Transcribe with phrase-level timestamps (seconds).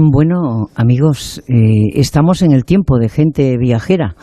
[0.00, 4.14] Bueno, amigos, eh, estamos en el tiempo de gente viajera.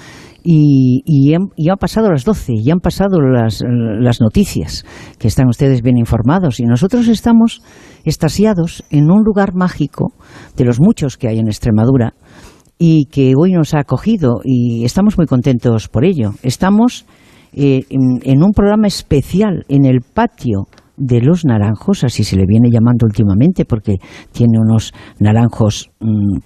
[0.41, 4.85] Y, y, han, pasado las 12, y han pasado las, las, noticias,
[5.17, 7.61] que están ustedes bien informados, y nosotros estamos
[8.05, 10.13] estasiados en un lugar mágico
[10.55, 12.13] de los muchos que hay en Extremadura
[12.77, 16.33] y que hoy nos ha acogido y estamos muy contentos por ello.
[16.43, 17.05] Estamos
[17.53, 20.67] eh, en, un programa especial en el patio
[20.97, 23.97] de los naranjos, así se le viene llamando últimamente, porque
[24.31, 26.37] tiene unos naranjos mm,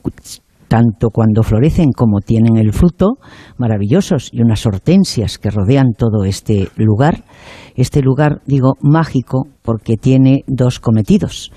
[0.70, 3.18] tanto cuando florecen como tienen el fruto,
[3.58, 7.26] maravillosos, y unas hortensias que rodean todo este lugar.
[7.76, 11.52] Este lugar, digo, mágico, porque tiene dos cometidos.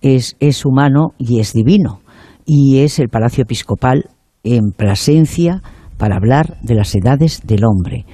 [0.00, 2.00] Es, es humano y es divino.
[2.44, 4.04] Y es el Palacio Episcopal
[4.44, 5.62] en Plasencia
[5.96, 8.04] para hablar de las edades del hombre.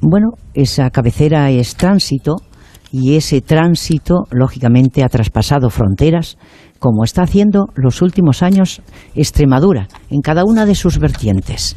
[0.00, 2.36] Bueno, esa cabecera es tránsito
[2.98, 6.38] y ese tránsito, lógicamente, ha traspasado fronteras,
[6.78, 8.80] como está haciendo los últimos años
[9.14, 11.76] Extremadura, en cada una de sus vertientes.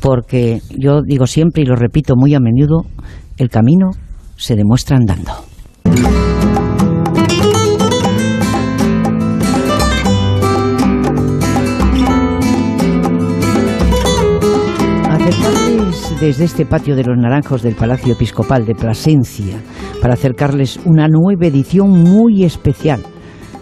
[0.00, 2.84] Porque yo digo siempre y lo repito muy a menudo,
[3.36, 3.90] el camino
[4.36, 5.30] se demuestra andando.
[16.20, 19.58] Desde este patio de los naranjos del Palacio Episcopal de Plasencia
[20.00, 23.02] para acercarles una nueva edición muy especial.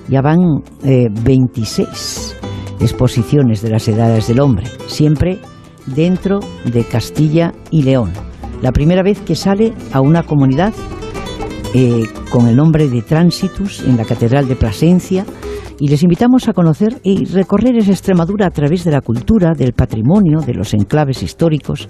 [0.09, 0.39] Ya van
[0.83, 2.47] 26 eh,
[2.81, 5.39] exposiciones de las edades del hombre, siempre
[5.87, 8.13] dentro de Castilla y León.
[8.63, 10.73] La primera vez que sale a una comunidad
[11.75, 15.27] eh, con el nombre de Tránsitus en la Catedral de Plasencia
[15.81, 19.73] y les invitamos a conocer y recorrer esa Extremadura a través de la cultura, del
[19.73, 21.89] patrimonio, de los enclaves históricos,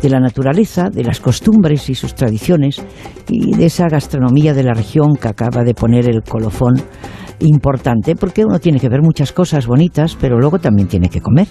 [0.00, 2.82] de la naturaleza, de las costumbres y sus tradiciones
[3.28, 6.76] y de esa gastronomía de la región que acaba de poner el colofón
[7.40, 11.46] importante, porque uno tiene que ver muchas cosas bonitas, pero luego también tiene que comer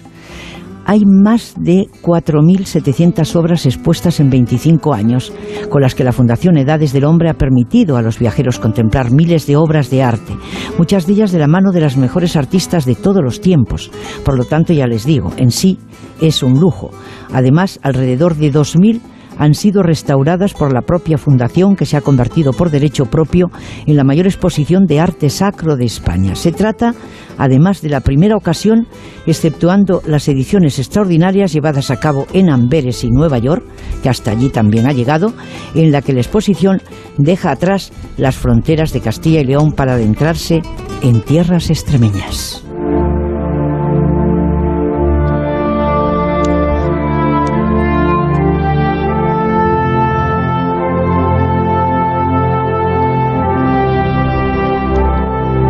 [0.86, 5.32] hay más de 4.700 obras expuestas en 25 años,
[5.68, 9.46] con las que la Fundación Edades del Hombre ha permitido a los viajeros contemplar miles
[9.46, 10.32] de obras de arte,
[10.78, 13.90] muchas de ellas de la mano de las mejores artistas de todos los tiempos.
[14.24, 15.78] Por lo tanto, ya les digo, en sí
[16.20, 16.92] es un lujo.
[17.32, 19.00] Además, alrededor de 2.000
[19.38, 23.50] han sido restauradas por la propia fundación que se ha convertido por derecho propio
[23.86, 26.34] en la mayor exposición de arte sacro de España.
[26.34, 26.94] Se trata,
[27.38, 28.86] además de la primera ocasión,
[29.26, 33.64] exceptuando las ediciones extraordinarias llevadas a cabo en Amberes y Nueva York,
[34.02, 35.32] que hasta allí también ha llegado,
[35.74, 36.80] en la que la exposición
[37.18, 40.62] deja atrás las fronteras de Castilla y León para adentrarse
[41.02, 42.65] en tierras extremeñas.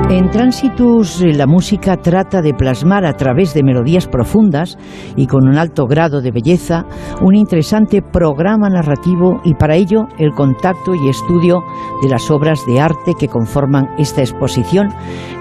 [0.08, 4.78] En Tránsitus eh, la música trata de plasmar a través de melodías profundas
[5.16, 6.84] y con un alto grado de belleza
[7.20, 11.64] un interesante programa narrativo y para ello el contacto y estudio
[12.02, 14.90] de las obras de arte que conforman esta exposición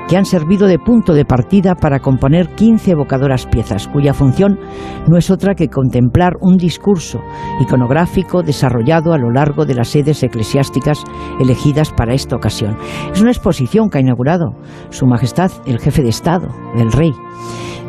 [0.08, 4.60] que han servido de punto de partida para componer 15 evocadoras piezas, cuya función
[5.08, 7.22] no es otra que contemplar un discurso
[7.62, 11.04] iconográfico desarrollado a lo largo de las sedes eclesiásticas
[11.40, 12.78] elegidas para esta ocasión.
[13.14, 14.54] Es una exposición que ha inaugurado
[14.90, 17.12] Su Majestad, el jefe de Estado, el Rey.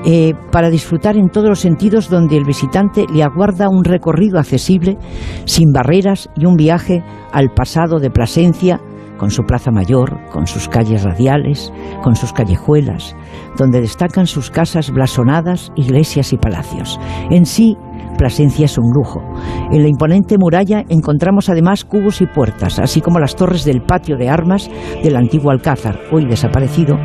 [0.05, 4.99] Eh, para disfrutar en todos los sentidos donde el visitante le aguarda un recorrido accesible,
[5.47, 8.81] sin barreras y un viaje al pasado de Plasencia,
[9.19, 11.72] con su plaza mayor, con sus calles radiales,
[12.03, 13.16] con sus callejuelas,
[13.56, 16.99] donde destacan sus casas blasonadas, iglesias y palacios.
[17.31, 17.76] En sí,
[18.16, 19.22] Plasencia es un lujo.
[19.71, 24.16] En la imponente muralla encontramos además cubos y puertas, así como las torres del patio
[24.16, 24.71] de armas
[25.03, 26.97] del antiguo Alcázar, hoy desaparecido.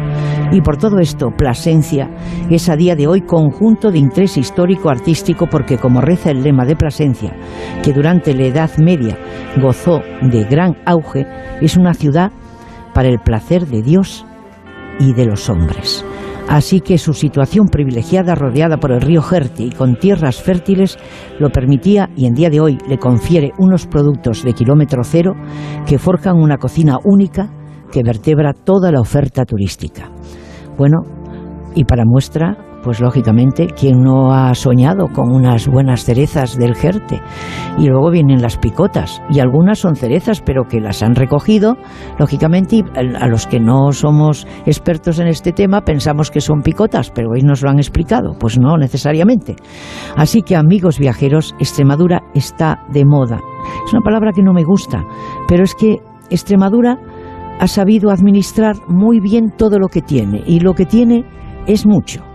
[0.51, 2.09] Y por todo esto, Plasencia
[2.49, 6.75] es a día de hoy conjunto de interés histórico-artístico porque, como reza el lema de
[6.75, 7.35] Plasencia,
[7.83, 9.17] que durante la Edad Media
[9.61, 11.25] gozó de gran auge,
[11.61, 12.31] es una ciudad
[12.93, 14.25] para el placer de Dios
[14.99, 16.05] y de los hombres.
[16.47, 20.97] Así que su situación privilegiada rodeada por el río Jerti y con tierras fértiles
[21.39, 25.33] lo permitía y en día de hoy le confiere unos productos de kilómetro cero
[25.85, 27.49] que forjan una cocina única
[27.91, 30.09] que vertebra toda la oferta turística.
[30.77, 30.99] Bueno,
[31.75, 37.21] y para muestra pues lógicamente, ¿quién no ha soñado con unas buenas cerezas del Jerte?
[37.77, 41.77] Y luego vienen las picotas, y algunas son cerezas, pero que las han recogido,
[42.17, 47.11] lógicamente, y a los que no somos expertos en este tema pensamos que son picotas,
[47.11, 49.55] pero hoy nos lo han explicado, pues no necesariamente.
[50.15, 53.39] Así que, amigos viajeros, Extremadura está de moda.
[53.85, 55.03] Es una palabra que no me gusta,
[55.47, 55.97] pero es que
[56.29, 56.97] Extremadura
[57.59, 61.25] ha sabido administrar muy bien todo lo que tiene, y lo que tiene
[61.67, 62.30] es mucho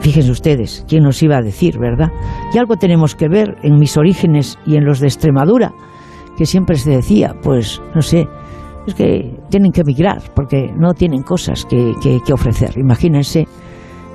[0.00, 2.08] Fíjense ustedes, ¿quién nos iba a decir, verdad?
[2.54, 5.72] Y algo tenemos que ver en mis orígenes y en los de Extremadura,
[6.38, 8.26] que siempre se decía, pues, no sé,
[8.86, 11.92] es que tienen que emigrar porque no tienen cosas que,
[12.32, 12.78] ofrecer.
[12.78, 13.46] Imagínense,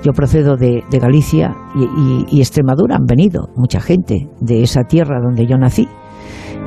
[0.02, 5.46] yo procedo de, Galicia y, y Extremadura, han venido mucha gente de esa tierra donde
[5.46, 5.86] yo nací.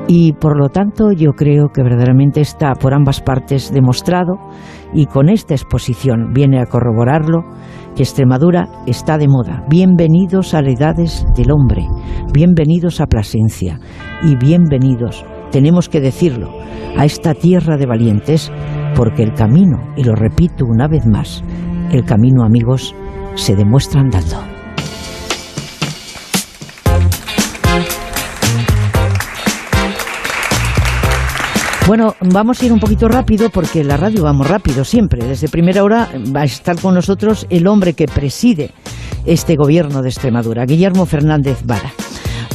[0.08, 4.40] Y por lo tanto yo creo que verdaderamente está por ambas partes demostrado
[4.92, 7.44] y con esta exposición viene a corroborarlo
[8.00, 9.66] que Extremadura está de moda.
[9.70, 11.86] Bienvenidos a las edades del hombre,
[12.32, 13.78] bienvenidos a Plasencia
[14.24, 16.50] y bienvenidos, tenemos que decirlo,
[16.98, 18.54] a esta tierra de valientes,
[18.96, 21.44] porque el camino, y lo repito una vez más,
[21.92, 22.96] el camino amigos,
[23.36, 24.49] se demuestra andando.
[31.90, 35.26] Bueno, vamos a ir un poquito rápido porque la radio vamos rápido siempre.
[35.26, 38.70] Desde primera hora va a estar con nosotros el hombre que preside
[39.26, 41.92] este gobierno de Extremadura, Guillermo Fernández Vara.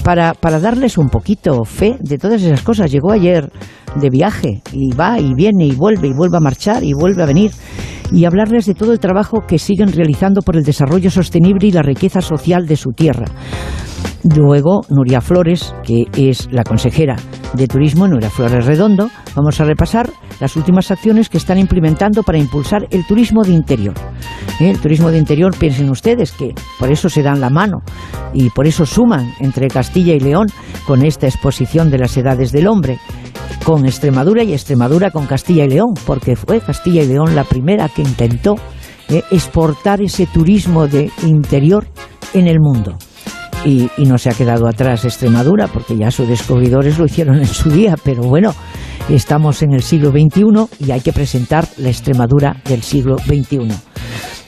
[0.05, 2.93] Para, para darles un poquito fe de todas esas cosas.
[2.93, 3.51] Llegó ayer
[3.97, 7.27] de viaje y va y viene y vuelve y vuelve a marchar y vuelve a
[7.27, 7.51] venir
[8.13, 11.83] y hablarles de todo el trabajo que siguen realizando por el desarrollo sostenible y la
[11.83, 13.27] riqueza social de su tierra.
[14.25, 17.17] Luego, Nuria Flores, que es la consejera
[17.53, 20.09] de Turismo, Nuria Flores Redondo, vamos a repasar
[20.41, 23.95] las últimas acciones que están implementando para impulsar el turismo de interior.
[24.61, 24.71] ¿Eh?
[24.71, 27.83] El turismo de interior, piensen ustedes que por eso se dan la mano
[28.33, 30.47] y por eso suman entre Castilla y León
[30.87, 32.99] con esta exposición de las edades del hombre
[33.63, 37.91] con Extremadura y Extremadura con Castilla y León, porque fue Castilla y León la primera
[37.91, 38.55] que intentó
[39.11, 41.87] eh, exportar ese turismo de interior
[42.33, 42.97] en el mundo
[43.65, 47.71] y, no se ha quedado atrás Extremadura, porque ya sus descubridores lo hicieron en su
[47.71, 48.55] día, pero bueno,
[49.09, 53.69] estamos en el siglo XXI y hay que presentar la Extremadura del siglo XXI.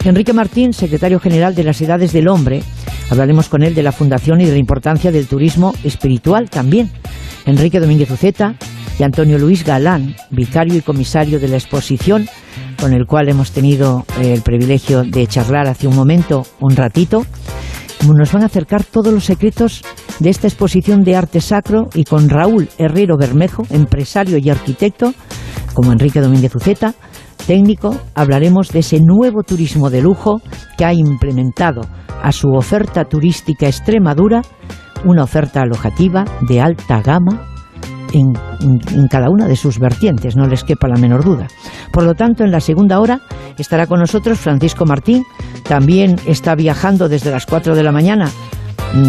[0.04, 2.62] Enrique Martín, secretario general de las Edades del Hombre,
[3.10, 6.90] hablaremos con él de la fundación y de la importancia del turismo espiritual también.
[7.44, 8.54] Enrique Domínguez Uceta
[8.98, 12.28] y Antonio Luis Galán, vicario y comisario de la exposición,
[12.80, 17.26] con el cual hemos tenido el privilegio de charlar hace un momento, un ratito
[18.04, 19.82] nos van a acercar todos los secretos
[20.20, 25.12] de esta exposición de arte sacro y con Raúl Herrero Bermejo, empresario y arquitecto,
[25.74, 26.94] como Enrique Domínguez Uceta,
[27.46, 30.40] técnico, hablaremos de ese nuevo turismo de lujo
[30.78, 31.82] que ha implementado
[32.22, 34.42] a su oferta turística Extremadura
[35.04, 37.55] una oferta alojativa de alta gama
[38.12, 38.34] en,
[39.08, 41.48] cada una de sus vertientes, no les quepa la menor duda.
[41.92, 43.20] Por lo tanto, en la segunda hora
[43.58, 45.24] estará con nosotros Francisco Martín,
[45.64, 48.30] también está viajando desde las 4 de la mañana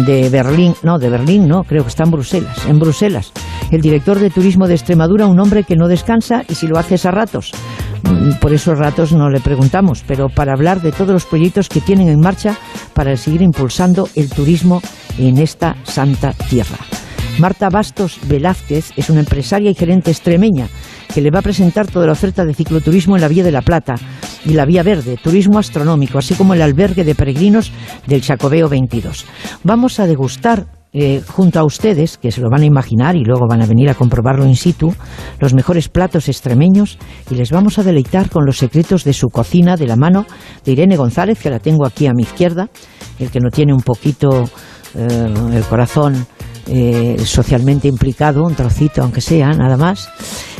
[0.06, 3.32] de Berlín, no, de Berlín no, creo que está en Bruselas, en Bruselas.
[3.70, 6.96] El director de turismo de Extremadura, un hombre que no descansa y si lo hace
[7.06, 7.52] a ratos.
[8.40, 12.08] Por esos ratos no le preguntamos, pero para hablar de todos los proyectos que tienen
[12.08, 12.56] en marcha
[12.94, 14.80] para seguir impulsando el turismo
[15.18, 16.78] en esta santa tierra.
[17.38, 20.68] Marta Bastos Velázquez es una empresaria y gerente extremeña
[21.14, 23.62] que le va a presentar toda la oferta de cicloturismo en la Vía de la
[23.62, 23.94] Plata
[24.44, 27.72] y la Vía Verde, turismo astronómico, así como el albergue de peregrinos
[28.06, 29.24] del Chacobeo 22.
[29.62, 33.46] Vamos a degustar eh, junto a ustedes, que se lo van a imaginar y luego
[33.48, 34.92] van a venir a comprobarlo in situ,
[35.38, 36.98] los mejores platos extremeños
[37.30, 40.26] y les vamos a deleitar con los secretos de su cocina de la mano
[40.64, 42.68] de Irene González, que la tengo aquí a mi izquierda,
[43.18, 44.48] el que no tiene un poquito
[44.94, 46.26] eh, el corazón
[46.68, 50.08] eh, socialmente implicado, un trocito aunque sea, nada más.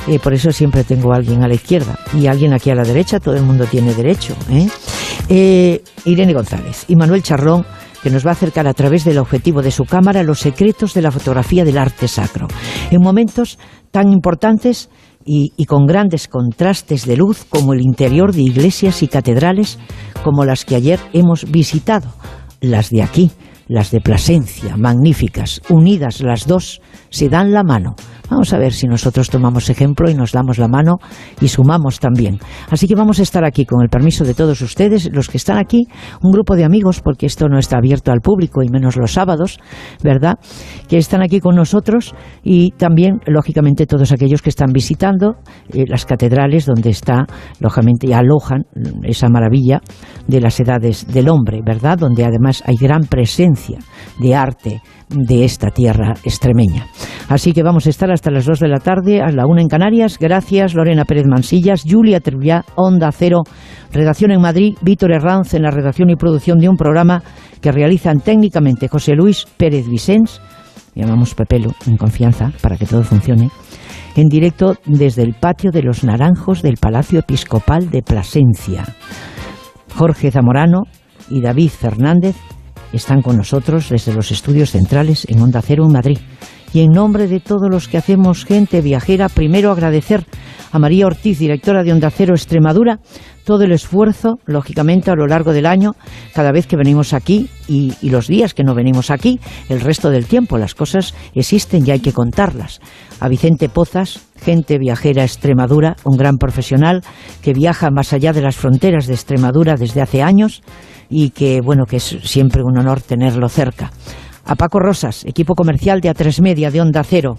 [0.06, 2.84] Eh, por eso siempre tengo a alguien a la izquierda y alguien aquí a la
[2.84, 4.34] derecha, todo el mundo tiene derecho.
[4.50, 5.82] ¿eh?
[6.04, 7.66] Irene González y Manuel Charrón
[8.02, 11.02] que nos va a acercar a través del objetivo de su cámara los secretos de
[11.02, 12.46] la fotografía del arte sacro.
[12.90, 13.58] En momentos
[13.90, 14.88] tan importantes
[15.24, 19.78] y, con grandes contrastes de luz como el interior de iglesias y catedrales
[20.24, 22.08] como las que ayer hemos visitado,
[22.60, 23.30] las de aquí,
[23.68, 27.94] las de Plasencia, magníficas, unidas las dos, se dan la mano.
[28.30, 30.98] Vamos a ver si nosotros tomamos ejemplo y nos damos la mano
[31.40, 32.38] y sumamos también.
[32.70, 35.56] Así que vamos a estar aquí con el permiso de todos ustedes, los que están
[35.56, 35.86] aquí,
[36.22, 39.58] un grupo de amigos, porque esto no está abierto al público y menos los sábados,
[40.02, 40.34] ¿verdad?
[40.88, 45.36] Que están aquí con nosotros y también, lógicamente, todos aquellos que están visitando
[45.72, 47.26] eh, las catedrales donde está,
[47.60, 48.64] lógicamente, y alojan
[49.04, 49.80] esa maravilla
[50.28, 51.98] de las edades del hombre, ¿verdad?
[51.98, 53.78] Donde además hay gran presencia
[54.20, 56.86] de arte de esta tierra extremeña.
[57.28, 59.68] Así que vamos a estar hasta las 2 de la tarde, a la 1 en
[59.68, 60.18] Canarias.
[60.20, 63.42] Gracias, Lorena Pérez Mansillas, Julia Trullá, Onda Cero,
[63.92, 67.22] redacción en Madrid, Víctor Herranz en la redacción y producción de un programa
[67.60, 70.40] que realizan técnicamente José Luis Pérez Vicens,
[70.94, 73.50] llamamos Pepelo en confianza para que todo funcione,
[74.14, 78.84] en directo desde el patio de los Naranjos del Palacio Episcopal de Plasencia.
[79.94, 80.84] Jorge Zamorano,
[81.30, 82.36] y David Fernández
[82.92, 86.18] están con nosotros desde los estudios centrales en Onda Cero en Madrid.
[86.72, 90.26] Y en nombre de todos los que hacemos gente viajera, primero agradecer
[90.70, 92.98] a María Ortiz, directora de Onda Cero Extremadura,
[93.48, 95.92] todo el esfuerzo, lógicamente, a lo largo del año,
[96.34, 99.40] cada vez que venimos aquí y, los días que no venimos aquí,
[99.70, 100.58] el resto del tiempo.
[100.58, 102.78] Las cosas existen y hay que contarlas.
[103.20, 107.00] A Vicente Pozas, gente viajera Extremadura, un gran profesional
[107.40, 110.60] que viaja más allá de las fronteras de Extremadura desde hace años
[111.08, 113.90] y que, bueno, que es siempre un honor tenerlo cerca.
[114.44, 117.38] A Paco Rosas, equipo comercial de A3 Media de Onda Cero.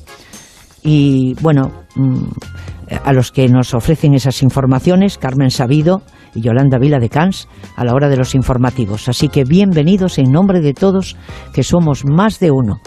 [0.81, 2.23] Y, bueno, mm,
[3.03, 6.01] a los que nos ofrecen esas informaciones, Carmen Sabido
[6.33, 9.09] y Yolanda Vila de Cans, a la hora de los informativos.
[9.09, 11.15] Así que bienvenidos en nombre de todos,
[11.53, 12.79] que somos más de uno.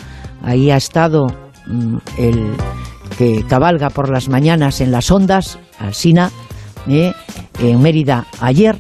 [0.43, 1.27] Ahí ha estado
[1.67, 2.53] mm, el
[3.17, 6.31] que cabalga por las mañanas en las ondas, Alsina,
[6.89, 7.13] eh,
[7.61, 8.77] en Mérida ayer,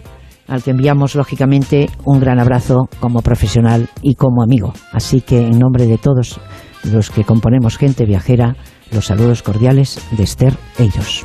[0.48, 4.72] al que enviamos lógicamente un gran abrazo como profesional y como amigo.
[4.92, 6.40] Así que en nombre de todos
[6.84, 8.56] los que componemos gente viajera,
[8.92, 11.25] los saludos cordiales de Esther Eiros.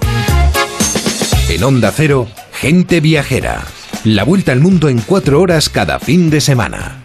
[1.49, 3.63] En Onda Cero, gente viajera.
[4.03, 7.03] La vuelta al mundo en cuatro horas cada fin de semana.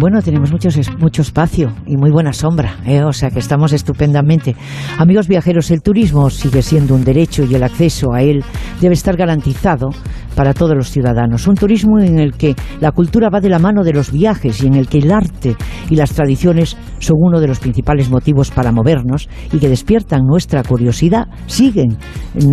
[0.00, 0.68] Bueno, tenemos mucho,
[1.00, 3.02] mucho espacio y muy buena sombra, ¿eh?
[3.02, 4.54] o sea que estamos estupendamente.
[4.96, 8.44] Amigos viajeros, el turismo sigue siendo un derecho y el acceso a él
[8.80, 9.88] debe estar garantizado
[10.36, 11.48] para todos los ciudadanos.
[11.48, 14.68] Un turismo en el que la cultura va de la mano de los viajes y
[14.68, 15.56] en el que el arte
[15.90, 20.62] y las tradiciones son uno de los principales motivos para movernos y que despiertan nuestra
[20.62, 21.98] curiosidad, siguen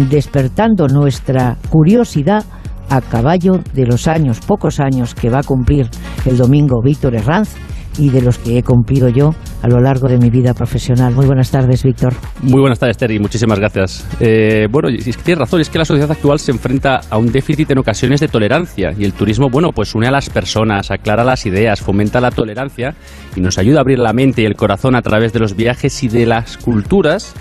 [0.09, 2.43] despertando nuestra curiosidad
[2.89, 5.89] a caballo de los años, pocos años que va a cumplir
[6.25, 7.55] el domingo Víctor Herranz
[7.97, 11.13] y de los que he cumplido yo a lo largo de mi vida profesional.
[11.13, 12.13] Muy buenas tardes, Víctor.
[12.41, 13.19] Muy buenas tardes, Terry.
[13.19, 14.05] Muchísimas gracias.
[14.19, 17.31] Eh, bueno, es que tienes razón, es que la sociedad actual se enfrenta a un
[17.31, 21.23] déficit en ocasiones de tolerancia y el turismo, bueno, pues une a las personas, aclara
[21.23, 22.95] las ideas, fomenta la tolerancia
[23.35, 26.03] y nos ayuda a abrir la mente y el corazón a través de los viajes
[26.03, 27.33] y de las culturas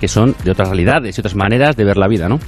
[0.00, 2.38] que son de otras realidades y otras maneras de ver la vida, ¿no?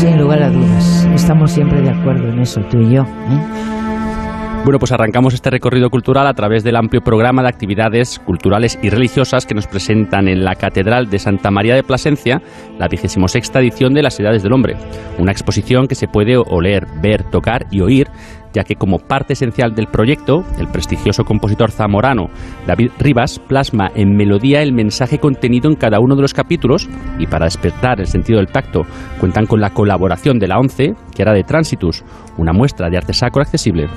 [0.00, 1.06] Sin lugar a dudas.
[1.14, 3.02] Estamos siempre de acuerdo en eso, tú y yo.
[3.02, 4.64] ¿eh?
[4.64, 8.88] Bueno, pues arrancamos este recorrido cultural a través del amplio programa de actividades culturales y
[8.88, 12.40] religiosas que nos presentan en la Catedral de Santa María de Plasencia
[12.78, 14.76] la vigésimo sexta edición de Las Edades del Hombre,
[15.18, 18.08] una exposición que se puede oler, ver, tocar y oír
[18.52, 22.30] ya que como parte esencial del proyecto, el prestigioso compositor zamorano
[22.66, 26.88] David Rivas plasma en melodía el mensaje contenido en cada uno de los capítulos
[27.18, 28.86] y para despertar el sentido del tacto
[29.18, 32.04] cuentan con la colaboración de la ONCE, que era de Transitus,
[32.36, 33.88] una muestra de arte sacro accesible.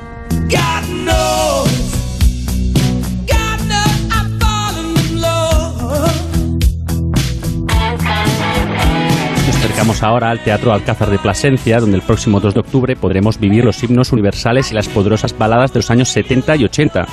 [9.83, 13.65] Vamos ahora al Teatro Alcázar de Plasencia, donde el próximo 2 de octubre podremos vivir
[13.65, 17.05] los himnos universales y las poderosas baladas de los años 70 y 80.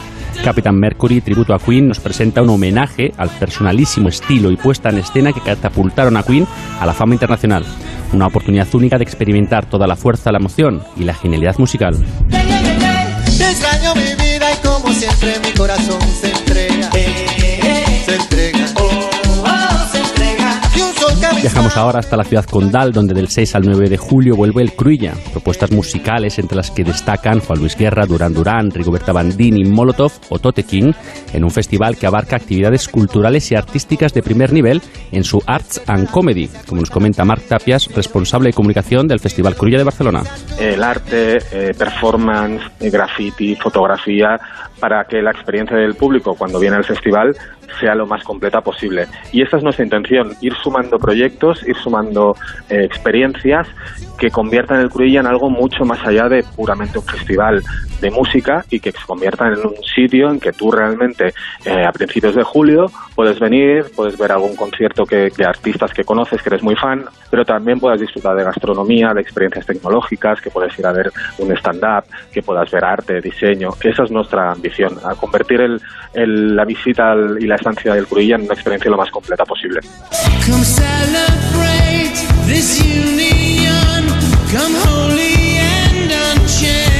[0.44, 4.98] Capitán Mercury, tributo a Queen, nos presenta un homenaje al personalísimo estilo y puesta en
[4.98, 6.46] escena que catapultaron a Queen
[6.78, 7.64] a la fama internacional.
[8.12, 11.96] Una oportunidad única de experimentar toda la fuerza, la emoción y la genialidad musical.
[21.40, 24.74] Viajamos ahora hasta la ciudad condal, donde del 6 al 9 de julio vuelve el
[24.74, 25.14] Cruilla.
[25.32, 30.38] Propuestas musicales entre las que destacan Juan Luis Guerra, Durán Durán, Rigoberta Bandini, Molotov o
[30.38, 30.92] Tote King,
[31.32, 34.82] en un festival que abarca actividades culturales y artísticas de primer nivel
[35.12, 39.56] en su Arts and Comedy, como nos comenta Marc Tapias, responsable de comunicación del Festival
[39.56, 40.22] Cruilla de Barcelona.
[40.58, 44.38] El arte, eh, performance, eh, graffiti, fotografía,
[44.78, 47.34] para que la experiencia del público cuando viene al festival
[47.78, 49.06] sea lo más completa posible.
[49.32, 52.36] Y esta es nuestra intención, ir sumando proyectos, ir sumando
[52.68, 53.68] eh, experiencias
[54.18, 57.62] que conviertan el Cruilla en algo mucho más allá de puramente un festival
[58.00, 61.32] de música y que se conviertan en un sitio en que tú realmente
[61.64, 66.04] eh, a principios de julio puedes venir, puedes ver algún concierto que, de artistas que
[66.04, 70.50] conoces, que eres muy fan, pero también puedas disfrutar de gastronomía, de experiencias tecnológicas, que
[70.50, 73.70] puedes ir a ver un stand-up, que puedas ver arte, diseño.
[73.82, 78.42] Esa es nuestra ambición, a convertir el, la visita y la estancia del Cruilla en
[78.42, 79.80] una experiencia lo más completa posible.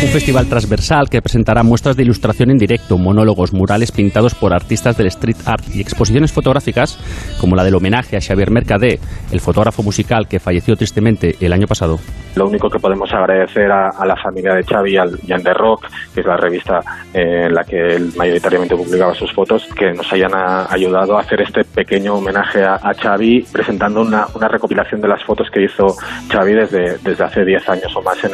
[0.03, 4.97] Un festival transversal que presentará muestras de ilustración en directo, monólogos, murales pintados por artistas
[4.97, 6.99] del street art y exposiciones fotográficas
[7.39, 8.99] como la del homenaje a Xavier Mercadé,
[9.31, 11.99] el fotógrafo musical que falleció tristemente el año pasado.
[12.37, 14.97] Lo único que podemos agradecer a, la familia de Xavi y
[15.33, 16.81] al The Rock, que es la revista
[17.13, 21.41] eh, en la que él mayoritariamente publicaba sus fotos, que nos hayan ayudado a hacer
[21.43, 25.95] este pequeño homenaje a, Xavi, presentando una, recopilación de las fotos que hizo
[26.31, 28.33] Xavi desde, hace 10 años o más en,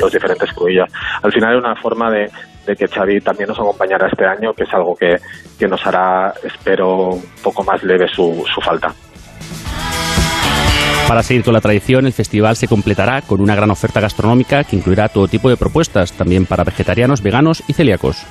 [0.00, 0.90] los diferentes cruillas.
[1.22, 2.30] Al final es una forma de,
[2.76, 5.18] que Xavi también nos acompañará este año, que es algo que,
[5.66, 8.92] nos hará, espero, un poco más leve su falta.
[11.08, 14.76] Para seguir con la tradición, el festival se completará con una gran oferta gastronómica que
[14.76, 18.24] incluirá todo tipo de propuestas, también para vegetarianos, veganos y celíacos.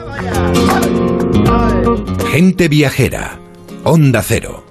[2.38, 3.40] Gente viajera.
[3.84, 4.64] Onda Cero.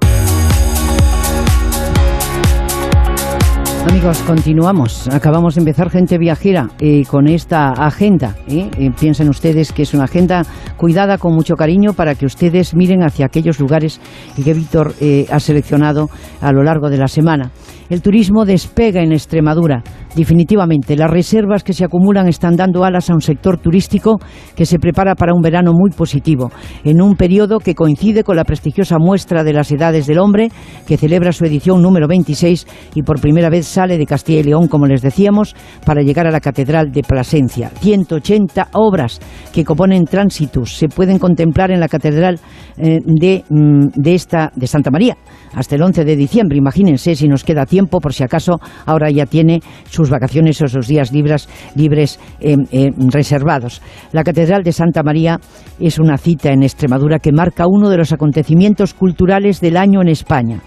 [3.89, 5.09] Amigos, continuamos.
[5.09, 8.37] Acabamos de empezar Gente Viajera eh, con esta agenda.
[8.47, 8.69] ¿eh?
[8.77, 10.43] Eh, piensen ustedes que es una agenda
[10.77, 13.99] cuidada con mucho cariño para que ustedes miren hacia aquellos lugares
[14.41, 14.93] que Víctor
[15.29, 16.09] ha seleccionado
[16.39, 17.51] a lo largo de la semana.
[17.89, 19.81] El turismo despega en Extremadura.
[20.15, 24.19] Definitivamente, las reservas que se acumulan están dando alas a un sector turístico
[24.55, 26.51] que se prepara para un verano muy positivo,
[26.83, 30.49] en un periodo que coincide con la prestigiosa muestra de las edades del hombre,
[30.87, 32.65] que celebra su edición número 26
[32.95, 36.31] y por primera vez sale de Castilla y León, como les decíamos, para llegar a
[36.31, 37.69] la Catedral de Plasencia.
[37.79, 39.19] 180 obras
[39.53, 42.39] que componen tránsitos se pueden contemplar en la Catedral
[42.77, 45.15] eh, de, mm, de, esta, de Santa María
[45.53, 46.57] hasta el 11 de diciembre.
[46.57, 50.87] Imagínense si nos queda tiempo, por si acaso ahora ya tiene sus vacaciones o sus
[50.87, 53.81] días libres, libres em, em, reservados.
[54.11, 55.39] La Catedral de Santa María
[55.79, 60.07] es una cita en Extremadura que marca uno de los acontecimientos culturales del año en
[60.07, 60.61] España.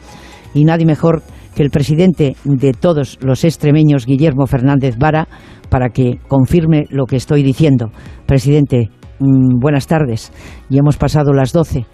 [0.54, 1.22] Y nadie mejor
[1.54, 5.26] que el presidente de todos los extremeños, Guillermo Fernández Vara,
[5.68, 7.90] para que confirme lo que estoy diciendo.
[8.26, 10.32] Presidente, mm, buenas tardes.
[10.68, 11.86] Y hemos pasado las 12.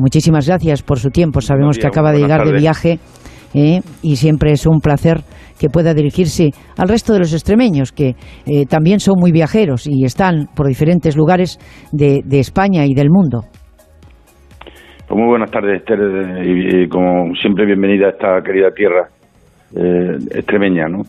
[0.00, 1.40] Muchísimas gracias por su tiempo.
[1.40, 3.00] Sabemos que acaba de llegar de viaje
[3.54, 3.80] ¿eh?
[4.02, 5.18] y siempre es un placer
[5.58, 8.14] que pueda dirigirse al resto de los extremeños, que
[8.46, 11.58] eh, también son muy viajeros y están por diferentes lugares
[11.92, 13.40] de, España y del mundo.
[15.08, 15.98] Pues muy buenas tardes, Esther,
[16.44, 19.08] y, como siempre bienvenida a esta querida tierra
[19.74, 21.02] eh, extremeña, ¿no?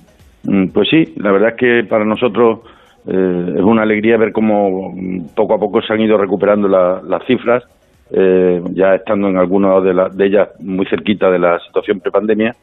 [0.45, 2.62] Mm, pues sí, la verdad es que para nosotros
[3.06, 7.63] es una alegría ver cómo mm, poco a poco se han ido recuperando las cifras
[8.11, 12.55] eh, ya estando en algunas de, de ellas muy cerquita de la situación prepandemia,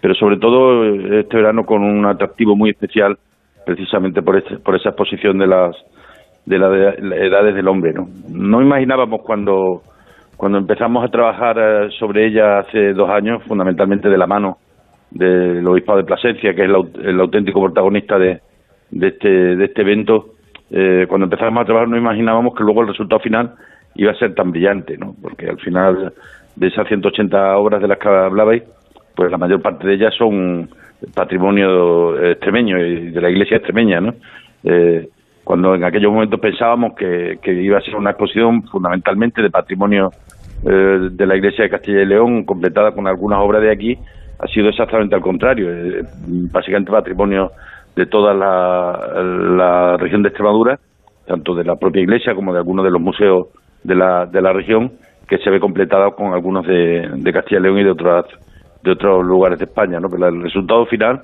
[0.00, 3.16] pero sobre todo eh, este verano con un atractivo muy especial,
[3.64, 5.76] precisamente por, este, por esa exposición de las
[6.46, 7.92] de las edades del hombre.
[7.92, 8.08] ¿no?
[8.30, 9.82] no imaginábamos cuando,
[10.36, 14.58] cuando empezamos a trabajar eh, sobre ella hace dos años, fundamentalmente de la mano
[15.10, 16.70] del obispado de Plasencia, que es
[17.02, 18.40] el, auténtico protagonista de,
[18.90, 20.34] de, este, de este evento,
[21.08, 23.54] cuando empezamos a trabajar no imaginábamos que luego el resultado final
[23.94, 25.14] iba a ser tan brillante, ¿no?
[25.20, 26.12] Porque al final
[26.56, 28.62] de esas 180 obras de las que hablabais,
[29.14, 30.68] pues la mayor parte de ellas son
[31.14, 34.14] patrimonio extremeño y de la iglesia extremeña, ¿no?
[34.64, 35.08] Eh,
[35.44, 40.10] cuando en aquellos momentos pensábamos que, iba a ser una exposición fundamentalmente de patrimonio
[40.64, 43.98] eh, de la iglesia de Castilla y León, completada con algunas obras de aquí,
[44.38, 46.02] ha sido exactamente al contrario, eh,
[46.52, 47.52] básicamente patrimonio
[47.96, 50.78] de toda la, la región de Extremadura,
[51.26, 53.48] tanto de la propia iglesia como de algunos de los museos
[53.82, 54.92] de la, de la región
[55.28, 58.26] que se ve completada con algunos de, de Castilla y León y de otras
[58.82, 60.08] de otros lugares de España, ¿no?
[60.08, 61.22] Pero el resultado final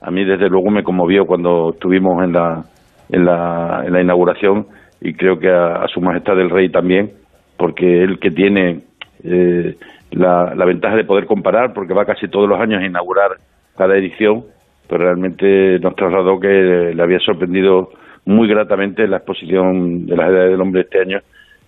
[0.00, 2.64] a mí desde luego me conmovió cuando estuvimos en la
[3.10, 4.66] en la, en la inauguración
[5.00, 7.12] y creo que a, su majestad el rey también,
[7.56, 8.80] porque él que tiene
[9.24, 9.76] eh,
[10.10, 13.32] la, la ventaja de poder comparar, porque va casi todos los años a inaugurar
[13.76, 14.44] cada edición,
[14.88, 17.90] pero realmente nos trasladó que le había sorprendido
[18.24, 21.20] muy gratamente la exposición de las edades del hombre este año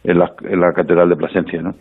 [0.04, 1.74] en la, en la Catedral de Plasencia, ¿no?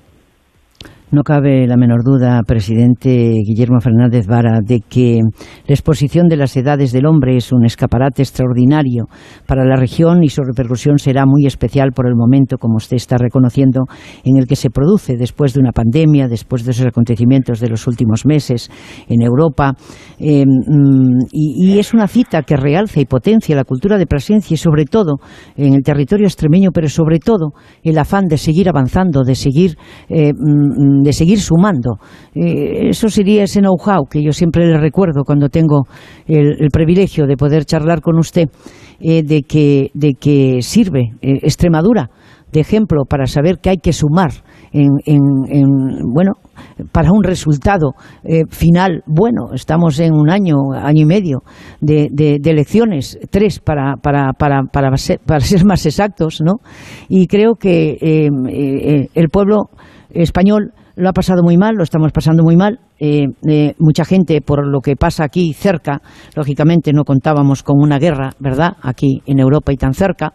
[1.12, 3.10] No cabe la menor duda, presidente
[3.44, 5.22] Guillermo Fernández Vara, de que
[5.66, 9.08] la exposición de las edades del hombre es un escaparate extraordinario
[9.48, 13.18] para la región y su repercusión será muy especial por el momento, como usted está
[13.18, 13.86] reconociendo,
[14.24, 17.88] en el que se produce después de una pandemia, después de esos acontecimientos de los
[17.88, 18.70] últimos meses
[19.08, 19.74] en Europa.
[20.20, 24.58] Eh, mm, y, es una cita que realza y potencia la cultura de presencia y
[24.58, 25.16] sobre todo
[25.56, 29.76] en el territorio extremeño, pero sobre todo el afán de seguir avanzando, de seguir.
[30.08, 31.98] Eh, mm, de seguir sumando.
[32.34, 35.88] Eh, eso sería ese know-how que yo siempre le recuerdo cuando tengo
[36.28, 38.48] el, privilegio de poder charlar con usted,
[39.00, 42.10] eh, de, que, de que sirve Extremadura
[42.52, 44.32] de ejemplo para saber que hay que sumar
[44.72, 44.90] en,
[46.14, 46.34] bueno
[46.92, 51.40] para un resultado eh, final bueno estamos en un año año y medio
[51.82, 55.20] de, elecciones tres para para, para, para, ser,
[55.66, 56.58] más exactos no
[57.08, 59.70] y creo que eh, eh, el pueblo
[60.12, 62.80] español lo ha pasado muy mal, lo estamos pasando muy mal.
[63.80, 66.02] mucha gente, por lo que pasa aquí cerca,
[66.36, 68.78] lógicamente no contábamos con una guerra, ¿verdad?
[68.82, 70.34] Aquí en Europa y tan cerca.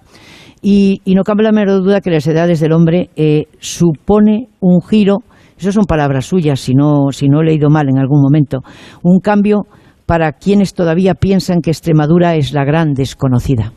[0.67, 5.19] Y, no cabe la menor duda que las edades del hombre eh, supone un giro,
[5.59, 8.61] eso son palabras suyas, si no, si no he leído mal en algún momento,
[9.03, 9.67] un cambio
[10.07, 13.73] para quienes todavía piensan que Extremadura es la gran desconocida.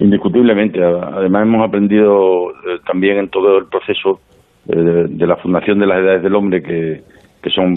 [0.00, 0.80] Indiscutiblemente.
[0.82, 4.20] Además hemos aprendido eh, también en todo el proceso
[4.68, 7.02] eh, de, la Fundación de las Edades del Hombre, que,
[7.42, 7.74] que son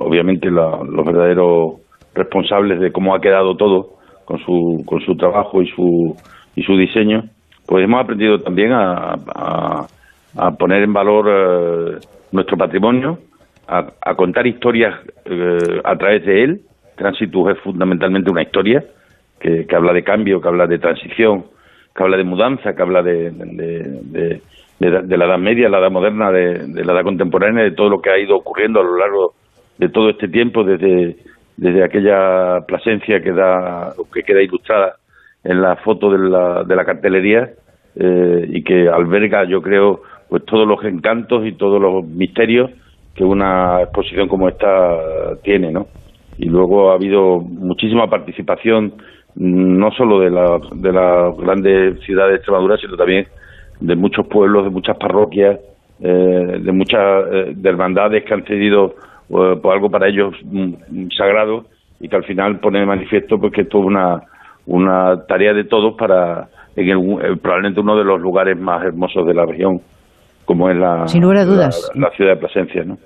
[0.00, 1.80] obviamente los verdaderos
[2.14, 6.16] responsables de cómo ha quedado todo con su, con su trabajo y su,
[6.56, 7.24] y su diseño,
[7.66, 9.14] pues hemos aprendido también a,
[10.36, 11.98] a, poner en valor eh,
[12.32, 13.18] nuestro patrimonio,
[13.68, 14.94] a, contar historias
[15.24, 16.60] eh, a través de él.
[16.96, 18.84] Transitus es fundamentalmente una historia
[19.40, 21.44] que, habla de cambio, que habla de transición,
[21.94, 24.40] que habla de mudanza, que habla de, de,
[24.78, 28.18] la Edad Media, la Edad Moderna, de, la Edad Contemporánea, de todo lo que ha
[28.18, 29.34] ido ocurriendo a lo largo
[29.78, 31.16] de todo este tiempo, desde,
[31.56, 34.96] desde aquella Plasencia que, da, que queda ilustrada
[35.44, 37.50] en la foto de la, de la cartelería
[37.94, 42.70] eh, y que alberga, yo creo, pues todos los encantos y todos los misterios
[43.14, 45.86] que una exposición como esta tiene, ¿no?
[46.36, 48.92] Y luego ha habido muchísima participación,
[49.36, 53.26] no solo de, la, de las grandes ciudades de Extremadura, sino también
[53.80, 55.58] de muchos pueblos, de muchas parroquias,
[56.00, 57.00] eh, de muchas
[57.32, 58.94] eh, de hermandades que han cedido
[59.28, 61.64] por algo para ellos mm, sagrado
[61.98, 64.20] y que al final pone de manifiesto pues que esto es una
[64.66, 69.34] una tarea de todos para en el, probablemente uno de los lugares más hermosos de
[69.34, 69.80] la región,
[70.44, 71.06] como es la,
[71.44, 71.90] dudas.
[71.94, 72.84] la, ciudad de Plasencia.
[72.84, 72.96] ¿no?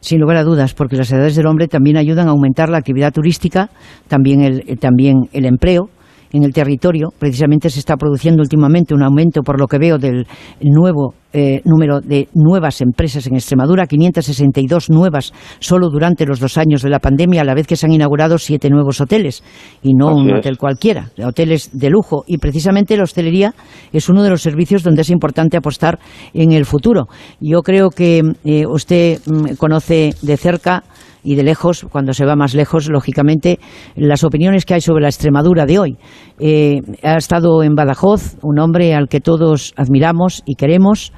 [0.00, 3.12] Sin lugar a dudas, porque las edades del hombre también ayudan a aumentar la actividad
[3.12, 3.68] turística,
[4.08, 5.88] también el, también el empleo,
[6.32, 7.08] en el territorio.
[7.18, 10.26] Precisamente se está produciendo últimamente un aumento, por lo que veo, del
[10.60, 16.82] nuevo eh, número de nuevas empresas en Extremadura, 562 nuevas solo durante los dos años
[16.82, 19.44] de la pandemia, a la vez que se han inaugurado siete nuevos hoteles,
[19.82, 22.24] y no un hotel cualquiera, hoteles de lujo.
[22.26, 23.54] Y precisamente la hostelería
[23.92, 26.00] es uno de los servicios donde es importante apostar
[26.34, 27.06] en el futuro.
[27.40, 30.82] Yo creo que eh, usted mm, conoce de cerca
[31.22, 33.58] y de lejos, cuando se va más lejos, lógicamente,
[33.96, 35.98] las opiniones que hay sobre la Extremadura de hoy.
[36.38, 41.12] Eh, ha estado en Badajoz un hombre al que todos admiramos y queremos,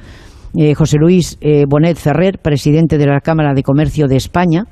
[0.57, 4.65] eh, José Luis eh, Bonet Ferrer, presidente de la Cámara de Comercio de España,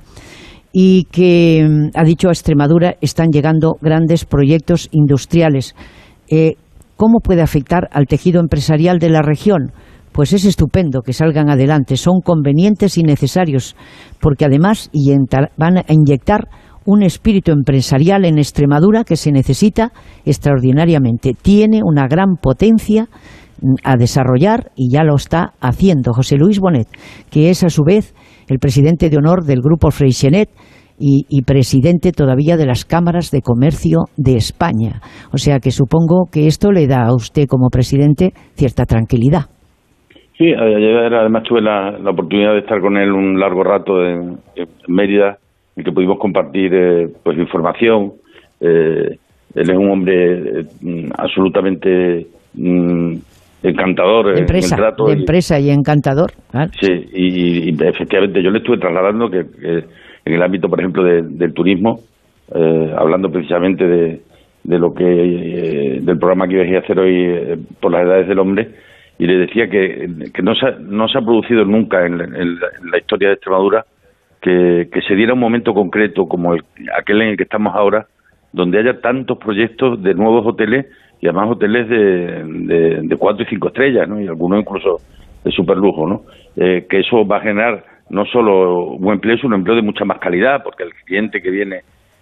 [0.73, 5.75] y que mm, ha dicho a Extremadura están llegando grandes proyectos industriales.
[6.97, 9.73] ¿Cómo puede afectar al tejido empresarial de la región?
[10.12, 13.77] Pues es estupendo que salgan adelante, son convenientes y necesarios,
[14.20, 14.90] porque además
[15.57, 16.49] van a inyectar
[16.85, 19.92] un espíritu empresarial en Extremadura que se necesita
[20.25, 21.35] extraordinariamente.
[21.40, 23.09] Tiene una gran potencia
[23.61, 26.12] mm, a desarrollar y ya lo está haciendo.
[26.12, 26.88] José Luis Bonet,
[27.31, 28.14] que es a su vez
[28.49, 30.51] el presidente de honor del grupo Freixenet
[30.99, 35.01] y, y, presidente todavía de las cámaras de comercio de España.
[35.33, 39.46] O sea que supongo que esto le da a usted como presidente cierta tranquilidad.
[40.40, 44.38] Sí, ayer además tuve la, oportunidad de estar con él un largo rato en,
[44.88, 45.37] Mérida,
[45.76, 48.12] en que pudimos compartir eh, pues información.
[48.59, 49.18] Eh,
[49.55, 53.16] él es un hombre eh, absolutamente mm,
[53.64, 55.05] encantador de empresa, en el trato.
[55.09, 56.31] De empresa y encantador.
[56.81, 62.00] Sí, y, efectivamente yo le estuve trasladando que, en el ámbito, por ejemplo, del turismo,
[62.96, 64.20] hablando precisamente de,
[64.64, 68.68] de lo que del programa que iba a hacer hoy por las edades del hombre,
[69.21, 70.09] y le decía que,
[70.43, 73.85] no, se ha, no se ha producido nunca en, la historia de Extremadura
[74.41, 76.63] que, se diera un momento concreto como el,
[76.99, 78.07] aquel en el que estamos ahora,
[78.51, 80.87] donde haya tantos proyectos de nuevos hoteles
[81.21, 84.19] y además hoteles de, de, cuatro y cinco estrellas, ¿no?
[84.19, 85.03] y algunos incluso
[85.45, 86.23] de super lujo, ¿no?
[86.57, 90.07] Eh, que eso va a generar no solo buen empleo, sino un empleo de mucha
[90.07, 91.81] más calidad, porque el cliente que viene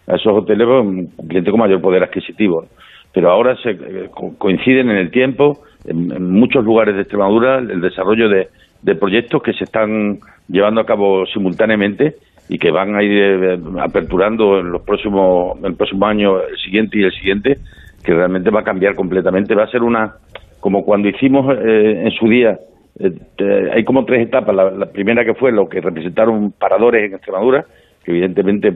[0.09, 2.67] a esos hoteles es un cliente con mayor poder adquisitivo.
[3.15, 8.29] Pero ahora se eh, coinciden en el tiempo en, muchos lugares de Extremadura el desarrollo
[8.29, 8.49] de,
[8.95, 12.15] proyectos que se están llevando a cabo simultáneamente
[12.49, 16.99] y que van a ir eh, aperturando en los próximos el próximo año el siguiente
[16.99, 17.59] y el siguiente
[18.03, 20.15] que realmente va a cambiar completamente va a ser una
[20.61, 22.57] como cuando hicimos eh, en su día
[22.99, 24.55] eh, hay como tres etapas.
[24.55, 27.65] La, primera que fue lo que representaron paradores en Extremadura,
[28.05, 28.73] que evidentemente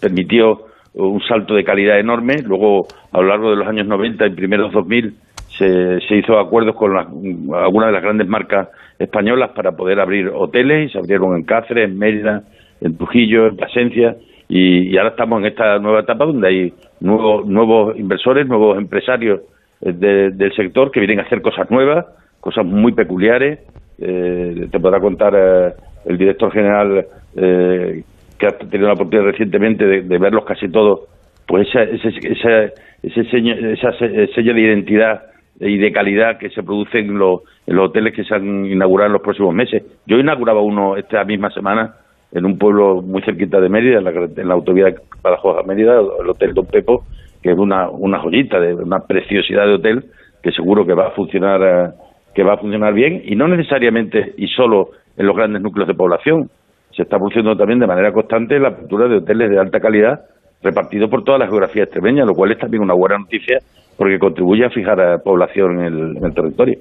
[0.00, 2.36] permitió un salto de calidad enorme.
[2.44, 5.14] Luego, a lo largo de los años 90 y primeros 2000,
[5.60, 8.68] se, se hizo acuerdos con algunas de las grandes marcas
[8.98, 12.42] españolas para poder abrir hoteles y se abrieron en Cáceres, en Mérida,
[12.80, 14.16] en Trujillo, en Plasencia
[14.52, 19.42] y, ahora estamos en esta nueva etapa donde hay nuevos, nuevos inversores, nuevos empresarios
[19.80, 22.04] eh, del sector que vienen a hacer cosas nuevas,
[22.40, 23.60] cosas muy peculiares.
[24.00, 25.72] Eh, te podrá contar eh,
[26.04, 31.02] el director general que ha tenido la oportunidad recientemente de, verlos casi todos,
[31.46, 32.64] pues esa, ese, esa,
[33.04, 33.92] ese esa
[34.34, 35.29] sello de identidad
[35.60, 39.22] y de calidad que se produce en los, hoteles que se han inaugurado en los
[39.22, 39.82] próximos meses.
[40.06, 41.94] Yo inauguraba uno esta misma semana
[42.32, 46.00] en un pueblo muy cerquita de Mérida, en la, en la autovía Badajoz a Mérida,
[46.00, 47.04] el Hotel Don Pepo,
[47.42, 50.04] que es una, una joyita, de una preciosidad de hotel
[50.42, 51.90] que seguro que va a funcionar eh,
[52.34, 55.94] que va a funcionar bien y no necesariamente y solo en los grandes núcleos de
[55.94, 56.48] población.
[56.96, 60.20] Se está produciendo también de manera constante la apertura de hoteles de alta calidad
[60.62, 63.58] repartidos por toda la geografía extremeña, lo cual es también una buena noticia
[64.00, 66.78] porque contribuye a fijar a población en el territorio.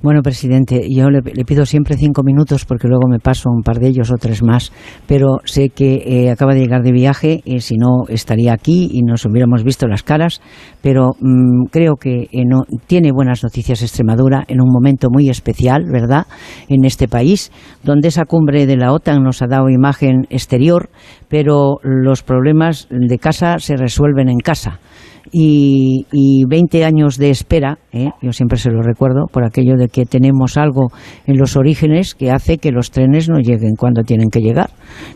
[0.00, 3.88] Bueno, presidente, yo le, pido siempre cinco minutos porque luego me paso un par de
[3.88, 4.72] ellos o tres más,
[5.08, 9.02] pero sé que eh, acaba de llegar de viaje, y si no estaría aquí y
[9.02, 10.40] nos hubiéramos visto las caras,
[10.82, 15.84] pero mm, creo que eh, no, tiene buenas noticias Extremadura en un momento muy especial,
[15.88, 16.26] ¿verdad?,
[16.68, 17.52] en este país,
[17.84, 20.90] donde esa cumbre de la OTAN nos ha dado imagen exterior,
[21.28, 24.80] pero los problemas de casa se resuelven en casa
[25.32, 28.10] y, y 20 años de espera, ¿eh?
[28.20, 30.92] yo siempre se lo recuerdo, por aquello de que tenemos algo
[31.26, 34.70] en los orígenes que hace que los trenes no lleguen cuando tienen que llegar,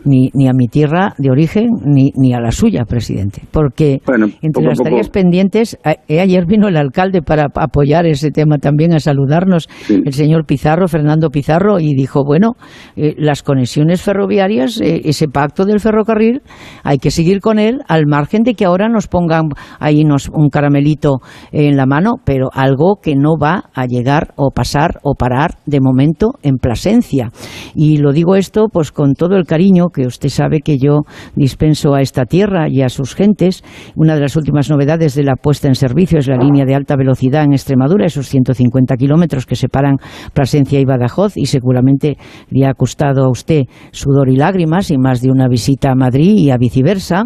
[0.05, 3.43] ni, ni a mi tierra de origen ni, ni a la suya, presidente.
[3.51, 4.01] Porque
[4.41, 5.77] entre las tareas pendientes,
[6.07, 10.87] eh, ayer vino el alcalde para apoyar ese tema también, a saludarnos, el señor Pizarro,
[10.87, 12.53] Fernando Pizarro, y dijo, bueno,
[12.95, 16.41] eh, las conexiones ferroviarias, ese pacto del ferrocarril,
[16.83, 19.49] hay que seguir con él al margen de que ahora nos pongan
[19.79, 21.19] ahí un caramelito
[21.51, 25.79] en la mano, pero algo que no va a llegar o pasar o parar de
[25.81, 27.31] momento en Plasencia.
[27.75, 31.01] Y lo digo esto pues con todo el cariño que usted sabe que yo
[31.35, 33.63] dispenso a esta tierra y a sus gentes.
[33.95, 36.95] Una de las últimas novedades de la puesta en servicio es la línea de alta
[36.95, 39.97] velocidad en Extremadura, esos 150 kilómetros que separan
[40.33, 42.17] Plasencia y Badajoz y seguramente
[42.49, 46.35] le ha costado a usted sudor y lágrimas y más de una visita a Madrid
[46.37, 47.23] y a viceversa,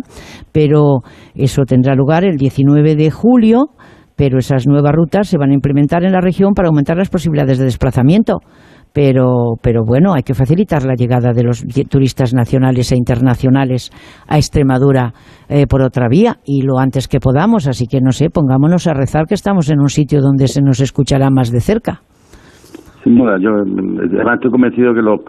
[0.51, 1.01] pero
[1.35, 3.69] eso tendrá lugar el 19 9 de julio,
[4.15, 7.57] pero esas nuevas rutas se van a implementar en la región para aumentar las posibilidades
[7.57, 8.39] de desplazamiento.
[8.93, 13.89] Pero, pero bueno, hay que facilitar la llegada de los turistas nacionales e internacionales
[14.27, 15.13] a Extremadura
[15.47, 17.67] eh, por otra vía y lo antes que podamos.
[17.67, 20.81] Así que no sé, pongámonos a rezar que estamos en un sitio donde se nos
[20.81, 22.01] escuchará más de cerca.
[23.03, 25.21] Sin duda, yo además estoy convencido que los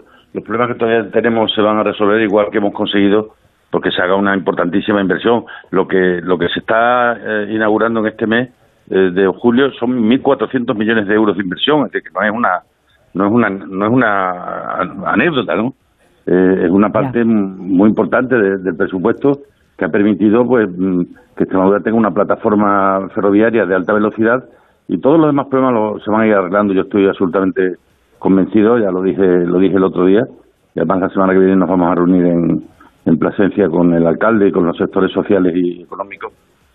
[0.43, 3.29] problemas que todavía tenemos se van a resolver igual que hemos conseguido
[3.73, 5.45] porque se haga una importantísima inversión.
[5.71, 8.51] Lo que lo que se está eh, inaugurando en este mes
[8.87, 12.61] eh, de julio son 1.400 millones de euros de inversión, decir, que no es una
[13.15, 15.73] no es una no es una anécdota, ¿no?
[16.27, 19.39] Eh, es una parte muy importante del presupuesto
[19.75, 21.01] que ha permitido pues mm,
[21.35, 24.45] que Extremadura tenga una plataforma ferroviaria de alta velocidad
[24.87, 26.75] y todos los demás problemas se van a ir arreglando.
[26.75, 27.77] Yo estoy absolutamente
[28.19, 30.27] convencido, ya lo dije lo dije el otro día,
[30.75, 32.73] y además la semana que viene nos vamos a reunir en,
[33.05, 36.33] en Plasencia con el alcalde y con los sectores sociales y económicos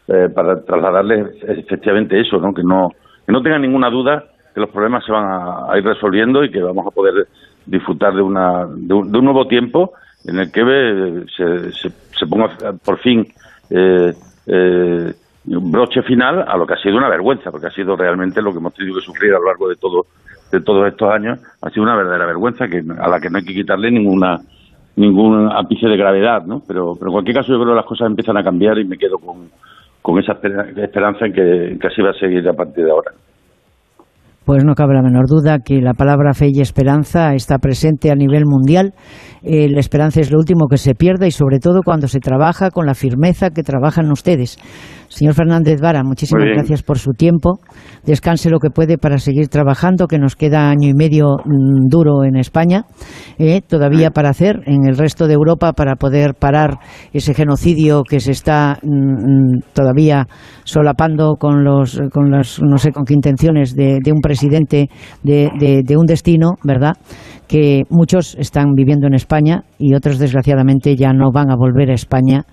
[0.08, 2.52] eh, para trasladarles efectivamente eso, ¿no?
[2.52, 2.90] Que no
[3.26, 6.62] que no tengan ninguna duda que los problemas se van a, ir resolviendo y que
[6.62, 7.28] vamos a poder
[7.66, 9.92] disfrutar de una de un, nuevo tiempo
[10.24, 13.26] en el que eh, se, se, ponga por fin
[13.70, 14.12] eh,
[14.46, 15.12] eh,
[15.46, 18.52] un broche final a lo que ha sido una vergüenza, porque ha sido realmente lo
[18.52, 20.06] que hemos tenido que sufrir a lo largo de todo
[20.50, 23.44] de todos estos años, ha sido una verdadera vergüenza que a la que no hay
[23.44, 24.38] que quitarle ninguna
[24.98, 26.61] ningún ápice de gravedad, ¿no?
[26.66, 28.96] Pero, pero en cualquier caso yo creo que las cosas empiezan a cambiar y me
[28.96, 29.48] quedo con,
[30.02, 33.12] con esa esperanza en que, así va a seguir a partir de ahora.
[34.44, 38.14] Pues no cabe la menor duda que la palabra fe y esperanza está presente a
[38.14, 38.94] nivel mundial.
[39.42, 42.70] Eh, la esperanza es lo último que se pierde y sobre todo cuando se trabaja
[42.70, 44.56] con la firmeza que trabajan ustedes.
[45.08, 47.60] Señor Fernández Vara, muchísimas gracias por su tiempo.
[48.04, 52.24] Descanse lo que puede para seguir trabajando, que nos queda año y medio mm, duro
[52.24, 52.84] en España,
[53.38, 56.78] eh, todavía para hacer en el resto de Europa para poder parar
[57.12, 60.26] ese genocidio que se está mm, mm, todavía
[60.64, 64.88] solapando con los, con las, no sé con qué intenciones de, un presidente
[65.22, 66.92] de, de un destino, ¿verdad?
[67.46, 71.94] Que muchos están viviendo en España y otros desgraciadamente ya no van a volver a
[71.94, 72.44] España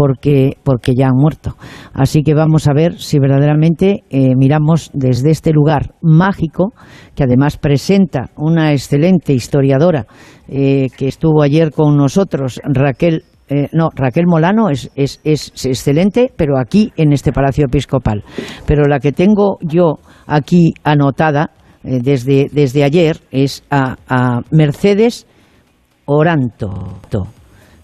[0.00, 1.56] porque, porque ya han muerto.
[1.92, 6.72] Así que vamos a ver si verdaderamente eh, miramos desde este lugar mágico,
[7.14, 10.06] que además presenta una excelente historiadora
[10.48, 16.32] eh, que estuvo ayer con nosotros, Raquel eh, no, Raquel Molano es, es, es, excelente,
[16.34, 18.24] pero aquí en este Palacio Episcopal.
[18.64, 21.50] Pero la que tengo yo aquí anotada
[21.82, 25.26] desde, desde ayer es a, a Mercedes
[26.06, 27.39] Oranto.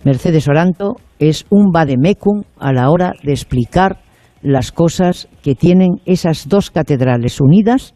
[0.07, 3.99] Mercedes Oranto es un vademecum a la hora de explicar
[4.41, 7.93] las cosas que tienen esas dos catedrales unidas,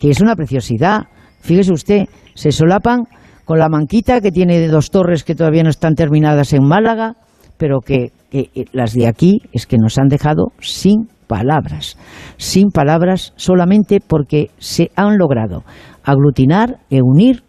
[0.00, 1.02] que es una preciosidad.
[1.42, 2.02] Fíjese usted,
[2.34, 3.04] se solapan
[3.44, 7.14] con la manquita que tiene dos torres que todavía no están terminadas en Málaga,
[7.56, 11.96] pero que, que las de aquí es que nos han dejado sin palabras,
[12.36, 15.62] sin palabras solamente porque se han logrado
[16.02, 17.44] aglutinar e unir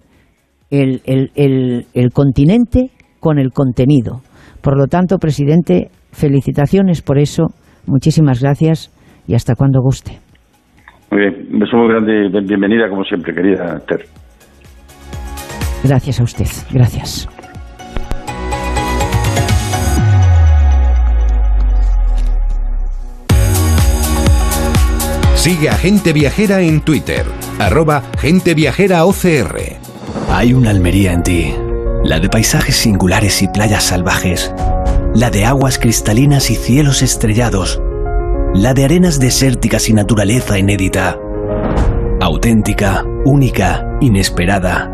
[0.70, 2.92] el, continente
[3.26, 4.22] con el contenido.
[4.62, 7.48] Por lo tanto, presidente, felicitaciones por eso,
[7.88, 8.94] muchísimas gracias
[9.28, 10.20] y hasta cuando guste.
[11.10, 14.06] Muy bien, un beso muy grande, bienvenida como siempre, querida Esther.
[15.84, 17.28] Gracias a usted, gracias.
[25.34, 27.24] Sigue a Gente Viajera en Twitter,
[27.60, 29.58] arroba Gente Viajera OCR.
[30.30, 31.54] Hay una Almería en ti,
[32.06, 34.54] la de paisajes singulares y playas salvajes,
[35.16, 37.82] la de aguas cristalinas y cielos estrellados,
[38.54, 41.18] la de arenas desérticas y naturaleza inédita,
[42.22, 44.92] auténtica, única, inesperada.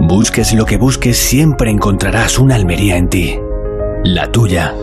[0.00, 3.38] Busques lo que busques, siempre encontrarás una Almería en ti,
[4.04, 4.74] la tuya.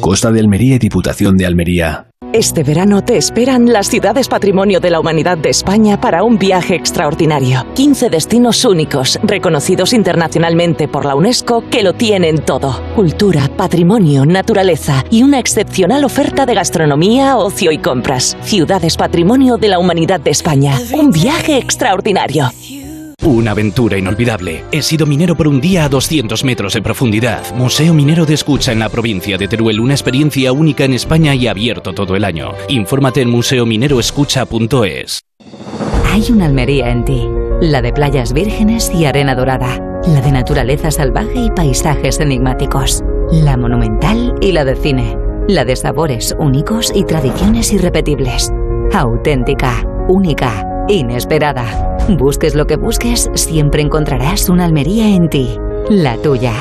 [0.00, 2.09] Costa de Almería y Diputación de Almería.
[2.32, 6.76] Este verano te esperan las ciudades patrimonio de la humanidad de España para un viaje
[6.76, 7.66] extraordinario.
[7.74, 12.80] 15 destinos únicos, reconocidos internacionalmente por la UNESCO, que lo tienen todo.
[12.94, 18.36] Cultura, patrimonio, naturaleza y una excepcional oferta de gastronomía, ocio y compras.
[18.42, 20.78] Ciudades patrimonio de la humanidad de España.
[20.92, 22.48] Un viaje extraordinario.
[23.22, 24.64] Una aventura inolvidable.
[24.72, 27.54] He sido minero por un día a 200 metros de profundidad.
[27.54, 29.78] Museo Minero de Escucha en la provincia de Teruel.
[29.78, 32.52] Una experiencia única en España y abierto todo el año.
[32.68, 35.20] Infórmate en museomineroescucha.es.
[36.10, 37.28] Hay una Almería en ti.
[37.60, 39.78] La de playas vírgenes y arena dorada.
[40.06, 43.04] La de naturaleza salvaje y paisajes enigmáticos.
[43.30, 45.18] La monumental y la de cine.
[45.46, 48.50] La de sabores únicos y tradiciones irrepetibles.
[48.94, 51.96] Auténtica, única, inesperada.
[52.08, 55.56] Busques lo que busques, siempre encontrarás una Almería en ti,
[55.88, 56.54] la tuya.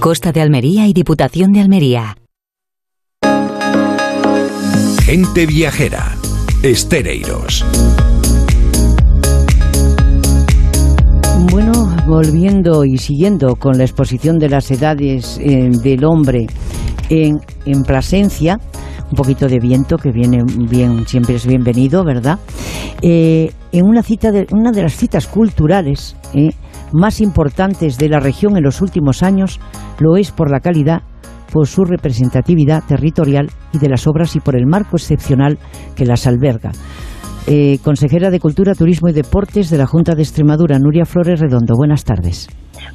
[0.00, 2.16] Costa de Almería y Diputación de Almería.
[5.02, 6.14] Gente viajera.
[6.62, 7.64] Estereiros.
[11.50, 16.46] Bueno, volviendo y siguiendo con la exposición de las edades eh, del hombre
[17.08, 18.60] en, en Plasencia,
[19.10, 22.38] un poquito de viento que viene bien, siempre es bienvenido, ¿verdad?
[23.02, 26.50] Eh, en una cita de, una de las citas culturales eh,
[26.92, 29.60] más importantes de la región en los últimos años
[29.98, 31.02] lo es por la calidad,
[31.52, 35.58] por su representatividad territorial y de las obras y por el marco excepcional
[35.96, 36.72] que las alberga.
[37.46, 41.74] Eh, consejera de Cultura, Turismo y Deportes de la Junta de Extremadura, Nuria Flores Redondo.
[41.76, 42.46] Buenas tardes.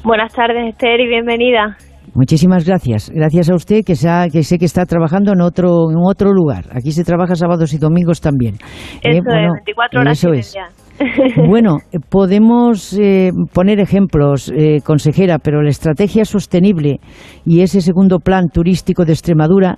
[0.04, 1.76] Buenas tardes, Esther, y bienvenida.
[2.14, 3.10] Muchísimas gracias.
[3.12, 3.94] Gracias a usted que,
[4.32, 6.64] que sé que está trabajando en otro, en otro lugar.
[6.72, 8.54] Aquí se trabaja sábados y domingos también.
[9.02, 10.54] Eh, eso es, 24 horas eso es.
[11.48, 14.52] bueno, eh, podemos eh, poner ejemplos,
[14.84, 17.00] consejera, pero la estrategia sostenible
[17.44, 19.76] y ese segundo plan turístico de Extremadura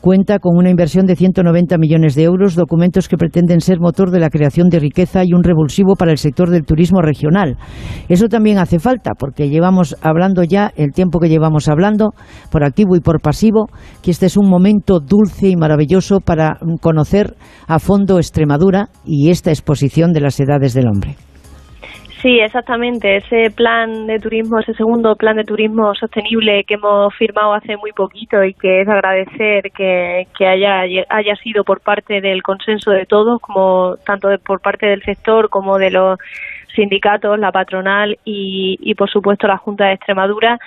[0.00, 4.20] cuenta con una inversión de 190 millones de euros, documentos que pretenden ser motor de
[4.20, 7.56] la creación de riqueza y un revulsivo para el sector del turismo regional.
[8.08, 12.14] Eso también hace falta, porque llevamos hablando ya, el tiempo que llevamos hablando,
[12.50, 13.68] por activo y por pasivo,
[14.02, 17.36] que este es un momento dulce y maravilloso para conocer
[17.66, 21.16] a fondo Extremadura y esta exposición de las edades del hombre.
[22.22, 23.16] Sí, exactamente.
[23.16, 27.92] Ese plan de turismo, ese segundo plan de turismo sostenible que hemos firmado hace muy
[27.92, 33.40] poquito y que es agradecer que, haya, haya sido por parte del consenso de todos,
[33.40, 36.18] como tanto por parte del sector como de los
[36.74, 40.58] sindicatos, la patronal y, y por supuesto la Junta de Extremadura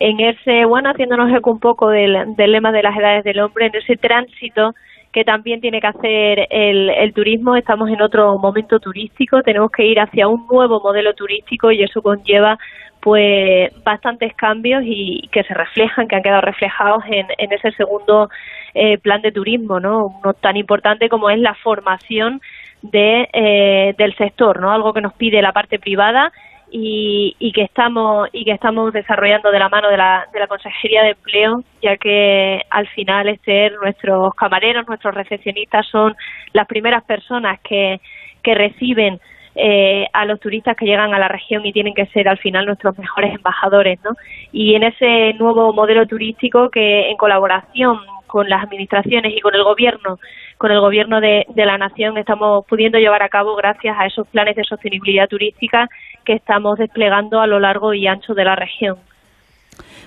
[0.00, 3.66] en ese, bueno, haciéndonos eco un poco del, del lema de las edades del hombre,
[3.66, 4.74] en ese tránsito
[5.12, 7.56] que también tiene que hacer el, el, turismo.
[7.56, 12.02] Estamos en otro momento turístico, tenemos que ir hacia un nuevo modelo turístico y eso
[12.02, 12.58] conlleva
[13.00, 18.28] pues bastantes cambios y que se reflejan, que han quedado reflejados en, ese segundo
[18.74, 20.06] eh, plan de turismo, ¿no?
[20.06, 22.40] Uno tan importante como es la formación
[22.82, 24.72] de, eh, del sector, ¿no?
[24.72, 26.32] Algo que nos pide la parte privada
[26.70, 30.46] y, y, que estamos y que estamos desarrollando de la mano de la, de la
[30.46, 36.14] Consejería de Empleo, ya que al final Esther, nuestros camareros, nuestros recepcionistas son
[36.52, 38.00] las primeras personas que,
[38.42, 39.20] que reciben
[39.54, 42.66] eh, a los turistas que llegan a la región y tienen que ser al final
[42.66, 44.10] nuestros mejores embajadores, ¿no?
[44.52, 47.98] Y en ese nuevo modelo turístico que en colaboración
[48.28, 50.20] con las administraciones y con el gobierno,
[50.56, 54.28] con el gobierno de, de la nación estamos pudiendo llevar a cabo gracias a esos
[54.28, 55.88] planes de sostenibilidad turística
[56.24, 58.96] que estamos desplegando a lo largo y ancho de la región.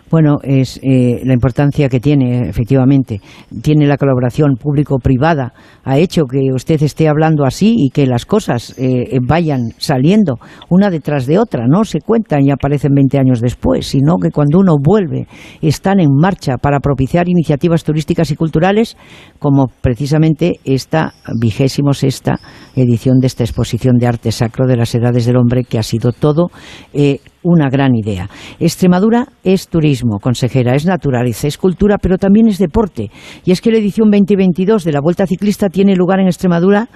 [0.10, 3.22] Bueno, es eh, la importancia que tiene, efectivamente.
[3.62, 5.54] Tiene la colaboración público-privada.
[5.86, 10.36] Ha hecho que usted esté hablando así y que las cosas eh, vayan saliendo
[10.70, 11.66] una detrás de otra.
[11.66, 15.28] No se cuentan y aparecen 20 años después, sino que cuando uno vuelve
[15.62, 18.98] están en marcha para propiciar iniciativas turísticas y culturales,
[19.40, 22.40] como precisamente esta vigésimo sexta
[22.76, 26.12] edición de esta exposición de arte sacro de las edades del hombre, que ha sido
[26.12, 26.52] todo
[26.94, 28.30] eh, una gran idea.
[28.60, 33.10] Extremadura es turismo, consejera, es naturaleza, es cultura, pero también es deporte.
[33.46, 36.90] Y es que la edición 2022 de la Vuelta Ciclista tiene lugar en Extremadura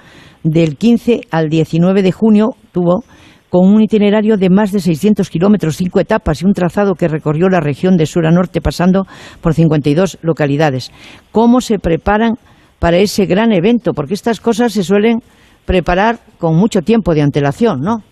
[0.44, 3.04] del 15 al 19 de junio, tuvo
[3.50, 7.48] con un itinerario de más de 600 kilómetros, cinco etapas y un trazado que recorrió
[7.48, 9.06] la región de sur a norte pasando
[9.40, 10.92] por 52 localidades.
[11.32, 12.34] ¿Cómo se preparan
[12.80, 13.94] para ese gran evento?
[13.94, 15.20] Porque estas cosas se suelen
[15.66, 18.04] preparar con mucho tiempo de antelación, ¿no?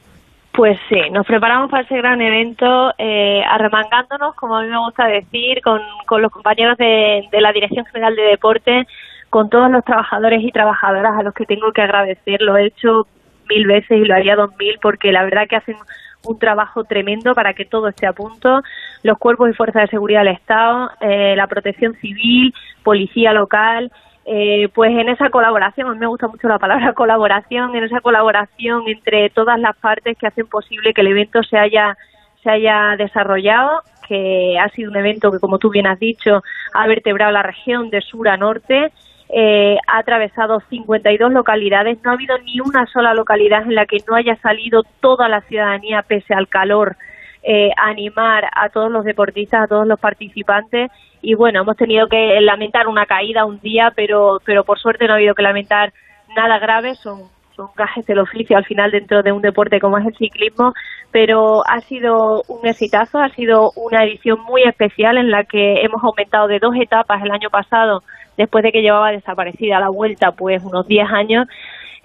[0.54, 5.08] Pues sí, nos preparamos para ese gran evento eh, arremangándonos, como a mí me gusta
[5.08, 5.82] decir, con,
[6.22, 8.88] los compañeros de, de la Dirección General de Deporte,
[9.32, 12.40] con todos los trabajadores y trabajadoras a los que tengo que agradecer.
[12.44, 13.08] Lo he hecho
[13.50, 15.76] mil veces y lo haría dos mil porque la verdad que hacen
[16.24, 18.62] un trabajo tremendo para que todo esté a punto.
[19.02, 23.92] Los cuerpos y fuerzas de seguridad del Estado, eh, la protección civil, policía local
[24.26, 28.02] eh, pues en esa colaboración, a mí me gusta mucho la palabra colaboración, en esa
[28.02, 31.98] colaboración entre todas las partes que hacen posible que el evento se haya,
[32.42, 36.42] se haya desarrollado, que ha sido un evento que, como tú bien has dicho,
[36.74, 38.92] ha vertebrado la región de sur a norte,
[39.30, 43.98] eh, ha atravesado 52 localidades, no ha habido ni una sola localidad en la que
[44.08, 46.96] no haya salido toda la ciudadanía pese al calor
[47.44, 50.90] eh, animar a todos los deportistas, a todos los participantes.
[51.22, 55.14] Y bueno, hemos tenido que lamentar una caída un día, pero, pero por suerte no
[55.14, 55.94] ha habido que lamentar
[56.36, 57.24] nada grave, son,
[57.56, 60.74] son gajes del oficio al final dentro de un deporte como es el ciclismo,
[61.12, 66.04] pero ha sido un exitazo, ha sido una edición muy especial en la que hemos
[66.04, 68.04] aumentado de dos etapas el año pasado,
[68.38, 71.48] después de que llevaba desaparecida la vuelta pues unos 10 años,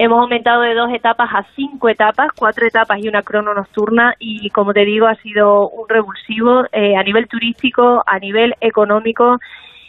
[0.01, 4.49] Hemos aumentado de dos etapas a cinco etapas, cuatro etapas y una crono nocturna y
[4.51, 9.41] como te digo ha sido un revulsivo eh, a nivel turístico, a nivel económico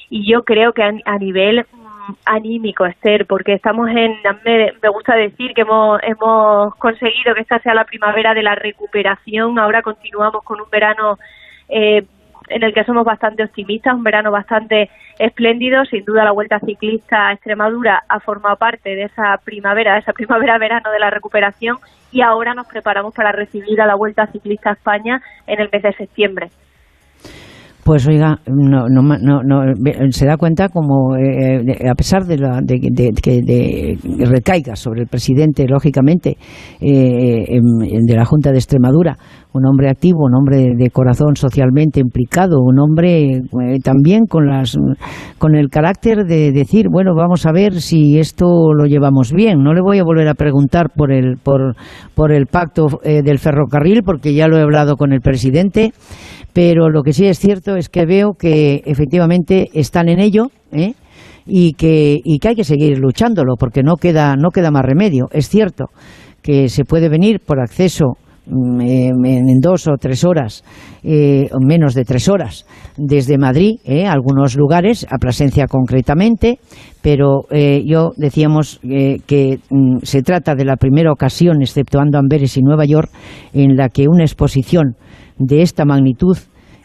[0.10, 5.16] y yo creo que a, nivel mm, anímico, Esther, porque estamos en, me, me, gusta
[5.16, 10.44] decir que hemos, hemos conseguido que esta sea la primavera de la recuperación, ahora continuamos
[10.44, 11.20] con un verano
[11.68, 12.04] eh,
[12.50, 15.86] en el que somos bastante optimistas, un verano bastante espléndido.
[15.86, 20.14] Sin duda la Vuelta Ciclista a Extremadura ha formado parte de esa primavera, de esa
[20.14, 21.78] primavera-verano de la recuperación
[22.12, 25.84] y ahora nos preparamos para recibir a la Vuelta Ciclista a España en el mes
[25.84, 26.48] de septiembre.
[27.90, 29.02] Pues oiga, no, no,
[29.42, 29.74] no,
[30.12, 35.66] se da cuenta como, eh, a pesar de, la, de, de, recaiga sobre el presidente,
[35.68, 36.38] lógicamente,
[36.80, 39.16] eh, de la Junta de Extremadura,
[39.54, 44.78] un hombre activo, un hombre de corazón socialmente implicado, un hombre eh, también con, las,
[45.38, 49.64] con el carácter de decir, bueno, vamos a ver si esto lo llevamos bien.
[49.64, 51.76] No le voy a volver a preguntar por el, por,
[52.14, 55.94] por el pacto del ferrocarril, porque ya lo he hablado con el presidente
[56.54, 60.94] pero lo que sí es cierto es que veo que efectivamente están en ello ¿eh?
[61.46, 65.28] y, que, y que hay que seguir luchándolo porque no queda, no queda más remedio.
[65.32, 65.86] Es cierto
[66.42, 68.18] que se puede venir por acceso
[68.50, 70.64] en dos o tres horas,
[71.04, 72.66] eh, menos de tres horas,
[72.98, 76.60] desde Madrid, eh, algunos lugares, a Plasencia concretamente,
[77.02, 82.62] pero eh, yo decíamos que mm, se trata de la primera ocasión, exceptuando Amberes y
[82.62, 83.12] Nueva York,
[83.54, 84.96] en la que una exposición
[85.38, 86.38] de esta magnitud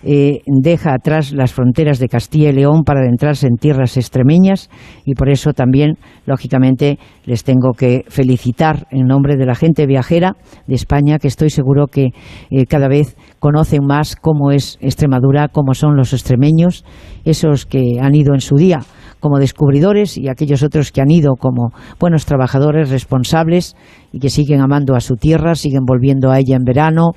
[0.07, 4.69] eh, deja atrás las fronteras de Castilla y León para adentrarse en tierras extremeñas
[5.05, 5.97] y por eso también,
[6.27, 10.37] lógicamente, les tengo que felicitar en nombre de la gente viajera
[10.67, 12.09] de España, que estoy seguro que
[12.51, 16.85] eh, cada vez conocen más cómo es Extremadura, cómo son los extremeños,
[17.25, 18.81] esos que han ido en su día
[19.25, 23.75] como descubridores y aquellos otros que han ido como buenos trabajadores responsables
[24.13, 27.13] y que siguen amando a su tierra, siguen volviendo a ella en verano.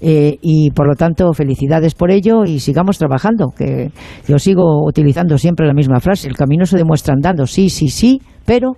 [0.00, 3.92] Eh, y por lo tanto felicidades por ello y sigamos trabajando, que
[4.26, 8.20] yo sigo utilizando siempre la misma frase, el camino se demuestra andando, sí, sí, sí,
[8.44, 8.72] pero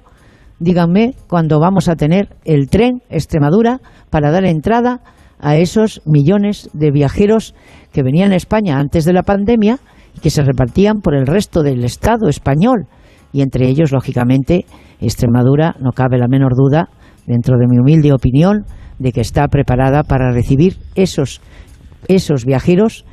[0.58, 3.80] díganme cuándo vamos a tener el tren Extremadura
[4.10, 5.00] para dar entrada
[5.38, 7.54] a esos millones de viajeros
[7.94, 9.78] que venían a España antes de la pandemia
[10.22, 12.86] que se repartían por el resto del Estado español.
[13.32, 14.64] Y entre ellos, lógicamente,
[15.00, 16.88] Extremadura, no cabe la menor duda,
[17.26, 18.64] dentro de mi humilde opinión,
[18.98, 21.40] de que está preparada para recibir esos,
[22.08, 23.04] esos viajeros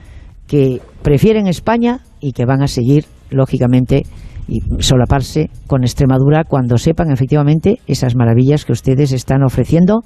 [0.48, 4.04] que prefieren España y que van a seguir, lógicamente,
[4.48, 10.02] y solaparse con Extremadura cuando sepan efectivamente esas maravillas que ustedes están ofreciendo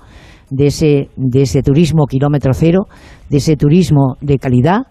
[0.49, 2.87] de ese, de ese turismo kilómetro cero,
[3.29, 4.83] de ese turismo de calidad,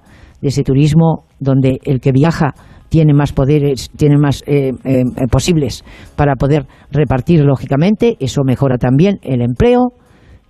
[0.44, 2.52] de ese turismo donde el que viaja
[2.90, 5.82] tiene más poderes, tiene más eh, eh, posibles
[6.16, 9.94] para poder repartir lógicamente, eso mejora también el empleo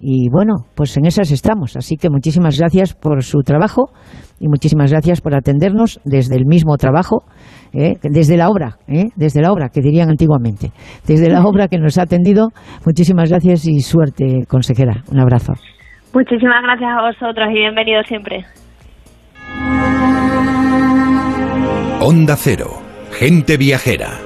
[0.01, 1.77] y bueno, pues en esas estamos.
[1.77, 3.91] Así que muchísimas gracias por su trabajo
[4.41, 7.25] y muchísimas gracias por atendernos desde el mismo trabajo
[7.73, 7.95] ¿eh?
[8.03, 9.05] desde la obra, ¿eh?
[9.15, 10.73] desde la obra, que dirían antiguamente,
[11.07, 12.49] desde la obra que nos ha atendido.
[12.85, 15.05] Muchísimas gracias y suerte, consejera.
[15.11, 15.53] Un abrazo.
[16.13, 18.45] Muchísimas gracias a vosotros y bienvenidos siempre.
[22.07, 22.83] Onda Cero,
[23.19, 24.21] gente viajera.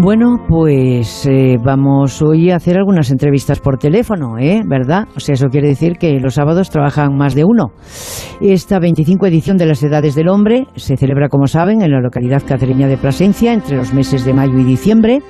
[0.00, 4.62] Bueno, pues eh, vamos hoy a hacer algunas entrevistas por teléfono, ¿eh?
[4.64, 5.08] ¿Verdad?
[5.16, 7.72] O sea, eso quiere decir que los sábados trabajan más de uno.
[8.40, 12.44] Esta 25 edición de las Edades del Hombre se celebra, como saben, en la localidad
[12.46, 15.20] cacereña de Plasencia entre los meses de mayo y diciembre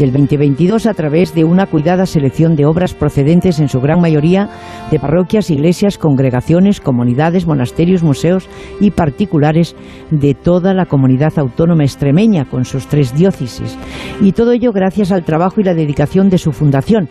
[0.00, 4.48] del 2022 a través de una cuidada selección de obras procedentes en su gran mayoría
[4.90, 8.48] de parroquias, iglesias, congregaciones, comunidades, monasterios, museos
[8.80, 9.76] y particulares
[10.10, 13.78] de toda la comunidad autónoma extremeña con sus tres diócesis
[14.20, 17.08] y todo ello gracias al trabajo y la dedicación de su fundación.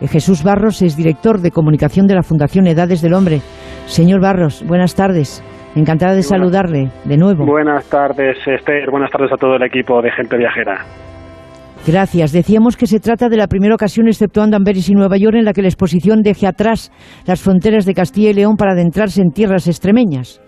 [0.00, 3.40] Eh, Jesús Barros es director de comunicación de la Fundación Edades del Hombre.
[3.86, 5.42] Señor Barros, buenas tardes.
[5.74, 7.44] Encantada de saludarle de nuevo.
[7.44, 8.90] Buenas tardes, Esther.
[8.90, 10.84] Buenas tardes a todo el equipo de Gente Viajera.
[11.86, 12.32] Gracias.
[12.32, 15.52] Decíamos que se trata de la primera ocasión, exceptuando Amberes y Nueva York, en la
[15.52, 16.92] que la exposición deje atrás
[17.26, 20.40] las fronteras de Castilla y León para adentrarse en tierras extremeñas.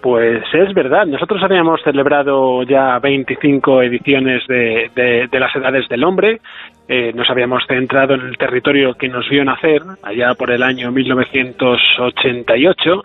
[0.00, 6.40] Pues es verdad, nosotros habíamos celebrado ya 25 ediciones de, de, las Edades del Hombre,
[6.86, 10.92] eh, nos habíamos centrado en el territorio que nos vio nacer, allá por el año
[10.92, 13.04] 1988,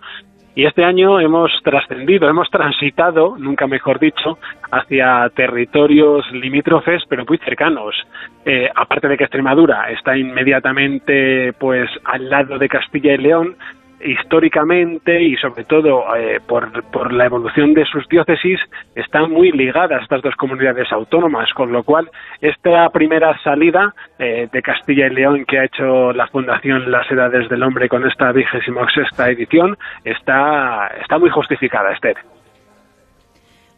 [0.55, 4.37] y este año hemos trascendido, hemos transitado, nunca mejor dicho,
[4.71, 7.95] hacia territorios limítrofes, pero muy cercanos.
[8.45, 13.55] Eh, aparte de que Extremadura está inmediatamente pues al lado de Castilla y León,
[14.03, 18.59] históricamente y sobre todo eh, por, la evolución de sus diócesis
[18.95, 22.09] están muy ligadas estas dos comunidades autónomas, con lo cual
[22.41, 27.49] esta primera salida eh, de Castilla y León que ha hecho la Fundación Las Edades
[27.49, 32.32] del Hombre con esta vigésima sexta edición está, está muy justificada, Esther.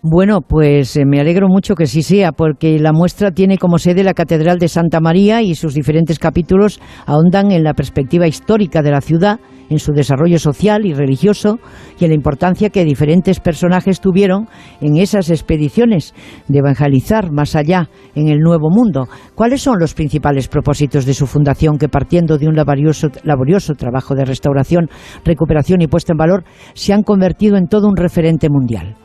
[0.08, 4.04] Bueno, pues eh, me alegro mucho que sí sea, porque la muestra tiene como sede
[4.04, 8.92] la Catedral de Santa María y sus diferentes capítulos ahondan en la perspectiva histórica de
[8.92, 11.58] la ciudad, en su desarrollo social y religioso
[12.00, 14.48] y en la importancia que diferentes personajes tuvieron
[14.80, 16.14] en esas expediciones
[16.48, 19.08] de evangelizar más allá en el Nuevo Mundo.
[19.34, 24.14] ¿Cuáles son los principales propósitos de su fundación que partiendo de un laborioso, laborioso trabajo
[24.14, 24.88] de restauración,
[25.24, 26.44] recuperación y puesta en valor
[26.76, 28.98] se han convertido en todo un referente mundial?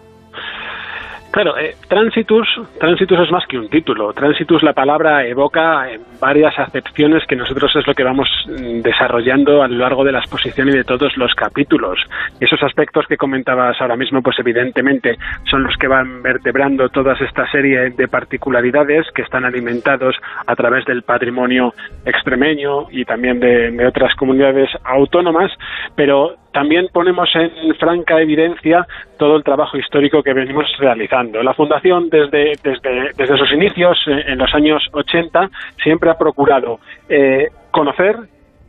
[1.31, 2.49] Claro, eh, Transitus,
[2.81, 4.13] Transitus es más que un título.
[4.13, 5.87] Transitus, la palabra evoca
[6.21, 10.19] varias acepciones que nosotros es lo que vamos mm, desarrollando a lo largo de la
[10.19, 12.01] exposición y de todos los capítulos.
[12.41, 15.19] Esos aspectos que comentabas ahora mismo, pues evidentemente
[15.49, 20.17] son los que van vertebrando toda esta serie de particularidades que están alimentados
[20.47, 21.75] a través del patrimonio
[22.05, 25.53] extremeño y también de otras comunidades autónomas,
[25.95, 28.87] pero también ponemos en franca evidencia
[29.19, 31.43] todo el trabajo histórico que venimos realizando.
[31.43, 35.51] La Fundación, desde, desde, desde sus inicios, eh, en los años 80,
[35.83, 38.17] siempre ha procurado eh, conocer,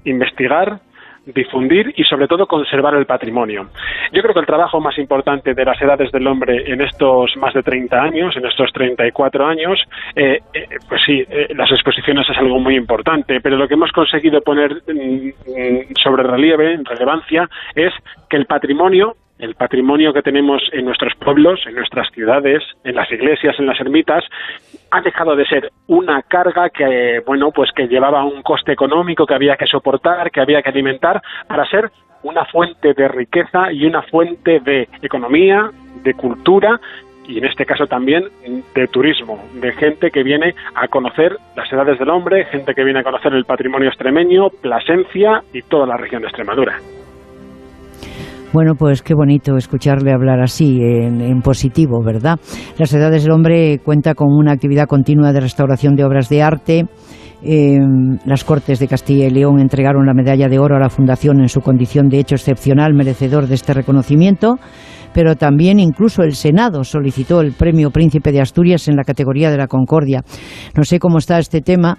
[0.06, 0.80] investigar,
[1.26, 3.70] difundir y sobre todo conservar el patrimonio.
[4.12, 7.54] Yo creo que el trabajo más importante de las edades del hombre en estos más
[7.54, 9.80] de 30 años, en estos 34 años,
[10.16, 13.92] eh, eh, pues sí, eh, las exposiciones es algo muy importante, pero lo que hemos
[13.92, 17.94] conseguido poner mm, mm, sobre relieve, en relevancia, es
[18.30, 23.12] que el patrimonio el patrimonio que tenemos en nuestros pueblos, en nuestras ciudades, en las
[23.12, 24.24] iglesias, en las ermitas,
[24.92, 29.34] ha dejado de ser una carga que, bueno, pues que llevaba un coste económico que
[29.34, 31.90] había que soportar, que había que alimentar, para ser
[32.24, 35.72] una fuente de riqueza y una fuente de economía,
[36.04, 36.80] de cultura
[37.28, 38.26] y en este caso también
[38.76, 43.00] de turismo, de gente que viene a conocer las edades del hombre, gente que viene
[43.00, 46.80] a conocer el patrimonio extremeño, Plasencia y toda la región de Extremadura.
[48.54, 52.38] Bueno, pues qué bonito escucharle hablar así, en, positivo, ¿verdad?
[52.78, 56.86] Las Edades del Hombre cuenta con una actividad continua de restauración de obras de arte.
[57.44, 61.40] Em, las Cortes de Castilla y León entregaron la medalla de oro a la Fundación
[61.40, 64.58] en su condición de hecho excepcional merecedor de este reconocimiento
[65.14, 69.58] pero también incluso el Senado solicitó el premio Príncipe de Asturias en la categoría de
[69.58, 70.24] la Concordia.
[70.76, 71.98] No sé cómo está este tema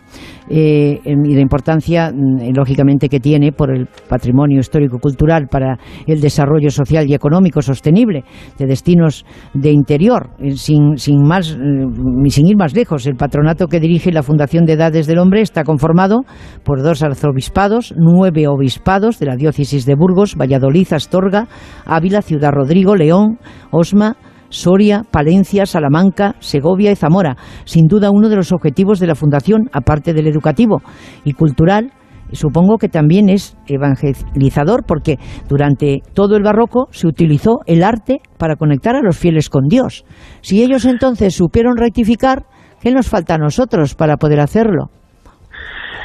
[0.54, 6.68] eh, y la importancia, mm, lógicamente, que tiene por el patrimonio histórico-cultural para el desarrollo
[6.68, 8.24] social y económico sostenible
[8.58, 9.24] de destinos
[9.54, 10.28] de interior.
[10.38, 14.66] Eh, sin, sin, más, mm, sin ir más lejos, el patronato que dirige la Fundación
[14.66, 16.24] de Edades del Hombre está conformado
[16.64, 21.48] por dos arzobispados, nueve obispados de la diócesis de Burgos, Valladolid, Astorga,
[21.86, 23.38] Ávila, Ciudad Rodrigo, León,
[23.70, 24.16] Osma,
[24.52, 27.36] Soria, Palencia, Salamanca, Segovia y Zamora.
[27.64, 30.82] Sin duda uno de los objetivos de la Fundación, aparte del educativo
[31.24, 31.90] y cultural,
[32.32, 38.56] supongo que también es evangelizador porque durante todo el barroco se utilizó el arte para
[38.56, 40.04] conectar a los fieles con Dios.
[40.42, 42.44] Si ellos entonces supieron rectificar,
[42.80, 44.90] ¿qué nos falta a nosotros para poder hacerlo?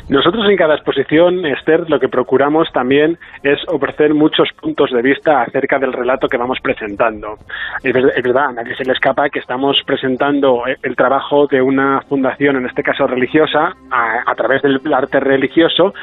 [0.10, 5.42] Nosotros en cada exposición, Esther, lo que procuramos también es ofrecer muchos puntos de vista
[5.42, 7.36] acerca del relato que vamos presentando.
[7.84, 12.56] Es verdad, a nadie se le escapa que estamos presentando el trabajo de una fundación,
[12.56, 15.94] en este caso religiosa, a, través del arte religioso,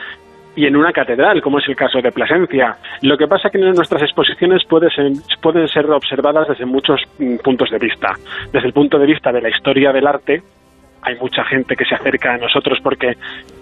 [0.54, 2.76] y en una catedral, como es el caso de Plasencia.
[3.00, 7.78] Lo que pasa es que nuestras exposiciones pueden ser observadas desde muchos mm, puntos de
[7.78, 8.12] vista.
[8.52, 10.42] Desde el punto de vista de la historia del arte,
[11.04, 13.16] hay mucha gente que se acerca a nosotros porque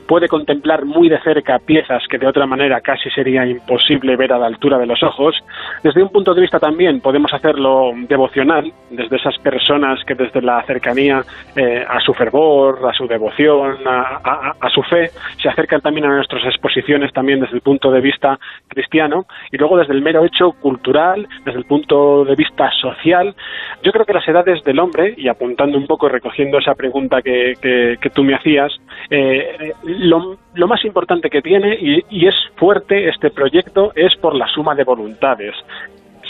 [0.06, 4.38] puede contemplar muy de cerca piezas que de otra manera casi sería imposible ver a
[4.38, 5.36] la altura de los ojos.
[5.82, 10.62] Desde un punto de vista también podemos hacerlo devocional, desde esas personas que desde la
[10.64, 11.22] cercanía
[11.56, 16.44] eh, a su fervor, a su devoción, a, su fe, se acercan también a nuestras
[16.44, 18.38] exposiciones también desde el punto de vista
[18.68, 23.34] cristiano y luego desde el mero hecho cultural, desde el punto de vista social.
[23.82, 27.54] Yo creo que las edades del hombre, y apuntando un poco, recogiendo esa pregunta que,
[27.60, 28.72] que, tú me hacías,
[29.10, 34.74] eh, lo, más importante que tiene, y, es fuerte este proyecto, es por la suma
[34.74, 35.54] de voluntades.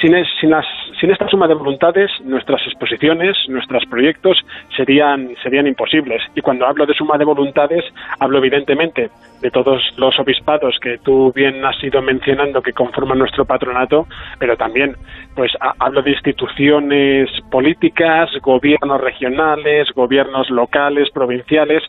[0.01, 4.37] Sin, sin, esta suma de voluntades, nuestras exposiciones, nuestros proyectos
[4.77, 6.23] serían, serían imposibles.
[6.35, 7.85] Y cuando hablo de suma de voluntades,
[8.19, 9.11] hablo evidentemente
[9.43, 14.07] de todos los obispados que tú bien has ido mencionando que conforman nuestro patronato,
[14.39, 14.97] pero también
[15.35, 21.83] pues hablo de instituciones políticas, gobiernos regionales, gobiernos locales, provinciales.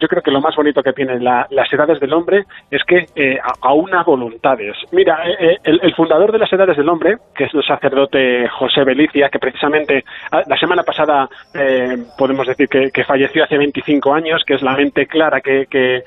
[0.00, 3.38] Yo creo que lo más bonito que tienen las edades del hombre es que eh,
[3.60, 4.76] aúna voluntades.
[4.92, 8.84] Mira, eh, eh, el, fundador de las edades del hombre, que es el sacerdote José
[8.84, 14.42] Belicia, que precisamente ah, la semana pasada eh, podemos decir que, falleció hace 25 años,
[14.46, 16.04] que es la mente clara que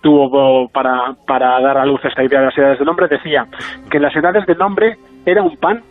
[0.00, 3.46] tuvo para, para dar a luz esta idea de las edades del hombre, decía
[3.90, 5.82] que las edades del hombre era un pan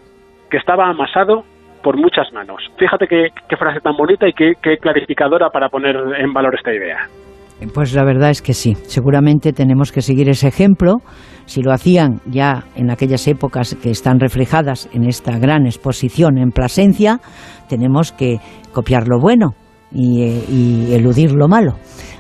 [0.50, 1.44] que estaba amasado
[1.84, 2.62] por muchas manos.
[2.78, 7.08] Fíjate qué, frase tan bonita y qué, clarificadora para poner en valor esta idea.
[7.74, 10.96] Pues la verdad es que sí, seguramente tenemos que seguir ese ejemplo.
[11.46, 16.50] Si lo hacían ya en aquellas épocas que están reflejadas en esta gran exposición en
[16.50, 17.20] Plasencia,
[17.70, 18.38] tenemos que
[18.74, 19.52] copiar lo bueno
[19.94, 21.76] y, eh, y eludir lo malo.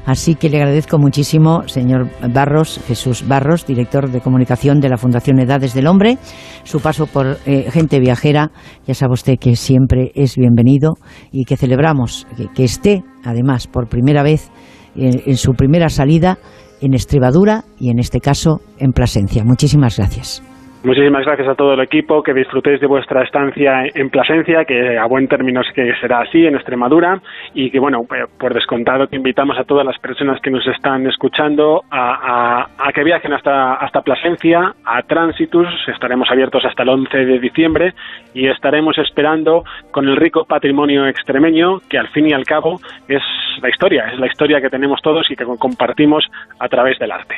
[0.05, 5.39] Así que le agradezco muchísimo, señor Barros, Jesús Barros, director de comunicación de la Fundación
[5.39, 6.17] Edades del Hombre,
[6.63, 8.51] su paso por eh, Gente Viajera.
[8.87, 10.93] Ya sabe usted que siempre es bienvenido
[11.31, 14.49] y que celebramos que, esté, además, por primera vez
[14.95, 16.39] eh, en su primera salida
[16.81, 19.43] en Estribadura y, en este caso, en Plasencia.
[19.43, 20.41] Muchísimas gracias.
[20.83, 25.05] Muchísimas gracias a todo el equipo, que disfrutéis de vuestra estancia en Plasencia, que a
[25.05, 27.21] buen término es que será así en Extremadura,
[27.53, 31.05] y que, bueno, pues, por descontado que invitamos a todas las personas que nos están
[31.05, 37.39] escuchando a, que viajen hasta, hasta Plasencia, a Transitus, estaremos abiertos hasta el 11 de
[37.39, 37.93] diciembre,
[38.33, 43.21] y estaremos esperando con el rico patrimonio extremeño, que al fin y al cabo es
[43.61, 46.25] la historia, es la historia que tenemos todos y que compartimos
[46.57, 47.35] a través del arte.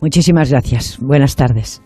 [0.00, 0.98] Muchísimas gracias.
[1.00, 1.85] Buenas tardes.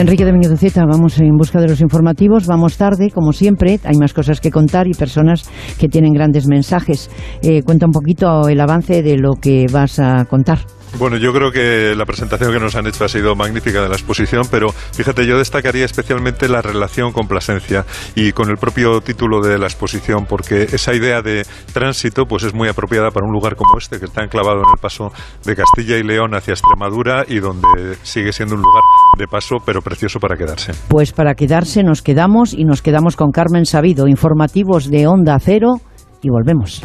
[0.00, 4.14] Enrique de Mendoza, vamos en busca de los informativos, vamos tarde, como siempre, hay más
[4.14, 5.44] cosas que contar y personas
[5.78, 7.10] que tienen grandes mensajes.
[7.42, 10.60] Eh, cuenta un poquito el avance de lo que vas a contar.
[10.98, 13.94] Bueno, yo creo que la presentación que nos han hecho ha sido magnífica de la
[13.94, 19.40] exposición, pero fíjate, yo destacaría especialmente la relación con Plasencia y con el propio título
[19.40, 23.56] de la exposición, porque esa idea de tránsito pues es muy apropiada para un lugar
[23.56, 25.12] como este, que está enclavado en el paso
[25.44, 28.82] de Castilla y León hacia Extremadura y donde sigue siendo un lugar
[29.16, 30.72] de paso, pero precioso para quedarse.
[30.88, 35.80] Pues para quedarse nos quedamos y nos quedamos con Carmen Sabido, informativos de Onda Cero
[36.20, 36.82] y volvemos.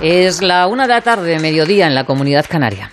[0.00, 2.92] Es la una de la tarde, mediodía en la comunidad canaria.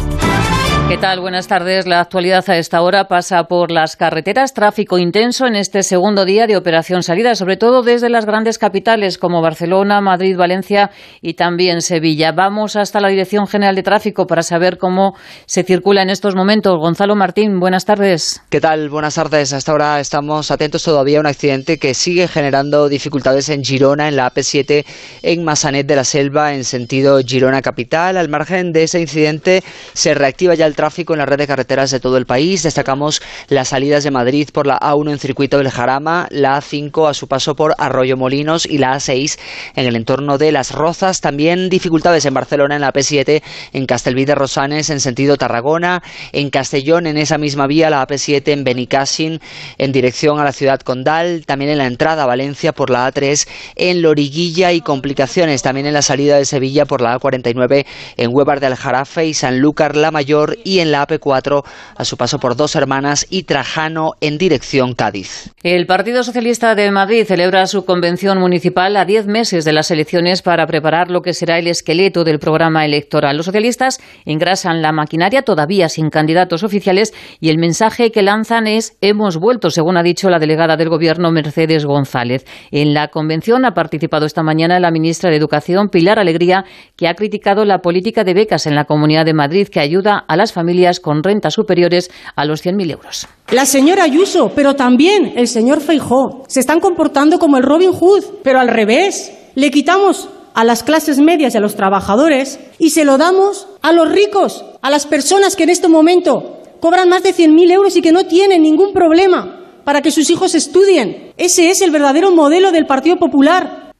[0.87, 1.21] ¿Qué tal?
[1.21, 1.87] Buenas tardes.
[1.87, 6.47] La actualidad a esta hora pasa por las carreteras, tráfico intenso en este segundo día
[6.47, 11.81] de operación salida, sobre todo desde las grandes capitales como Barcelona, Madrid, Valencia y también
[11.81, 12.33] Sevilla.
[12.33, 15.15] Vamos hasta la Dirección General de Tráfico para saber cómo
[15.45, 16.77] se circula en estos momentos.
[16.77, 18.41] Gonzalo Martín, buenas tardes.
[18.49, 18.89] ¿Qué tal?
[18.89, 19.53] Buenas tardes.
[19.53, 24.17] Hasta ahora estamos atentos todavía a un accidente que sigue generando dificultades en Girona, en
[24.17, 24.85] la AP7,
[25.23, 28.17] en Massanet de la Selva, en sentido Girona Capital.
[28.17, 29.63] Al margen de ese incidente,
[29.93, 32.63] se reactiva ya el tráfico en la red de carreteras de todo el país.
[32.63, 37.13] Destacamos las salidas de Madrid por la A1 en circuito del Jarama, la A5 a
[37.13, 39.37] su paso por Arroyo Molinos y la A6
[39.75, 41.21] en el entorno de Las Rozas.
[41.21, 46.01] También dificultades en Barcelona en la P7, en Castelví de Rosanes en sentido Tarragona,
[46.31, 49.39] en Castellón en esa misma vía, la AP7 en Benicassin
[49.77, 53.47] en dirección a la ciudad condal, también en la entrada a Valencia por la A3
[53.75, 57.85] en Loriguilla y complicaciones también en la salida de Sevilla por la A49
[58.17, 61.63] en Huevar del Jarafe y Sanlúcar la Mayor y en la AP4
[61.95, 65.51] a su paso por Dos Hermanas y Trajano en dirección Cádiz.
[65.63, 70.41] El Partido Socialista de Madrid celebra su convención municipal a diez meses de las elecciones
[70.41, 73.37] para preparar lo que será el esqueleto del programa electoral.
[73.37, 78.97] Los socialistas engrasan la maquinaria todavía sin candidatos oficiales y el mensaje que lanzan es
[79.01, 82.45] hemos vuelto, según ha dicho la delegada del Gobierno Mercedes González.
[82.71, 87.15] En la convención ha participado esta mañana la ministra de Educación, Pilar Alegría, que ha
[87.15, 90.99] criticado la política de becas en la Comunidad de Madrid que ayuda a las familias
[90.99, 93.27] con rentas superiores a los 100.000 euros.
[93.51, 98.23] La señora Ayuso, pero también el señor Feijó, se están comportando como el Robin Hood,
[98.43, 99.31] pero al revés.
[99.55, 103.91] Le quitamos a las clases medias y a los trabajadores y se lo damos a
[103.91, 108.01] los ricos, a las personas que en este momento cobran más de 100.000 euros y
[108.01, 111.33] que no tienen ningún problema para que sus hijos estudien.
[111.37, 113.90] Ese es el verdadero modelo del Partido Popular.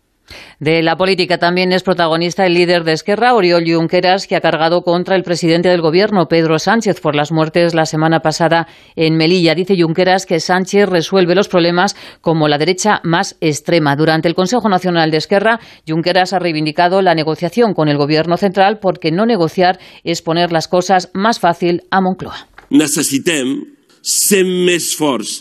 [0.62, 4.84] De la política también es protagonista el líder de Esquerra, Oriol Junqueras, que ha cargado
[4.84, 9.55] contra el presidente del gobierno, Pedro Sánchez, por las muertes la semana pasada en Melilla.
[9.55, 13.95] Dice Junqueras que Sánchez resuelve los problemas como la derecha más extrema.
[13.95, 15.59] Durante el Consejo Nacional de Esquerra,
[15.89, 20.68] Junqueras ha reivindicado la negociación con el gobierno central porque no negociar es poner las
[20.68, 22.36] cosas más fácil a Moncloa.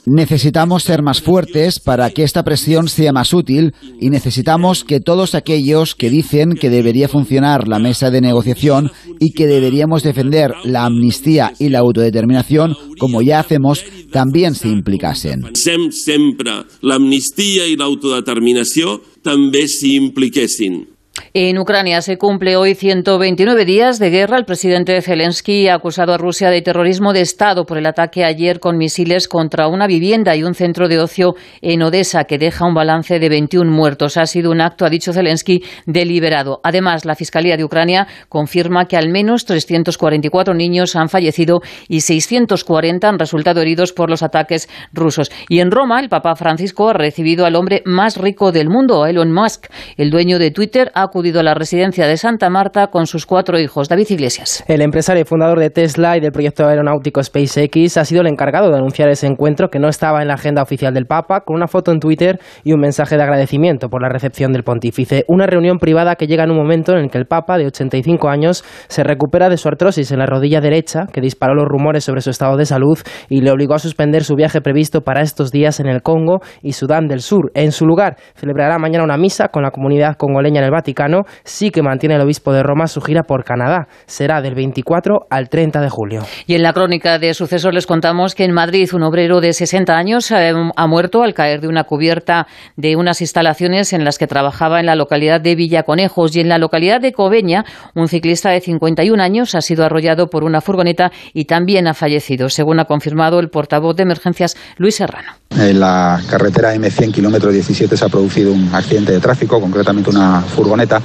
[0.06, 5.34] Necesitamos ser más fuertes para que esta presión sea más útil y necesitamos que todos
[5.34, 10.84] aquellos que dicen que debería funcionar la mesa de negociación y que deberíamos defender la
[10.84, 13.82] amnistía y la autodeterminación, como ya hacemos,
[14.12, 15.50] también se implicasen.
[15.54, 16.50] Siempre
[16.82, 20.99] la amnistía y la autodeterminación también se impliquessin.
[21.34, 24.36] En Ucrania se cumple hoy 129 días de guerra.
[24.36, 28.60] El presidente Zelensky ha acusado a Rusia de terrorismo de Estado por el ataque ayer
[28.60, 32.74] con misiles contra una vivienda y un centro de ocio en Odessa que deja un
[32.74, 34.16] balance de 21 muertos.
[34.16, 36.60] Ha sido un acto, ha dicho Zelensky, deliberado.
[36.64, 43.08] Además, la Fiscalía de Ucrania confirma que al menos 344 niños han fallecido y 640
[43.08, 45.30] han resultado heridos por los ataques rusos.
[45.48, 49.32] Y en Roma, el Papa Francisco ha recibido al hombre más rico del mundo, Elon
[49.32, 49.66] Musk.
[49.96, 53.58] El dueño de Twitter ha acudido a la residencia de Santa Marta con sus cuatro
[53.58, 53.88] hijos.
[53.88, 54.62] David Iglesias.
[54.68, 58.70] El empresario y fundador de Tesla y del proyecto aeronáutico SpaceX ha sido el encargado
[58.70, 61.66] de anunciar ese encuentro que no estaba en la agenda oficial del Papa, con una
[61.66, 65.24] foto en Twitter y un mensaje de agradecimiento por la recepción del pontífice.
[65.26, 68.28] Una reunión privada que llega en un momento en el que el Papa, de 85
[68.28, 72.20] años, se recupera de su artrosis en la rodilla derecha, que disparó los rumores sobre
[72.20, 72.98] su estado de salud
[73.28, 76.74] y le obligó a suspender su viaje previsto para estos días en el Congo y
[76.74, 77.50] Sudán del Sur.
[77.54, 80.99] En su lugar, celebrará mañana una misa con la comunidad congoleña en el Vaticano
[81.44, 83.88] sí que mantiene el obispo de Roma su gira por Canadá.
[84.06, 86.22] Será del 24 al 30 de julio.
[86.46, 89.96] Y en la crónica de sucesos les contamos que en Madrid un obrero de 60
[89.96, 92.46] años eh, ha muerto al caer de una cubierta
[92.76, 96.58] de unas instalaciones en las que trabajaba en la localidad de Villaconejos y en la
[96.58, 101.44] localidad de Coveña un ciclista de 51 años ha sido arrollado por una furgoneta y
[101.44, 105.32] también ha fallecido, según ha confirmado el portavoz de emergencias Luis Serrano.
[105.50, 110.40] En la carretera M100 kilómetro 17 se ha producido un accidente de tráfico, concretamente una
[110.40, 111.00] furgoneta furgoneta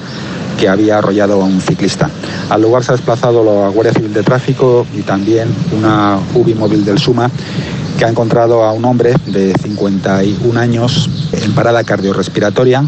[0.59, 2.09] que había arrollado a un ciclista.
[2.49, 6.85] Al lugar se ha desplazado la Guardia Civil de Tráfico y también una UBI móvil
[6.85, 7.29] del SUMA
[7.97, 12.83] que ha encontrado a un hombre de 51 años en parada cardiorrespiratoria.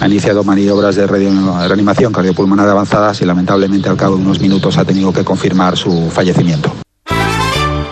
[0.00, 4.84] Ha iniciado maniobras de reanimación cardiopulmonar avanzadas y lamentablemente al cabo de unos minutos ha
[4.84, 6.72] tenido que confirmar su fallecimiento.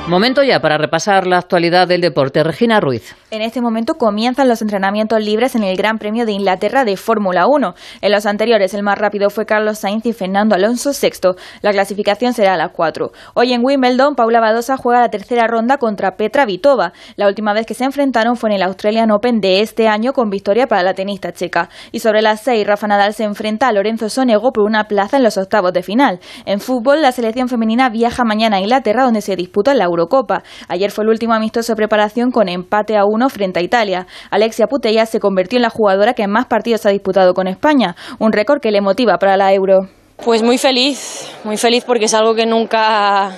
[0.09, 2.43] Momento ya para repasar la actualidad del deporte.
[2.43, 3.15] Regina Ruiz.
[3.33, 7.47] En este momento comienzan los entrenamientos libres en el Gran Premio de Inglaterra de Fórmula
[7.47, 7.75] 1.
[8.03, 11.37] En los anteriores, el más rápido fue Carlos Sainz y Fernando Alonso sexto.
[11.63, 13.11] La clasificación será a las 4.
[13.33, 16.93] Hoy en Wimbledon, Paula Badosa juega la tercera ronda contra Petra Vitova.
[17.17, 20.29] La última vez que se enfrentaron fue en el Australian Open de este año con
[20.29, 21.71] victoria para la tenista checa.
[21.91, 25.23] Y sobre las 6, Rafa Nadal se enfrenta a Lorenzo Sonego por una plaza en
[25.23, 26.21] los octavos de final.
[26.45, 30.43] En fútbol, la selección femenina viaja mañana a Inglaterra donde se disputa la Eurocopa.
[30.69, 34.07] Ayer fue el último amistoso de preparación con empate a frente a Italia.
[34.31, 38.33] Alexia Putella se convirtió en la jugadora que más partidos ha disputado con España, un
[38.33, 39.89] récord que le motiva para la Euro.
[40.25, 43.33] Pues muy feliz, muy feliz porque es algo que nunca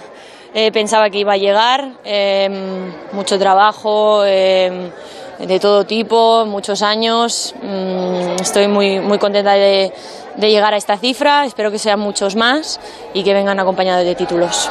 [0.54, 1.92] eh, pensaba que iba a llegar.
[2.04, 4.24] Em, mucho trabajo.
[4.24, 4.90] Em,
[5.38, 7.54] de todo tipo, muchos años.
[7.62, 9.92] Mm, estoy muy, muy contenta de,
[10.36, 12.80] de llegar a esta cifra, espero que sean muchos más
[13.12, 14.70] y que vengan acompañados de títulos.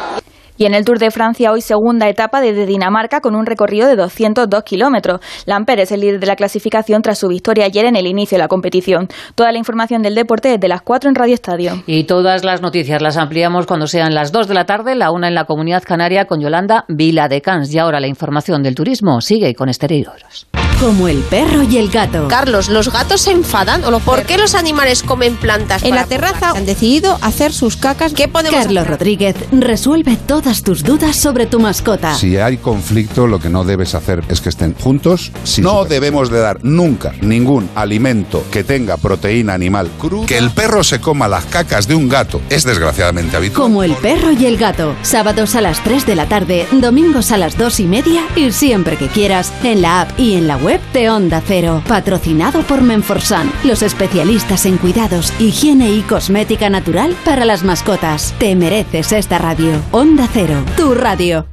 [0.58, 3.96] Y en el Tour de Francia, hoy segunda etapa desde Dinamarca con un recorrido de
[3.96, 5.20] 202 kilómetros.
[5.46, 8.44] Lamper es el líder de la clasificación tras su victoria ayer en el inicio de
[8.44, 9.08] la competición.
[9.36, 11.84] Toda la información del deporte desde las 4 en Radio Estadio.
[11.88, 15.28] Y todas las noticias las ampliamos cuando sean las 2 de la tarde, la una
[15.28, 17.74] en la Comunidad Canaria con Yolanda Vila de Cans.
[17.74, 20.48] Y ahora la información del turismo sigue con exteriores.
[20.80, 22.28] Como el perro y el gato.
[22.28, 25.84] Carlos, ¿los gatos se enfadan o lo por qué los animales comen plantas?
[25.84, 28.14] En la terraza han decidido hacer sus cacas.
[28.14, 32.16] ¿Qué podemos Carlos Rodríguez resuelve todas tus dudas sobre tu mascota.
[32.16, 35.32] Si hay conflicto, lo que no debes hacer es que estén juntos.
[35.60, 40.26] no debemos de dar nunca ningún alimento que tenga proteína animal cruda.
[40.26, 43.62] Que el perro se coma las cacas de un gato es desgraciadamente habitual.
[43.62, 44.96] Como el perro y el gato.
[45.02, 48.98] Sábados a las 3 de la tarde, domingos a las 2 y media y siempre
[48.98, 51.82] que quieras en la app y en la web de Onda Cero.
[51.90, 58.34] Patrocinado por Menforsan, los especialistas en cuidados, higiene y cosmética natural para las mascotas.
[58.40, 59.74] Te mereces esta radio.
[59.92, 61.48] Onda Cero, tu radio.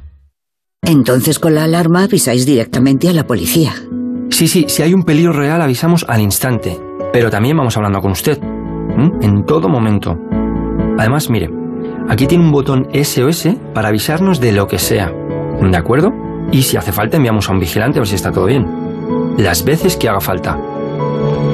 [0.81, 3.73] Entonces con la alarma avisáis directamente a la policía.
[4.29, 6.79] Sí, sí, si hay un peligro real avisamos al instante.
[7.11, 8.39] Pero también vamos hablando con usted.
[9.21, 10.17] En todo momento.
[10.97, 11.49] Además, mire,
[12.07, 15.11] aquí tiene un botón SOS para avisarnos de lo que sea.
[15.61, 16.13] ¿De acuerdo?
[16.53, 18.80] Y si hace falta enviamos a un vigilante a ver si está todo bien.
[19.37, 20.59] Las veces que haga falta.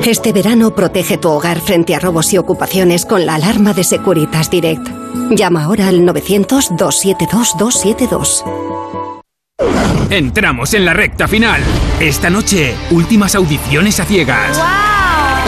[0.06, 4.50] Este verano protege tu hogar frente a robos y ocupaciones con la alarma de Securitas
[4.50, 4.88] Direct.
[5.32, 8.46] Llama ahora al 900-272-272.
[10.10, 11.60] Entramos en la recta final.
[12.00, 14.58] Esta noche, últimas audiciones a ciegas.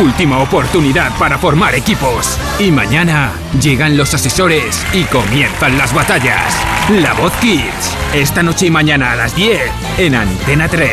[0.02, 2.38] Última oportunidad para formar equipos.
[2.58, 6.56] Y mañana llegan los asesores y comienzan las batallas.
[7.02, 7.98] La Voz Kids.
[8.14, 9.60] Esta noche y mañana a las 10
[9.98, 10.90] en Antena 3.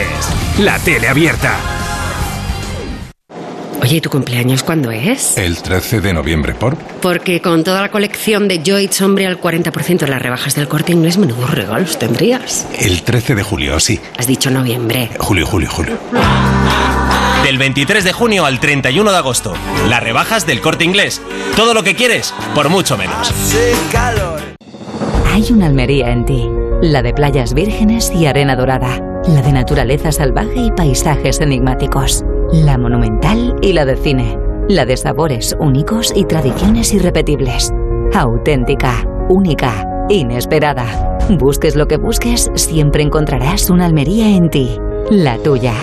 [0.59, 1.57] La tele abierta.
[3.81, 5.39] Oye, ¿y tu cumpleaños cuándo es?
[5.39, 6.77] El 13 de noviembre, ¿por?
[6.77, 10.91] Porque con toda la colección de Joyce Hombre al 40% de las rebajas del corte
[10.91, 12.67] inglés, menudos regalos tendrías.
[12.77, 14.01] El 13 de julio, sí.
[14.19, 15.11] Has dicho noviembre.
[15.21, 15.97] Julio, julio, julio.
[17.47, 19.55] Del 23 de junio al 31 de agosto.
[19.89, 21.23] Las rebajas del corte inglés.
[21.55, 23.33] Todo lo que quieres, por mucho menos.
[25.33, 26.51] Hay una Almería en ti.
[26.83, 29.01] La de playas vírgenes y arena dorada.
[29.29, 32.25] La de naturaleza salvaje y paisajes enigmáticos.
[32.51, 34.37] La monumental y la de cine.
[34.69, 37.73] La de sabores únicos y tradiciones irrepetibles.
[38.13, 41.19] Auténtica, única, inesperada.
[41.31, 44.81] Busques lo que busques, siempre encontrarás una Almería en ti.
[45.11, 45.75] La tuya.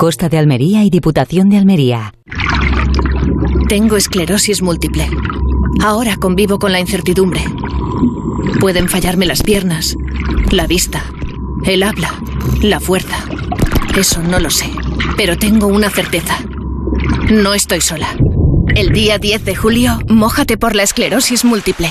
[0.00, 2.14] Costa de Almería y Diputación de Almería.
[3.68, 5.06] Tengo esclerosis múltiple.
[5.82, 7.44] Ahora convivo con la incertidumbre.
[8.60, 9.96] Pueden fallarme las piernas,
[10.52, 11.04] la vista,
[11.66, 12.14] el habla,
[12.62, 13.26] la fuerza.
[13.94, 14.70] Eso no lo sé,
[15.18, 16.38] pero tengo una certeza.
[17.30, 18.16] No estoy sola.
[18.74, 21.90] El día 10 de julio, mójate por la esclerosis múltiple.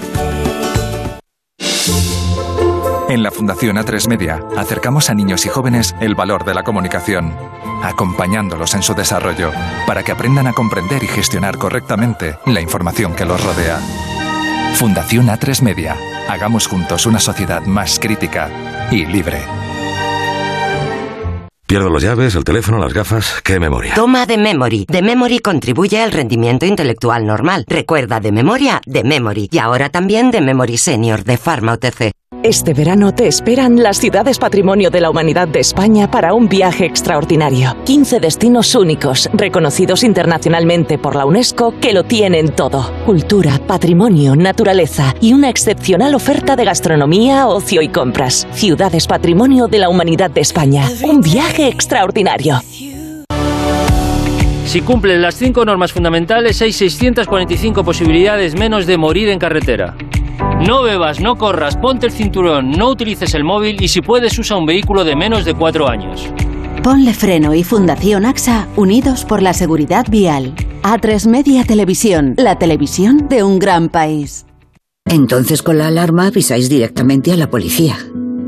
[3.11, 7.35] En la Fundación A3 Media acercamos a niños y jóvenes el valor de la comunicación,
[7.83, 9.51] acompañándolos en su desarrollo
[9.85, 13.79] para que aprendan a comprender y gestionar correctamente la información que los rodea.
[14.75, 15.97] Fundación A3 Media.
[16.29, 18.49] Hagamos juntos una sociedad más crítica
[18.91, 19.41] y libre.
[21.67, 23.41] Pierdo las llaves, el teléfono, las gafas.
[23.43, 23.93] ¿Qué memoria?
[23.93, 24.85] Toma de Memory.
[24.87, 27.65] De Memory contribuye al rendimiento intelectual normal.
[27.67, 29.49] Recuerda de memoria, de Memory.
[29.51, 32.13] Y ahora también de Memory Senior, de Pharma OTC.
[32.43, 36.85] Este verano te esperan las ciudades patrimonio de la humanidad de España para un viaje
[36.85, 37.77] extraordinario.
[37.85, 42.91] 15 destinos únicos, reconocidos internacionalmente por la UNESCO, que lo tienen todo.
[43.05, 48.47] Cultura, patrimonio, naturaleza y una excepcional oferta de gastronomía, ocio y compras.
[48.53, 50.87] Ciudades patrimonio de la humanidad de España.
[51.03, 52.59] Un viaje extraordinario.
[54.65, 59.95] Si cumplen las cinco normas fundamentales, hay 645 posibilidades menos de morir en carretera.
[60.67, 64.57] No bebas, no corras, ponte el cinturón, no utilices el móvil y si puedes usa
[64.57, 66.31] un vehículo de menos de cuatro años.
[66.83, 70.53] Ponle Freno y Fundación AXA, unidos por la seguridad vial.
[70.83, 74.45] A3 Media Televisión, la televisión de un gran país.
[75.05, 77.97] Entonces con la alarma avisáis directamente a la policía.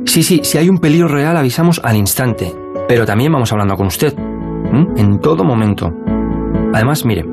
[0.05, 2.53] Sí, sí, si hay un peligro real avisamos al instante.
[2.87, 4.13] Pero también vamos hablando con usted.
[4.97, 5.91] En todo momento.
[6.73, 7.25] Además, mire,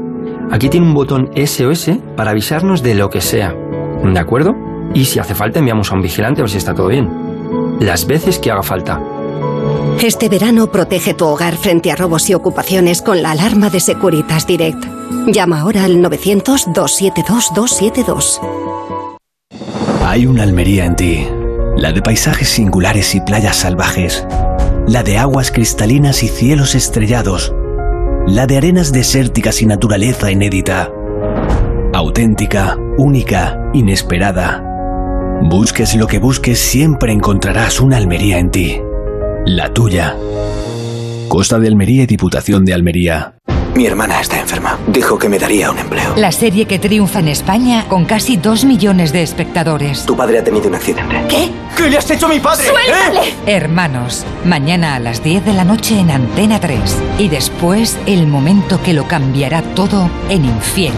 [0.51, 3.55] aquí tiene un botón SOS para avisarnos de lo que sea.
[4.05, 4.55] ¿De acuerdo?
[4.95, 7.09] Y si hace falta enviamos a un vigilante a ver si está todo bien.
[7.81, 9.01] Las veces que haga falta.
[10.03, 14.47] Este verano protege tu hogar frente a robos y ocupaciones con la alarma de Securitas
[14.47, 14.83] Direct.
[15.27, 18.41] Llama ahora al 900-272-272.
[20.05, 21.29] Hay una Almería en ti.
[21.77, 24.27] La de paisajes singulares y playas salvajes.
[24.87, 27.55] La de aguas cristalinas y cielos estrellados.
[28.27, 30.91] La de arenas desérticas y naturaleza inédita.
[31.93, 34.63] Auténtica, única, inesperada.
[35.43, 38.81] Busques lo que busques, siempre encontrarás una Almería en ti.
[39.45, 40.17] La tuya.
[41.27, 43.35] Costa de Almería y Diputación de Almería.
[43.75, 44.79] Mi hermana está enferma.
[44.87, 46.15] Dijo que me daría un empleo.
[46.17, 50.07] La serie que triunfa en España con casi dos millones de espectadores.
[50.07, 51.25] Tu padre ha tenido un accidente.
[51.29, 51.51] ¿Qué?
[51.77, 52.67] ¿Qué le has hecho a mi padre?
[52.67, 53.31] ¡Suéltale!
[53.31, 53.35] ¿Eh?
[53.47, 56.81] Hermanos, mañana a las 10 de la noche en Antena 3.
[57.19, 60.93] Y después el momento que lo cambiará todo en Infiel.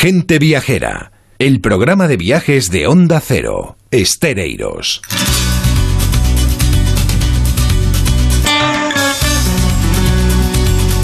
[0.00, 5.02] Gente Viajera, el programa de viajes de Onda Cero, Estereiros.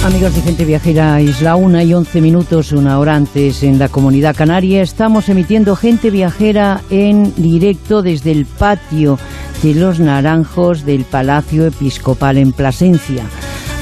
[0.04, 4.36] Amigos de Gente Viajera, Isla 1 y 11 minutos, una hora antes en la comunidad
[4.36, 4.80] canaria.
[4.80, 9.18] Estamos emitiendo Gente Viajera en directo desde el patio
[9.64, 13.24] de los Naranjos del Palacio Episcopal en Plasencia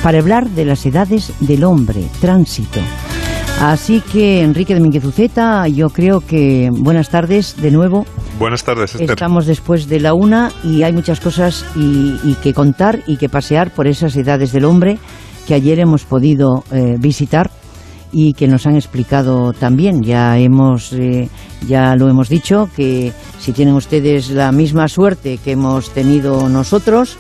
[0.03, 2.81] para hablar de las edades del hombre, tránsito.
[3.63, 8.05] Así que, Enrique de Uceta, yo creo que buenas tardes de nuevo.
[8.37, 9.11] Buenas tardes, Esther.
[9.11, 13.71] Estamos después de la una y hay muchas cosas y, que contar y que pasear
[13.71, 14.99] por esas edades del hombre
[15.47, 17.53] que ayer hemos podido eh, visitar
[18.11, 20.03] y que nos han explicado también.
[20.03, 21.29] Ya hemos, eh,
[21.65, 27.17] ya lo hemos dicho que si tienen ustedes la misma suerte que hemos tenido nosotros,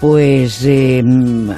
[0.00, 1.02] pues eh,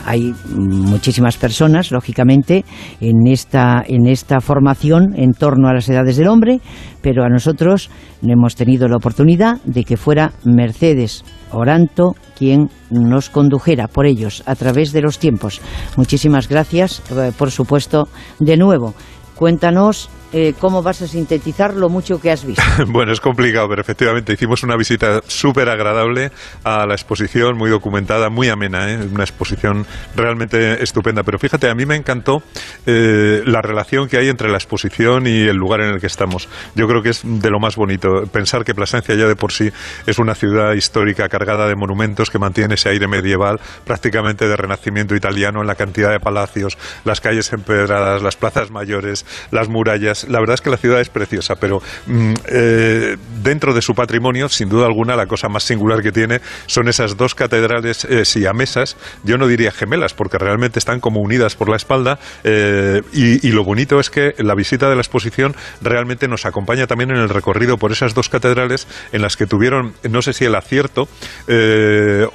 [0.07, 2.65] hay muchísimas personas, lógicamente,
[3.01, 6.61] en esta, en esta formación en torno a las edades del hombre,
[7.03, 7.91] pero a nosotros
[8.23, 14.55] hemos tenido la oportunidad de que fuera Mercedes Oranto quien nos condujera por ellos a
[14.55, 15.61] través de los tiempos.
[15.97, 18.09] Muchísimas gracias, eh, por supuesto,
[18.39, 18.95] de nuevo.
[19.35, 22.63] Cuéntanos eh, cómo vas a sintetizar lo mucho que has visto.
[22.89, 26.31] bueno, es complicado, pero efectivamente hicimos una visita súper agradable
[26.65, 28.99] a la exposición, muy documentada, muy amena, ¿eh?
[29.11, 31.23] una exposición realmente estupenda.
[31.23, 32.43] Pero fíjate, a mí me encantó
[32.87, 36.49] eh, la relación que hay entre la exposición y el lugar en el que estamos.
[36.75, 38.25] Yo creo que es de lo más bonito.
[38.31, 39.71] Pensar que Plasencia ya de por sí
[40.07, 45.15] es una ciudad histórica cargada de monumentos que mantiene ese aire medieval, prácticamente de renacimiento
[45.17, 50.41] italiano en la cantidad de palacios, las calles empedradas, las plazas mayores, las murallas la
[50.41, 54.69] verdad es que la ciudad es preciosa, pero mm, eh, dentro de su patrimonio, sin
[54.69, 59.39] duda alguna, la cosa más singular que tiene son esas dos catedrales eh, siamesas, yo
[59.39, 63.99] no diría gemelas, porque realmente están como unidas por la espalda, eh, y, lo bonito
[63.99, 67.93] es que la visita de la exposición realmente nos acompaña también en el recorrido por
[67.93, 71.09] esas dos catedrales en las que tuvieron, no sé si el acierto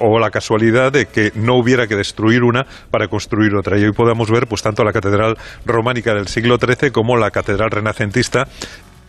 [0.00, 3.78] o la casualidad de que no hubiera que destruir una para construir otra.
[3.78, 7.70] Y hoy podemos ver pues tanto la catedral románica del siglo XIII como la catedral
[7.74, 8.48] renacentista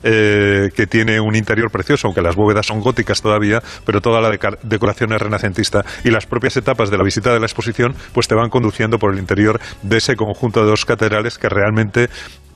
[0.07, 4.29] eh, que tiene un interior precioso, aunque las bóvedas son góticas todavía, pero toda la
[4.61, 5.83] decoración es renacentista.
[6.03, 9.11] Y las propias etapas de la visita de la exposición pues te van conduciendo por
[9.11, 12.09] el interior de ese conjunto de dos catedrales que realmente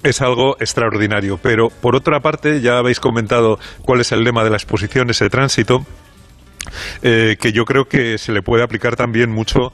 [0.03, 1.39] es algo extraordinario.
[1.41, 5.29] Pero por otra parte, ya habéis comentado cuál es el lema de la exposición, ese
[5.31, 5.85] tránsito.
[7.01, 9.71] Eh, que yo creo que se le puede aplicar también mucho,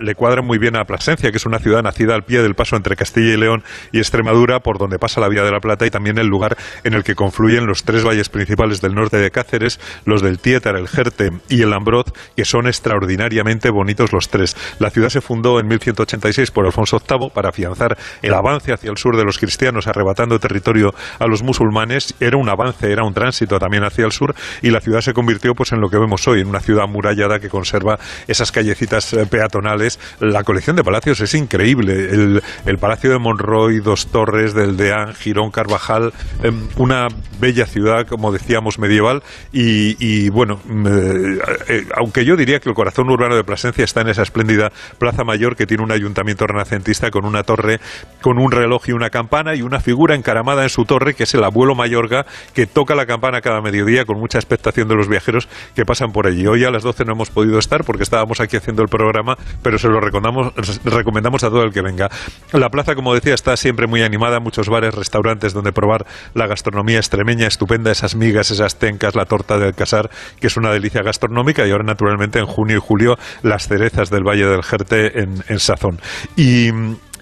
[0.00, 2.76] le cuadra muy bien a Plasencia, que es una ciudad nacida al pie del paso
[2.76, 5.90] entre Castilla y León y Extremadura, por donde pasa la Vía de la Plata y
[5.90, 9.80] también el lugar en el que confluyen los tres valles principales del norte de Cáceres,
[10.04, 14.56] los del Tietar, el Jerte y el Ambroz, que son extraordinariamente bonitos los tres.
[14.78, 18.96] La ciudad se fundó en 1186 por Alfonso VIII para afianzar el avance hacia el
[18.96, 22.14] sur de los cristianos, arrebatando territorio a los musulmanes.
[22.20, 25.54] Era un avance, era un tránsito también hacia el sur y la ciudad se convirtió
[25.54, 29.26] pues en lo que vemos hoy, en una ciudad amurallada que conserva esas callecitas eh,
[29.26, 29.98] peatonales.
[30.20, 32.40] La colección de palacios es increíble.
[32.64, 36.12] El, Palacio de Monroy, dos torres del Deán, Girón, Carvajal,
[36.44, 37.08] em, una
[37.40, 39.22] bella ciudad, como decíamos, medieval
[39.52, 44.08] y, bueno, eh, eh, aunque yo diría que el corazón urbano de Plasencia está en
[44.08, 47.80] esa espléndida Plaza Mayor que tiene un ayuntamiento renacentista con una torre,
[48.20, 51.34] con un reloj y una campana y una figura encaramada en su torre que es
[51.34, 55.48] el abuelo Mayorga que toca la campana cada mediodía con mucha expectación de los viajeros
[55.74, 56.46] que pasan por allí.
[56.46, 59.78] Hoy a las 12 no hemos podido estar porque estábamos aquí haciendo el programa, pero
[59.78, 60.52] se lo recomendamos,
[60.84, 62.08] recomendamos a todo el que venga.
[62.52, 66.98] La plaza, como decía, está siempre muy animada, muchos bares, restaurantes donde probar la gastronomía
[66.98, 70.10] extremeña estupenda, esas migas, esas tencas, la torta del casar,
[70.40, 74.24] que es una delicia gastronómica, y ahora naturalmente en junio y julio las cerezas del
[74.24, 76.00] Valle del Jerte en, en Sazón.
[76.36, 76.70] Y,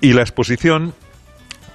[0.01, 0.95] y la exposición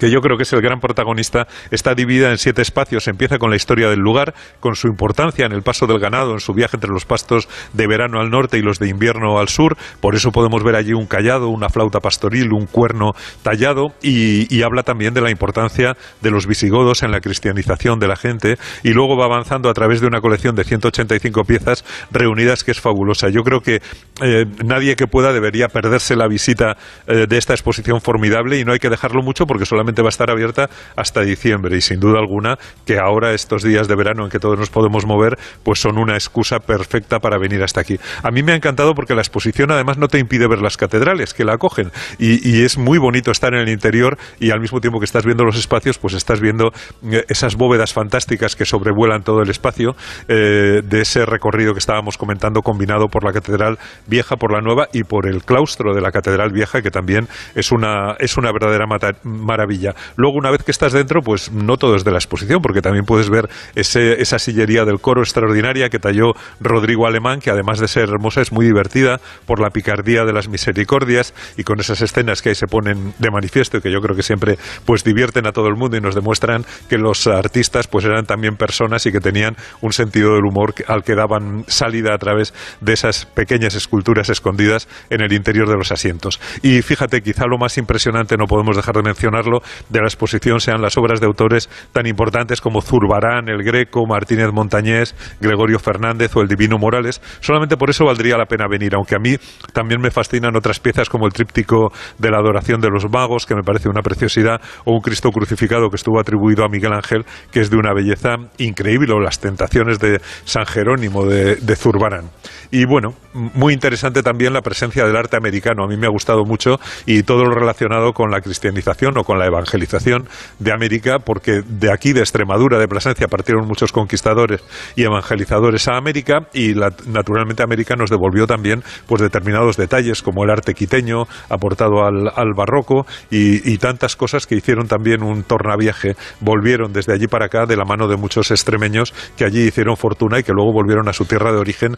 [0.02, 3.08] que yo creo que es el gran protagonista, está dividida en siete espacios.
[3.08, 6.40] Empieza con la historia del lugar, con su importancia en el paso del ganado, en
[6.40, 9.78] su viaje entre los pastos de verano al norte y los de invierno al sur.
[10.00, 13.12] Por eso podemos ver allí un callado, una flauta pastoril, un cuerno
[13.44, 18.16] tallado y, habla también de la importancia de los visigodos en la cristianización de la
[18.16, 18.58] gente.
[18.84, 22.82] Y luego va avanzando a través de una colección de 185 piezas reunidas que es
[22.82, 23.30] fabulosa.
[23.30, 23.82] Yo creo que
[24.24, 26.76] eh, nadie que pueda debería perderse la visita
[27.06, 30.10] eh, de esta exposición formidable y no hay que dejarlo mucho porque solamente va a
[30.10, 34.30] estar abierta hasta diciembre y sin duda alguna que ahora estos días de verano en
[34.30, 38.00] que todos nos podemos mover pues son una excusa perfecta para venir hasta aquí.
[38.24, 41.34] A mí me ha encantado porque la exposición además no te impide ver las catedrales
[41.34, 45.00] que la acogen y, es muy bonito estar en el interior y al mismo tiempo
[45.00, 46.72] que estás viendo los espacios pues estás viendo
[47.12, 49.96] eh, esas bóvedas fantásticas que sobrevuelan todo el espacio
[50.28, 54.88] eh, de ese recorrido que estábamos comentando combinado por la catedral vieja, por la nueva
[54.94, 58.86] y por el claustro de la catedral vieja que también es una, es una verdadera
[59.24, 59.81] maravilla.
[60.16, 63.06] Luego, una vez que estás dentro, pues no todo es de la exposición, porque también
[63.06, 68.10] puedes ver esa sillería del coro extraordinaria que talló Rodrigo Alemán, que además de ser
[68.10, 72.50] hermosa es muy divertida por la picardía de las misericordias y con esas escenas que
[72.50, 75.68] ahí se ponen de manifiesto y que yo creo que siempre pues divierten a todo
[75.68, 79.56] el mundo y nos demuestran que los artistas pues eran también personas y que tenían
[79.82, 84.88] un sentido del humor al que daban salida a través de esas pequeñas esculturas escondidas
[85.10, 86.40] en el interior de los asientos.
[86.62, 90.82] Y fíjate, quizá lo más impresionante, no podemos dejar de mencionarlo, de la exposición sean
[90.82, 96.42] las obras de autores tan importantes como Zurbarán, El Greco, Martínez Montañés, Gregorio Fernández o
[96.42, 97.22] el Divino Morales.
[97.40, 99.36] Solamente por eso valdría la pena venir, aunque a mí
[99.74, 103.56] también me fascinan otras piezas como el tríptico de la adoración de los magos, que
[103.56, 107.62] me parece una preciosidad, o un Cristo crucificado que estuvo atribuido a Miguel Ángel, que
[107.62, 112.30] es de una belleza increíble, o las tentaciones de San Jerónimo de, de Zurbarán.
[112.72, 115.84] Y bueno, muy interesante también la presencia del arte americano.
[115.84, 119.40] A mí me ha gustado mucho y todo lo relacionado con la cristianización o con
[119.40, 120.28] la evangelización
[120.60, 124.62] de América, porque de aquí, de Extremadura, de Plasencia, partieron muchos conquistadores
[124.96, 126.74] y evangelizadores a América y
[127.08, 133.06] naturalmente América nos devolvió también pues determinados detalles como el arte quiteño aportado al, barroco
[133.30, 136.16] y, tantas cosas que hicieron también un tornaviaje.
[136.40, 140.40] Volvieron desde allí para acá de la mano de muchos extremeños que allí hicieron fortuna
[140.40, 141.96] y que luego volvieron a su tierra de origen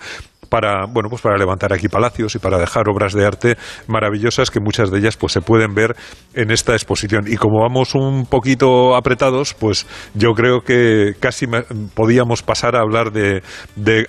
[0.50, 4.60] para, bueno, pues para levantar aquí palacios y para dejar obras de arte maravillosas que
[4.60, 5.96] muchas de ellas pues se pueden ver
[6.34, 7.28] en esta exposición.
[7.44, 11.46] Como vamos un poquito apretados, pues yo creo que casi
[11.94, 13.42] podíamos pasar a hablar de,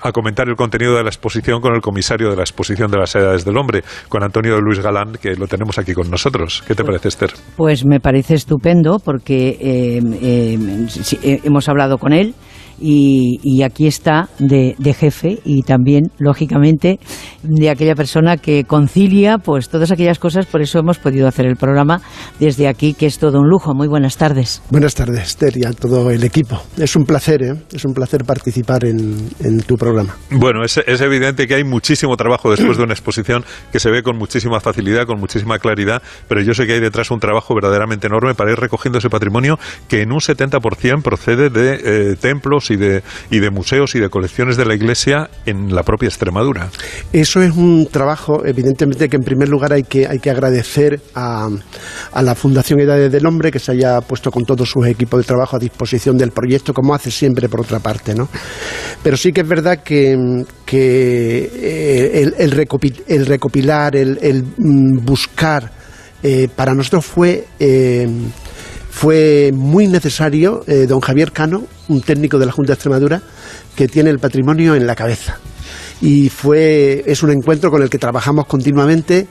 [0.01, 3.13] a comentar el contenido de la exposición con el comisario de la exposición de las
[3.17, 6.63] edades del hombre, con Antonio Luis Galán, que lo tenemos aquí con nosotros.
[6.65, 7.33] ¿Qué te parece, Esther?
[7.57, 10.87] Pues me parece estupendo porque eh, eh,
[11.25, 12.37] eh, hemos hablado con él
[12.81, 16.99] y, aquí está de, jefe y también, lógicamente,
[17.43, 21.57] de aquella persona que concilia pues todas aquellas cosas, por eso hemos podido hacer el
[21.57, 22.01] programa
[22.39, 23.75] desde aquí, que es todo un lujo.
[23.75, 24.63] Muy buenas tardes.
[24.71, 26.61] Buenas tardes, Esther, y a todo el equipo.
[26.77, 27.55] Es un placer, ¿eh?
[27.73, 29.29] es un placer participar en,
[29.67, 30.17] tu programa.
[30.31, 34.03] Bueno, es, es evidente que hay muchísimo trabajo después de una exposición que se ve
[34.03, 38.07] con muchísima facilidad, con muchísima claridad, pero yo sé que hay detrás un trabajo verdaderamente
[38.07, 42.77] enorme para ir recogiendo ese patrimonio que en un 70% procede de eh, templos, y
[42.77, 46.69] de, y de museos y de colecciones de la Iglesia en la propia Extremadura.
[47.13, 51.49] Eso es un trabajo, evidentemente, que en primer lugar hay que, hay que agradecer a,
[52.13, 55.25] a la Fundación Edades del Hombre que se haya puesto con todos sus equipos de
[55.25, 58.15] trabajo a disposición del proyecto, como hace siempre por otra parte.
[58.15, 58.29] ¿no?
[59.03, 60.17] Pero sí que es verdad que,
[60.65, 65.71] que eh, el, el, recopilar, el, mm, buscar,
[66.23, 67.47] eh, para nosotros fue...
[67.59, 68.09] Eh,
[68.91, 73.23] fue muy necesario don Javier Cano, un técnico de la Junta de Extremadura,
[73.77, 75.39] que tiene el patrimonio en la cabeza.
[76.01, 79.27] Y fue, es un encuentro con el que trabajamos continuamente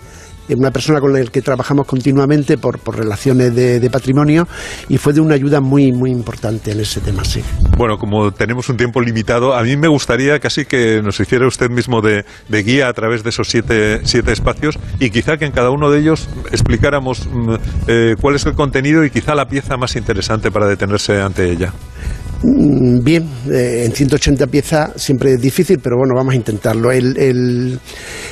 [0.49, 4.47] una persona con la que trabajamos continuamente por, por relaciones de, patrimonio
[4.89, 7.43] y fue de una ayuda muy, muy importante en ese tema, sí.
[7.77, 11.69] Bueno, como tenemos un tiempo limitado, a mí me gustaría casi que nos hiciera usted
[11.69, 15.51] mismo de, de guía a través de esos siete, siete, espacios y quizá que en
[15.51, 17.27] cada uno de ellos explicáramos
[17.87, 21.71] eh, cuál es el contenido y quizá la pieza más interesante para detenerse ante ella.
[22.45, 26.91] Bien, eh, en 180 piezas siempre es difícil, pero bueno, vamos a intentarlo.
[26.91, 27.79] El,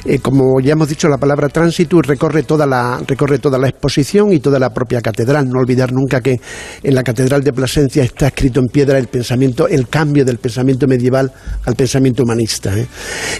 [0.04, 4.34] eh, como ya hemos dicho, la palabra tránsito recorre toda, la, recorre toda la exposición
[4.34, 5.48] y toda la propia catedral.
[5.48, 6.42] No olvidar nunca que
[6.84, 10.88] en la catedral de Plasencia está escrito en piedra el pensamiento, el cambio del pensamiento
[10.88, 11.32] medieval
[11.64, 12.78] al pensamiento humanista.
[12.78, 12.88] ¿eh?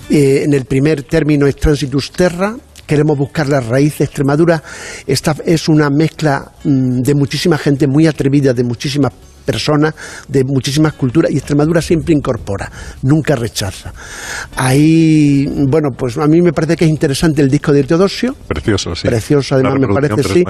[0.10, 2.56] Eh, en el primer término es transitus terra,
[2.88, 4.64] queremos buscar la raíz de Extremadura.
[5.06, 9.12] Esta es una mezcla mmm, de muchísima gente muy atrevida, de muchísimas
[9.42, 9.94] personas
[10.28, 12.72] de muchísimas culturas y Extremadura siempre incorpora,
[13.04, 13.94] nunca rechaza.
[14.56, 18.36] Ahí, bueno, pues a mí me parece que es interesante el disco de Teodosio.
[18.48, 19.08] Precioso, sí.
[19.08, 20.44] Precioso, además me parece, sí.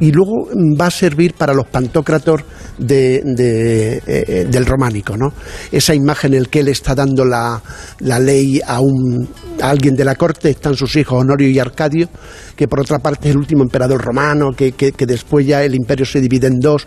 [0.00, 0.48] Y luego
[0.78, 2.44] va a servir para los pantocrator
[2.78, 5.32] de, de, eh, del románico, ¿no?
[5.70, 7.60] Esa imagen en la que él está dando la,
[8.00, 9.28] la ley a, un,
[9.60, 12.08] a alguien de la corte, están sus hijos Honorio y Arcadio,
[12.56, 15.74] que por otra parte es el último emperador romano, que, que, que después ya el
[15.74, 16.86] imperio se divide en dos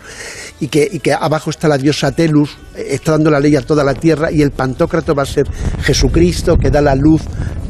[0.60, 3.84] y que, y que abajo está la diosa Telus, está dando la ley a toda
[3.84, 5.46] la tierra y el pantócrato va a ser
[5.82, 7.22] Jesucristo que da la luz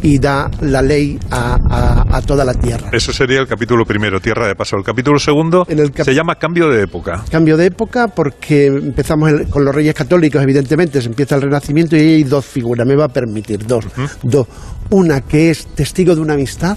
[0.02, 2.88] y da la ley a, a, a toda la tierra.
[2.92, 4.76] Eso sería el capítulo primero, Tierra de Paso.
[4.76, 7.24] El capítulo segundo en el cap se llama Cambio de Época.
[7.30, 11.96] Cambio de época porque empezamos el, con los reyes católicos, evidentemente, se empieza el Renacimiento
[11.96, 13.84] y hay dos figuras, me va a permitir, dos.
[13.86, 14.10] Uh -huh.
[14.22, 14.46] dos.
[14.92, 16.76] Una que es testigo de una amistad,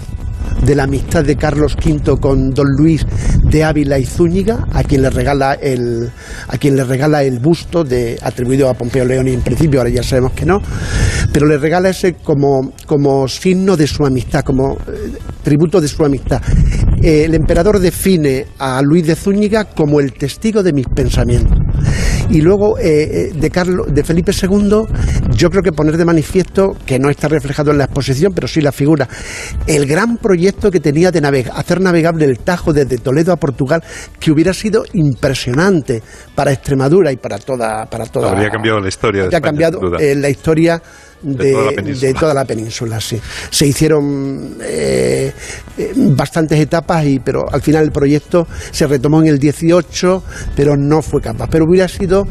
[0.64, 3.04] de la amistad de Carlos V con don Luis
[3.44, 6.10] de Ávila y Zúñiga, a quien le regala el,
[6.48, 9.90] a quien le regala el busto de, atribuido a Pompeo León y en principio ahora
[9.90, 10.62] ya sabemos que no,
[11.30, 15.12] pero le regala ese como, como signo de su amistad, como eh,
[15.42, 16.40] tributo de su amistad.
[17.02, 21.58] Eh, el emperador define a Luis de Zúñiga como el testigo de mis pensamientos.
[22.30, 24.86] Y luego eh, de, Carlos, de Felipe II,
[25.36, 28.60] yo creo que poner de manifiesto, que no está reflejado en la exposición, pero sí
[28.60, 29.08] la figura,
[29.66, 33.82] el gran proyecto que tenía de navegar, hacer navegable el Tajo desde Toledo a Portugal,
[34.20, 36.02] que hubiera sido impresionante
[36.34, 37.86] para Extremadura y para toda...
[37.86, 39.24] Para toda Habría cambiado la historia.
[39.24, 40.82] Habría cambiado eh, la historia
[41.22, 43.20] de, de, toda de, toda la península, sí.
[43.50, 45.32] Se hicieron eh,
[45.96, 50.22] bastantes etapas, y, pero al final el proyecto se retomó en el 18,
[50.54, 51.48] pero no fue capaz.
[51.50, 52.26] Pero hubiera sido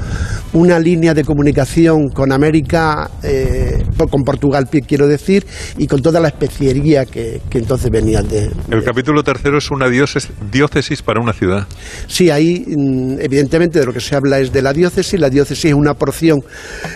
[0.54, 5.46] una línea de comunicación con América, eh, con Portugal, quiero decir,
[5.78, 9.90] y con toda la especiería que, que entonces venía de, El capítulo tercero es una
[9.90, 11.68] diócesis, diócesis para una ciudad.
[12.08, 15.20] Sí, ahí mm, evidentemente de lo que se habla es de la diócesis.
[15.20, 16.40] La diócesis es una porción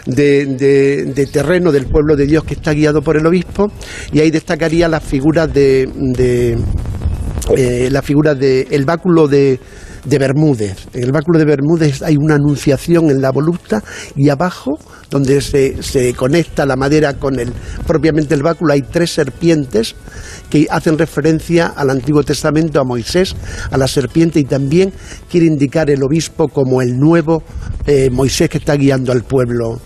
[0.06, 3.72] de, de, de terreno del pueblo de Dios que está guiado por el obispo
[4.12, 6.58] y ahí destacaría la figura de, de
[7.56, 9.60] eh, la figura de el báculo de
[10.06, 10.88] de Bermúdez.
[10.94, 13.84] En el báculo de Bermúdez hay una anunciación en la volupta
[14.16, 14.72] y abajo,
[15.10, 17.52] donde se, se, conecta la madera con el
[17.86, 19.96] propiamente el báculo, hay tres serpientes
[20.50, 23.36] que hacen referencia al Antiguo Testamento, a Moisés,
[23.72, 24.94] a la serpiente y también
[25.30, 27.44] quiere indicar el obispo como el nuevo
[27.86, 29.80] eh, Moisés que está guiando al pueblo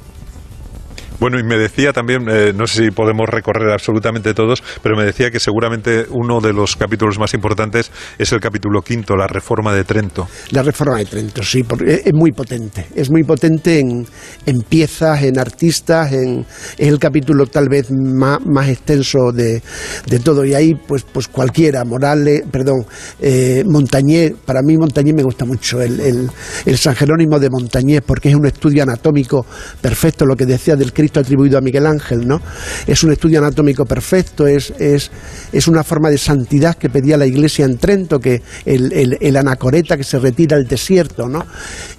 [1.20, 5.04] bueno, y me decía también, eh, no sé si podemos recorrer absolutamente todos, pero me
[5.04, 9.74] decía que seguramente uno de los capítulos más importantes es el capítulo quinto, la reforma
[9.74, 10.28] de Trento.
[10.52, 12.88] La reforma de Trento, sí, porque es muy potente.
[12.96, 14.06] Es muy potente en,
[14.46, 16.46] en piezas, en artistas, en,
[16.78, 19.62] es el capítulo tal vez más, más extenso de,
[20.08, 20.46] de, todo.
[20.46, 22.86] Y ahí, pues, pues cualquiera, Morales, perdón,
[23.22, 26.30] eh, Montañés, para mí Montañés me gusta mucho, el, el,
[26.66, 29.46] el San Jerónimo de Montañés, porque es un estudio anatómico
[29.82, 32.40] perfecto, lo que decía del Cristo atribuido a Miguel Ángel, ¿no?
[32.88, 35.12] Es un estudio anatómico perfecto, es, es,
[35.52, 39.98] es una forma de santidad que pedía la Iglesia en Trento, que el, el, anacoreta
[39.98, 41.44] que se retira al desierto, ¿no?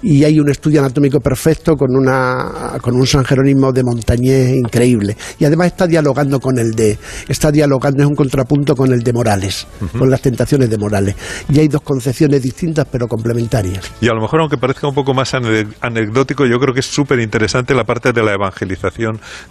[0.01, 5.15] Y hay un estudio anatómico perfecto con, una, con un San Jerónimo de Montañés increíble.
[5.37, 9.13] Y además está dialogando con el de, está dialogando, es un contrapunto con el de
[9.13, 9.67] Morales,
[9.99, 11.15] con las tentaciones de Morales.
[11.47, 13.91] Y hay dos concepciones distintas pero complementarias.
[14.01, 17.19] Y a lo mejor, aunque parezca un poco más anecdótico, yo creo que es súper
[17.19, 18.94] interesante la parte de la evangelización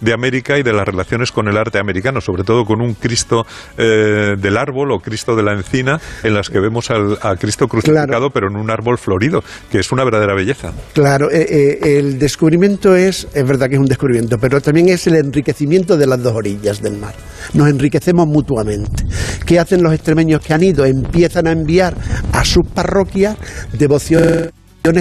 [0.01, 3.45] de América y de las relaciones con el arte americano, sobre todo con un Cristo
[3.77, 7.67] eh, del árbol o Cristo de la encina, en las que vemos al, a Cristo
[7.67, 10.71] crucificado, pero en un árbol florido, que es una verdadera belleza.
[10.93, 15.07] Claro, eh, eh, el descubrimiento es, es verdad que es un descubrimiento, pero también es
[15.07, 17.13] el enriquecimiento de las dos orillas del mar.
[17.53, 19.03] Nos enriquecemos mutuamente.
[19.45, 20.85] ¿Qué hacen los extremeños que han ido?
[20.85, 21.95] Empiezan a enviar
[22.31, 23.37] a sus parroquias
[23.73, 24.51] devociones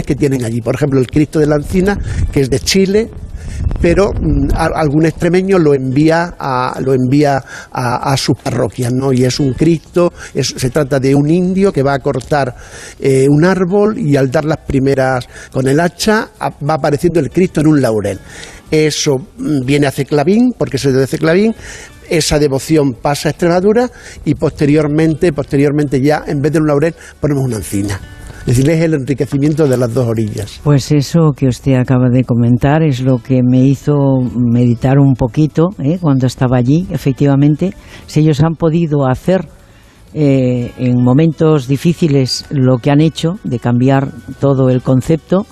[0.06, 0.60] que tienen allí.
[0.60, 1.98] Por ejemplo, el Cristo de la Encina,
[2.32, 3.10] que es de Chile,
[3.80, 9.12] pero mm, algún extremeño lo envía a, lo envía a, sus parroquias, ¿no?
[9.12, 12.54] Y es un Cristo, se trata de un indio que va a cortar
[12.98, 17.60] eh, un árbol y al dar las primeras con el hacha va apareciendo el Cristo
[17.60, 18.18] en un laurel.
[18.70, 21.54] Eso mm, viene a Ceclavín, porque se de Ceclavín,
[22.08, 23.90] esa devoción pasa a Extremadura
[24.24, 28.00] y posteriormente, posteriormente ya en vez de un laurel ponemos una encina.
[28.46, 30.60] Es decir, es el enriquecimiento de las dos orillas.
[30.62, 33.94] Pues eso que usted acaba de comentar es lo que me hizo
[34.34, 35.96] meditar un poquito ¿eh?
[35.98, 36.86] cuando estaba allí.
[36.90, 37.72] Efectivamente,
[38.06, 39.48] si ellos han podido hacer
[40.12, 45.46] eh, en momentos difíciles lo que han hecho, de cambiar todo el concepto,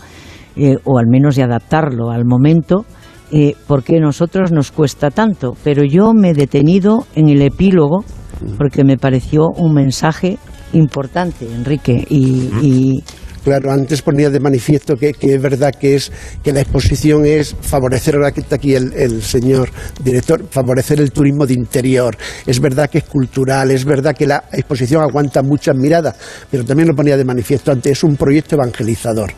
[0.55, 2.85] eh, o al menos de adaptarlo al momento,
[3.32, 5.56] eh, porque a nosotros nos cuesta tanto.
[5.64, 8.05] Pero yo me he detenido en el epílogo
[8.59, 10.39] porque me pareció un mensaje
[10.72, 13.02] importante, Enrique, y,
[13.44, 16.12] Claro, antes ponía de manifiesto que, es verdad que es
[16.44, 19.69] que la exposición es favorecer, ahora que está aquí el, señor
[20.02, 22.16] director, favorecer el turismo de interior.
[22.47, 26.14] Es verdad que es cultural, es verdad que la exposición aguanta muchas miradas,
[26.51, 29.32] pero también lo ponía de manifiesto antes, es un proyecto evangelizador.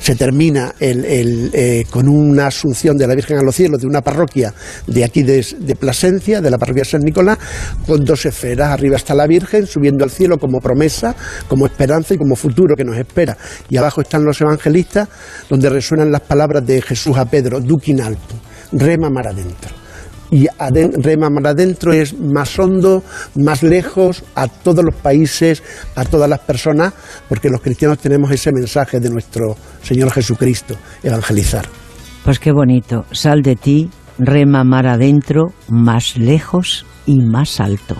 [0.00, 4.54] Se termina eh, con una asunción de la Virgen a los cielos de una parroquia
[4.86, 7.38] de aquí de, de Plasencia, de la parroquia San Nicolás,
[7.84, 8.70] con dos esferas.
[8.70, 11.16] Arriba está la Virgen subiendo al cielo como promesa,
[11.48, 13.36] como esperanza y como futuro que nos espera
[13.68, 15.08] y abajo están los evangelistas,
[15.48, 18.34] donde resuenan las palabras de Jesús a Pedro, duquin alto,
[18.72, 19.74] rema mar adentro.
[20.30, 20.46] Y
[21.02, 23.02] rema mar adentro es más hondo,
[23.34, 25.62] más lejos, a todos los países,
[25.94, 26.92] a todas las personas,
[27.28, 31.64] porque los cristianos tenemos ese mensaje de nuestro Señor Jesucristo, evangelizar.
[32.24, 33.88] Pues qué bonito, sal de ti,
[34.18, 37.96] rema mar adentro, más lejos y más alto.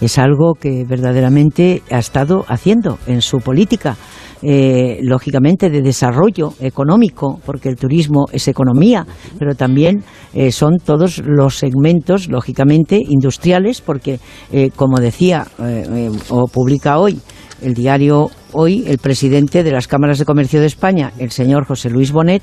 [0.00, 3.96] Es algo que verdaderamente ha estado haciendo en su política
[4.42, 9.06] eh, lógicamente de desarrollo económico, porque el turismo es economía,
[9.38, 10.04] pero también
[10.34, 14.20] eh, son todos los segmentos, lógicamente, industriales, porque,
[14.52, 15.46] eh, como decía
[16.28, 17.18] o publica hoy
[17.62, 21.90] el diario Hoy, el presidente de las cámaras de comercio de España, el señor José
[21.90, 22.42] Luis Bonet,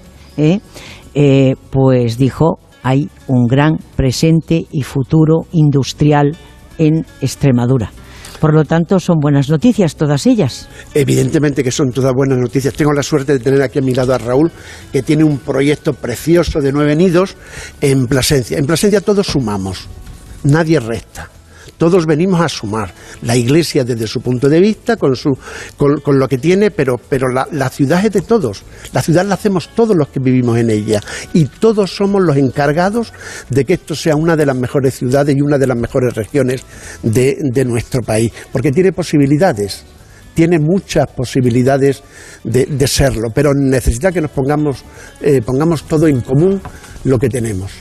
[1.72, 6.36] pues dijo hay un gran presente y futuro industrial
[6.78, 7.92] en Extremadura.
[8.40, 10.68] Por lo tanto, son buenas noticias todas ellas.
[10.94, 12.74] Evidentemente que son todas buenas noticias.
[12.74, 14.52] Tengo la suerte de tener aquí a mi lado a Raúl,
[14.92, 17.38] que tiene un proyecto precioso de nueve nidos
[17.80, 18.58] en Plasencia.
[18.58, 19.88] En Plasencia todos sumamos,
[20.44, 21.30] nadie resta
[21.78, 22.94] todos venimos a sumar.
[23.22, 25.32] La iglesia desde su punto de vista, con, su,
[25.78, 28.64] con, lo que tiene, pero, pero la, la, ciudad es de todos.
[28.92, 31.02] La ciudad la hacemos todos los que vivimos en ella.
[31.34, 33.14] Y todos somos los encargados
[33.50, 36.64] de que esto sea una de las mejores ciudades y una de las mejores regiones
[37.02, 38.32] de, de nuestro país.
[38.52, 39.86] Porque tiene posibilidades
[40.34, 42.02] tiene muchas posibilidades
[42.44, 44.84] de, de, serlo, pero necesita que nos pongamos,
[45.22, 46.60] eh, pongamos todo en común
[47.04, 47.72] lo que tenemos.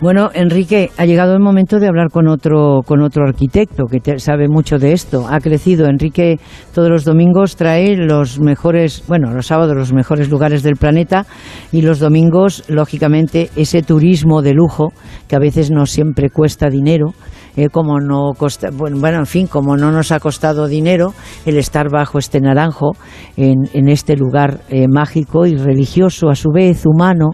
[0.00, 4.48] Bueno, Enrique, ha llegado el momento de hablar con otro, con otro arquitecto que sabe
[4.48, 5.26] mucho de esto.
[5.28, 5.86] Ha crecido.
[5.88, 6.40] Enrique
[6.72, 11.26] todos los domingos trae los mejores, bueno, los sábados los mejores lugares del planeta
[11.70, 14.90] y los domingos, lógicamente, ese turismo de lujo
[15.28, 17.12] que a veces no siempre cuesta dinero.
[17.56, 21.12] Eh, como no costa, bueno, en fin, como no nos ha costado dinero
[21.44, 22.92] el estar bajo este naranjo
[23.36, 27.32] en, en este lugar eh, mágico y religioso, a su vez humano,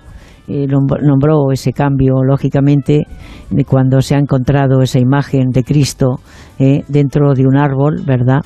[0.49, 3.03] eh, nombró ese cambio, lógicamente,
[3.67, 6.21] cuando se ha encontrado esa imagen de Cristo
[6.59, 8.41] eh, dentro de un árbol, ¿verdad?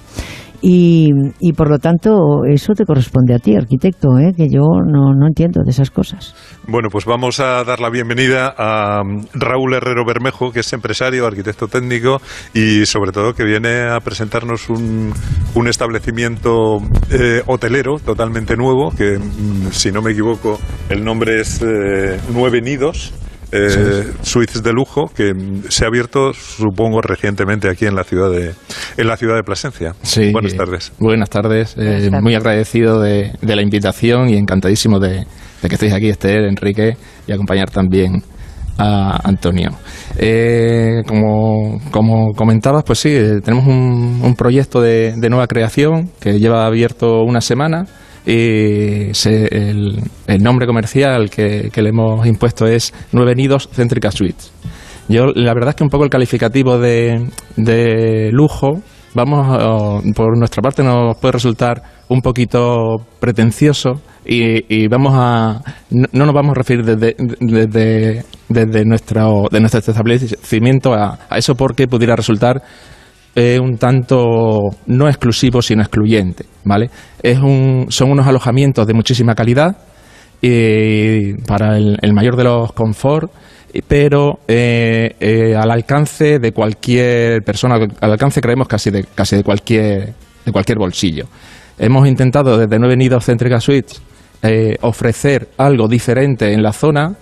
[0.63, 1.11] Y,
[1.41, 4.33] y, por lo tanto, eso te corresponde a ti, arquitecto, ¿eh?
[4.37, 6.35] que yo no, no, entiendo de esas cosas.
[6.69, 11.69] Bueno, pues vamos a dar la bienvenida a Raúl Herrero Bermejo, que es empresario, arquitecto
[11.69, 12.21] técnico
[12.53, 15.13] y sobre todo que viene a presentarnos un,
[15.55, 16.79] un establecimiento
[17.11, 20.59] eh, hotelero totalmente nuevo, que mm, si no me equivoco
[20.91, 23.15] el nombre es eh, Nueve Nidos
[23.53, 25.33] eh, suites de lujo que
[25.69, 28.53] se ha abierto, supongo, recientemente aquí en la ciudad de,
[28.97, 29.95] en la ciudad de Plasencia.
[30.03, 30.93] Sí, Buenas tardes.
[30.99, 31.75] Buenas tardes.
[31.79, 35.25] eh, Muy agradecido de, de la invitación y encantadísimo de,
[35.63, 36.97] de que estéis aquí, Esther, Enrique,
[37.27, 38.23] y acompañar también
[38.79, 39.71] a Antonio.
[40.17, 46.11] Eh, como, como comentabas, pues sí, eh, tenemos un, un proyecto de, de nueva creación
[46.21, 47.85] que lleva abierto una semana.
[48.27, 50.03] Y se- el,
[50.41, 54.53] nombre comercial que, le hemos impuesto es Nueve Nidos Céntrica Suites.
[55.09, 58.81] Yo, la verdad es que un poco el calificativo de, de lujo,
[59.15, 65.61] vamos, por nuestra parte nos puede resultar un poquito pretencioso y, vamos a,
[65.91, 71.55] no, no nos vamos a referir desde, desde, desde nuestro, de nuestro establecimiento a eso
[71.55, 72.63] porque pudiera resultar
[73.35, 76.91] eh, un tanto no exclusivo sino excluyente, ¿vale?
[77.23, 79.77] Es un, son unos alojamientos de muchísima calidad
[80.43, 83.31] y para el, mayor de los confort,
[83.87, 89.45] pero eh, eh, al alcance de cualquier persona, al alcance creemos casi de casi de
[89.45, 91.27] cualquier de cualquier bolsillo.
[91.79, 94.03] Hemos intentado desde Nueve Nidos Céntrica Suites
[94.43, 97.15] eh, ofrecer algo diferente en la zona.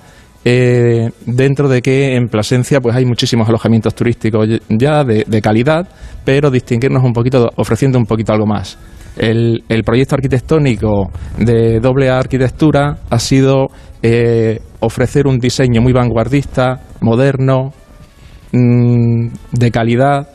[0.50, 5.86] Eh, dentro de que en Plasencia pues hay muchísimos alojamientos turísticos ya de, calidad,
[6.24, 8.78] pero distinguirnos un poquito, ofreciendo un poquito algo más.
[9.18, 13.66] El, proyecto arquitectónico de doble arquitectura ha sido
[14.02, 17.74] eh, ofrecer un diseño muy vanguardista, moderno,
[18.52, 20.28] mm, de calidad,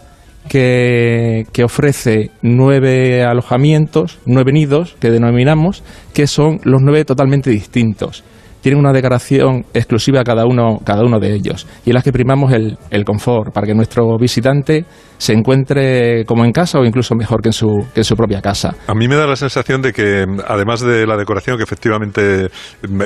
[0.48, 5.82] que ofrece nueve alojamientos, nueve nidos que denominamos,
[6.14, 8.24] que son los nueve totalmente distintos.
[8.64, 11.68] Tienen una decoración exclusiva cada uno, cada uno de ellos.
[11.84, 14.86] Y en las que primamos el, el confort, para que nuestro visitante
[15.24, 18.42] se encuentre como en casa o incluso mejor que en su, que en su propia
[18.42, 18.76] casa.
[18.88, 22.50] A mí me da la sensación de que, además de la decoración, que efectivamente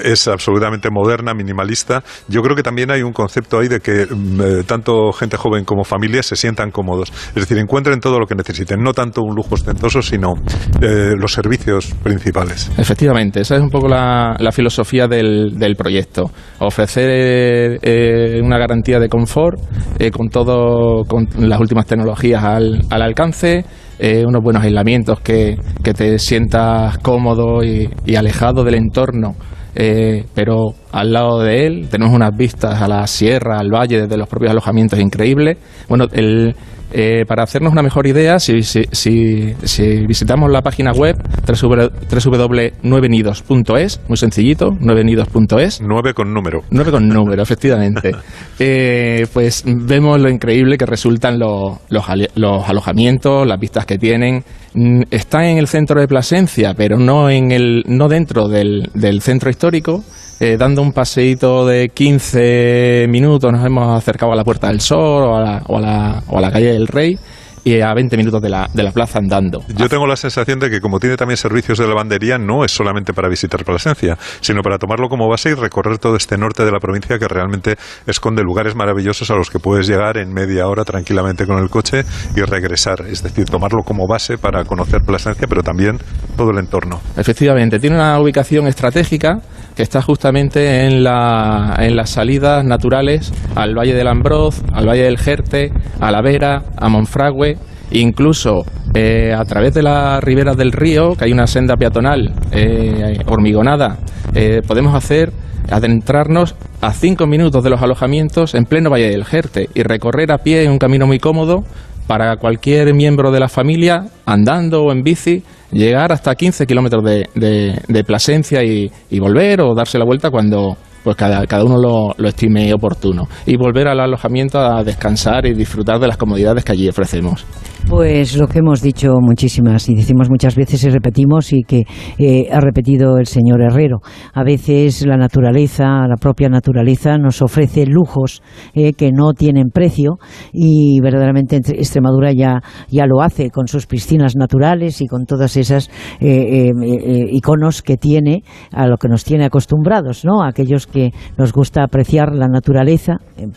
[0.04, 4.42] es absolutamente moderna, minimalista, yo creo que también hay un concepto ahí de que mm,
[4.42, 7.12] eh, tanto gente joven como familias se sientan cómodos.
[7.30, 10.34] Es decir, encuentren todo lo que necesiten, no tanto un lujo ostentoso, sino
[10.82, 12.72] eh, los servicios principales.
[12.78, 16.32] Efectivamente, esa es un poco la, la filosofía del, del proyecto.
[16.60, 19.60] Ofrecer eh, eh, una garantía de confort
[20.00, 23.66] eh, con todo, con las últimas tecnologías al, al alcance,
[24.00, 29.36] unos buenos aislamientos que, que te sientas cómodo y, alejado del entorno.
[29.74, 34.30] pero al lado de él tenemos unas vistas a la sierra, al valle, desde los
[34.30, 35.58] propios alojamientos increíbles.
[35.90, 36.56] Bueno, el,
[36.92, 41.16] eh, para hacernos una mejor idea, si, si, si, si visitamos la página web
[41.46, 45.82] www.nuevenidos.es, muy sencillito, nuevenidos.es.
[45.82, 46.62] Nueve con número.
[46.72, 48.12] Nueve con número, efectivamente.
[48.60, 54.00] Eh, pues vemos lo increíble que resultan los, los, ale- los alojamientos, las vistas que
[54.00, 54.44] tienen.
[54.74, 59.22] Mm, Están en el centro de Plasencia, pero no, en el, no dentro del, del
[59.22, 60.04] centro histórico.
[60.40, 65.24] Eh, dando un paseíto de 15 minutos nos hemos acercado a la Puerta del Sol
[65.24, 67.18] o a la, o a la, o a la calle del Rey
[67.64, 69.62] y a 20 minutos de la, de la plaza andando.
[69.76, 73.14] Yo tengo la sensación de que como tiene también servicios de lavandería, no es solamente
[73.14, 76.80] para visitar Plasencia, sino para tomarlo como base y recorrer todo este norte de la
[76.80, 77.76] provincia que realmente
[78.06, 82.04] esconde lugares maravillosos a los que puedes llegar en media hora tranquilamente con el coche
[82.36, 83.02] y regresar.
[83.10, 85.98] Es decir, tomarlo como base para conocer Plasencia, pero también
[86.38, 87.02] todo el entorno.
[87.18, 89.42] Efectivamente, tiene una ubicación estratégica
[89.78, 95.04] que está justamente en, la, en las salidas naturales al Valle del Ambroz, al Valle
[95.04, 97.58] del Jerte, a La Vera, a Monfragüe,
[97.92, 98.64] incluso
[98.96, 104.00] eh, a través de las riberas del río, que hay una senda peatonal eh, hormigonada,
[104.34, 105.32] eh, podemos hacer
[105.70, 110.40] adentrarnos a cinco minutos de los alojamientos en pleno Valle del Jerte y recorrer a
[110.40, 111.64] pie en un camino muy cómodo
[112.08, 117.28] para cualquier miembro de la familia, andando o en bici, llegar hasta 15 kilómetros de,
[117.36, 120.78] de- Plasencia y, y volver o darse la vuelta cuando
[121.08, 123.30] pues cada, cada uno lo, lo estime oportuno.
[123.46, 127.46] Y volver al alojamiento a descansar y disfrutar de las comodidades que allí ofrecemos.
[127.88, 131.84] Pues lo que hemos dicho muchísimas y decimos muchas veces y repetimos y que
[132.18, 134.00] eh, ha repetido el señor Herrero.
[134.34, 138.42] A veces la naturaleza, la propia naturaleza, nos ofrece lujos
[138.74, 140.18] eh, que no tienen precio
[140.52, 145.90] y verdaderamente Extremadura ya, ya lo hace con sus piscinas naturales y con todas esas
[146.20, 148.44] eh, eh, iconos que tiene
[148.74, 150.44] a lo que nos tiene acostumbrados, ¿no?
[150.44, 153.48] Aquellos que nos gusta apreciar la naturaleza eh,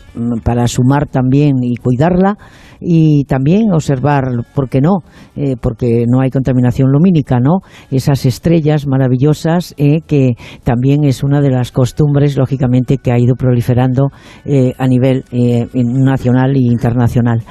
[0.43, 2.37] para sumar también y cuidarla
[2.81, 4.23] y también observar,
[4.55, 4.99] ¿por qué no?
[5.35, 7.59] Eh, porque no hay contaminación lumínica, ¿no?
[7.91, 10.31] Esas estrellas maravillosas eh, que
[10.63, 14.07] también es una de las costumbres, lógicamente, que ha ido proliferando
[14.45, 15.23] eh, a nivel
[15.73, 17.43] nacional e internacional.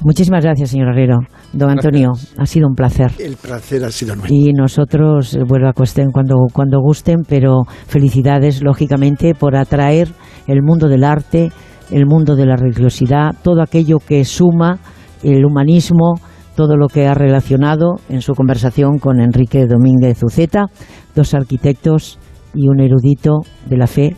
[0.00, 1.18] Muchísimas gracias, señor Herrero.
[1.52, 3.10] Don Antonio, ha sido un placer.
[3.18, 4.34] El placer ha sido nuestro.
[4.34, 10.08] Y nosotros, vuelvo a cuestión cuando, cuando gusten, pero felicidades, lógicamente, por atraer
[10.46, 11.50] el mundo del arte,
[11.90, 14.78] el mundo de la religiosidad, todo aquello que suma
[15.22, 16.14] el humanismo,
[16.54, 20.66] todo lo que ha relacionado en su conversación con Enrique Domínguez Uceta,
[21.14, 22.18] dos arquitectos
[22.54, 24.16] y un erudito de la fe,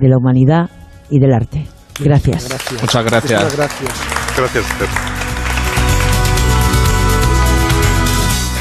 [0.00, 0.70] de la humanidad
[1.08, 1.66] y del arte.
[2.00, 2.48] Gracias.
[2.82, 3.42] Muchas gracias.
[3.42, 3.92] Muchas gracias.
[4.36, 5.27] Gracias a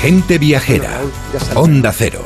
[0.07, 1.01] Gente viajera.
[1.53, 2.21] Onda Cero.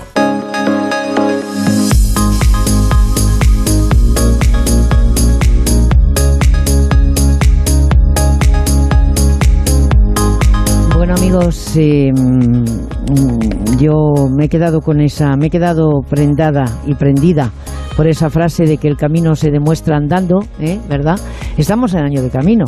[10.96, 16.94] Bueno amigos, eh, mm, yo me he quedado con esa, me he quedado prendada y
[16.94, 17.52] prendida
[17.98, 20.80] por esa frase de que el camino se demuestra andando, ¿eh?
[20.88, 21.20] ¿verdad?
[21.58, 22.66] Estamos en año de camino,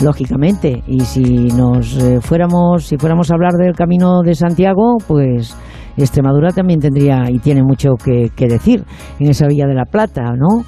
[0.00, 5.56] lógicamente, y si nos eh, fuéramos, si fuéramos a hablar del camino de Santiago, pues
[5.96, 8.84] Extremadura también tendría y tiene mucho que, que decir
[9.20, 10.64] en esa Villa de la Plata, ¿no?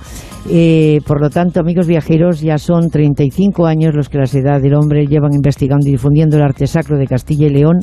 [0.48, 4.74] Eh, por lo tanto, amigos viajeros, ya son 35 años los que la Sociedad del
[4.74, 7.80] Hombre llevan investigando y difundiendo el arte sacro de Castilla y León.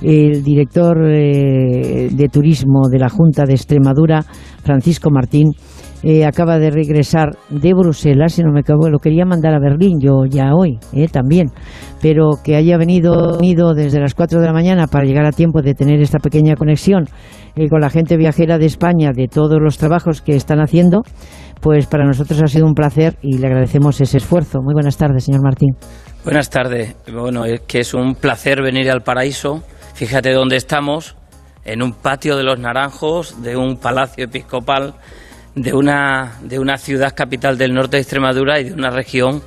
[0.00, 4.22] El director eh, de turismo de la Junta de Extremadura,
[4.62, 5.48] Francisco Martín,
[6.02, 9.98] eh, acaba de regresar de Bruselas, si no me equivoco, lo quería mandar a Berlín
[10.00, 11.50] yo ya hoy eh, también,
[12.00, 15.60] pero que haya venido, venido desde las 4 de la mañana para llegar a tiempo
[15.60, 17.06] de tener esta pequeña conexión
[17.56, 21.02] eh, con la gente viajera de España, de todos los trabajos que están haciendo,
[21.60, 24.60] pues para nosotros ha sido un placer y le agradecemos ese esfuerzo.
[24.62, 25.70] Muy buenas tardes, señor Martín.
[26.22, 26.94] Buenas tardes.
[27.12, 29.62] Bueno, es que es un placer venir al paraíso.
[29.94, 31.16] Fíjate dónde estamos,
[31.64, 34.94] en un patio de los naranjos de un palacio episcopal
[35.62, 39.42] de una, de una ciudad capital del norte de Extremadura y de una región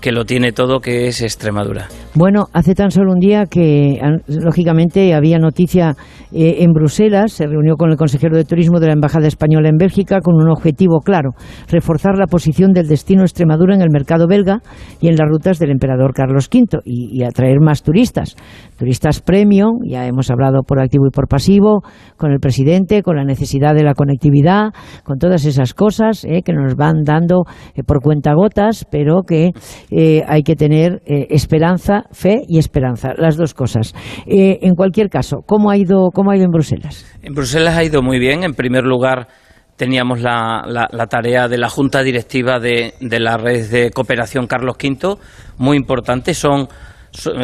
[0.00, 1.88] que lo tiene todo, que es Extremadura.
[2.14, 3.98] Bueno, hace tan solo un día que,
[4.28, 5.96] lógicamente, había noticia
[6.32, 9.78] eh, en Bruselas, se reunió con el consejero de Turismo de la Embajada Española en
[9.78, 11.30] Bélgica con un objetivo claro,
[11.68, 14.60] reforzar la posición del destino Extremadura en el mercado belga
[15.00, 18.36] y en las rutas del emperador Carlos V y atraer más turistas.
[18.76, 21.82] Turistas premium, ya hemos hablado por activo y por pasivo,
[22.16, 24.70] con el presidente, con la necesidad de la conectividad,
[25.04, 27.44] con todas esas cosas eh, que nos van dando
[27.74, 29.50] eh, por cuentagotas, pero que
[29.90, 33.94] eh, hay que tener eh, esperanza, fe y esperanza, las dos cosas.
[34.26, 37.04] Eh, en cualquier caso, ¿cómo ha, ido, ¿cómo ha ido en Bruselas?
[37.22, 38.42] En Bruselas ha ido muy bien.
[38.42, 39.28] En primer lugar,
[39.76, 44.46] teníamos la, la, la tarea de la Junta Directiva de, de, la red de cooperación
[44.46, 45.16] Carlos V,
[45.58, 46.34] muy importante.
[46.34, 46.68] Son, son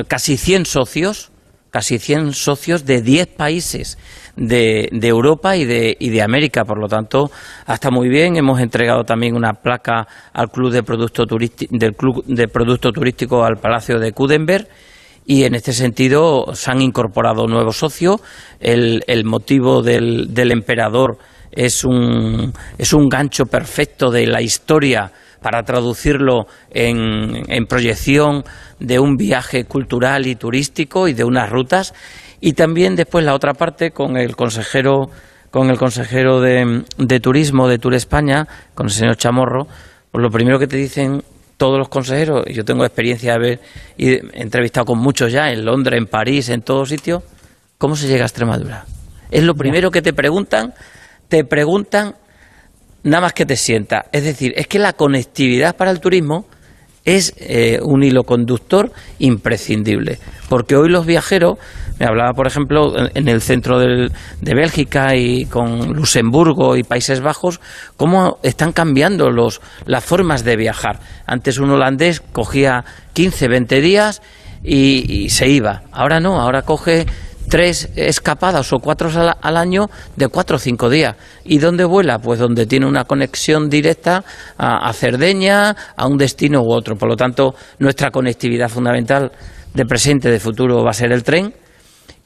[0.08, 1.30] casi 100 socios,
[1.70, 3.98] casi 100 socios de 10 países
[4.36, 6.64] de, de, Europa y de, y de América.
[6.64, 7.30] Por lo tanto,
[7.66, 8.36] hasta muy bien.
[8.36, 13.56] Hemos entregado también una placa al Club de Producto del Club de Producto Turístico al
[13.56, 14.68] Palacio de Kudenberg
[15.24, 18.20] y en este sentido se han incorporado nuevos socios.
[18.60, 21.18] El, el motivo del, del emperador
[21.50, 25.12] es un, es un gancho perfecto de la historia
[25.42, 28.44] para traducirlo en, en, proyección
[28.78, 31.94] de un viaje cultural y turístico y de unas rutas.
[32.40, 35.10] Y también después la otra parte con el consejero
[35.52, 39.66] con el consejero de, de turismo de Tour España con el señor Chamorro
[40.10, 41.22] pues lo primero que te dicen
[41.58, 43.60] todos los consejeros y yo tengo experiencia de haber
[43.98, 47.22] entrevistado con muchos ya en Londres en París en todos sitios
[47.76, 48.86] cómo se llega a Extremadura
[49.30, 50.72] es lo primero que te preguntan
[51.28, 52.14] te preguntan
[53.04, 54.06] nada más que te sienta.
[54.12, 56.46] Es decir, es que la conectividad para el turismo
[57.04, 60.18] es eh, un hilo conductor imprescindible.
[60.48, 61.58] Porque hoy los viajeros,
[61.98, 67.20] me hablaba por ejemplo en el centro del, de Bélgica y con Luxemburgo y Países
[67.20, 67.60] Bajos,
[67.96, 71.00] cómo están cambiando los, las formas de viajar.
[71.26, 72.84] Antes un holandés cogía
[73.14, 74.22] 15, 20 días
[74.62, 75.82] y, y se iba.
[75.90, 77.06] Ahora no, ahora coge
[77.52, 79.10] tres escapadas o cuatro
[79.42, 81.16] al, año de cuatro o cinco días.
[81.44, 82.18] ¿Y dónde vuela?
[82.18, 84.24] Pues donde tiene una conexión directa
[84.56, 86.96] a, a, Cerdeña, a un destino u otro.
[86.96, 89.32] Por lo tanto, nuestra conectividad fundamental
[89.74, 91.52] de presente, de futuro, va a ser el tren.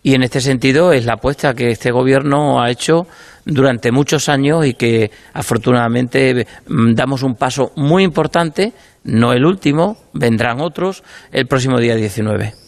[0.01, 3.09] Y en este sentido es la apuesta que este gobierno ha hecho
[3.44, 10.61] durante muchos años y que afortunadamente damos un paso muy importante, no el último, vendrán
[10.61, 12.65] otros, el próximo día 19.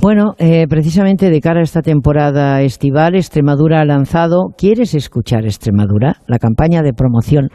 [0.00, 6.22] Bueno, eh, precisamente de cara a esta temporada estival, Extremadura ha lanzado ¿Quieres escuchar Extremadura?
[6.28, 7.48] La campaña de promoción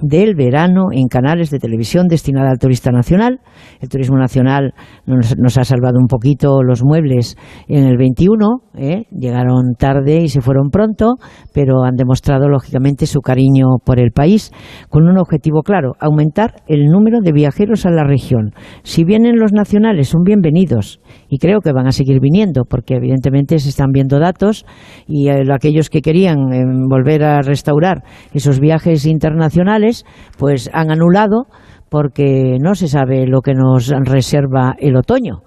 [0.00, 3.40] del verano en canales de televisión destinada al turista nacional.
[3.80, 4.74] El turismo nacional
[5.06, 8.46] nos, ha salvado un poquito los muebles en el 21,
[8.76, 9.06] ¿eh?
[9.10, 11.16] llegaron tarde y se fueron pronto,
[11.52, 14.52] pero han demostrado lógicamente su cariño por el país
[14.88, 18.52] con un objetivo claro, aumentar el número de viajeros a la región.
[18.84, 23.58] Si vienen los nacionales, son bienvenidos y creo que van a seguir viniendo, porque evidentemente
[23.58, 24.64] se están viendo datos
[25.06, 28.02] y eh, aquellos que querían eh, volver a restaurar
[28.32, 30.04] esos viajes internacionales,
[30.38, 31.46] pues han anulado
[31.90, 35.38] porque no se sabe lo que nos reserva el otoño.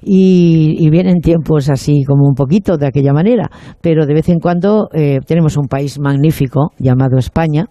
[0.00, 3.50] Y, vienen tiempos así como un poquito de aquella manera,
[3.82, 7.66] pero de vez en cuando eh, tenemos un país magnífico llamado España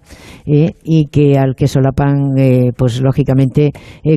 [0.45, 2.33] y que al que solapan,
[2.77, 3.71] pues lógicamente,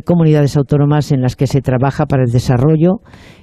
[0.04, 3.00] comunidades autónomas en las que se trabaja para el desarrollo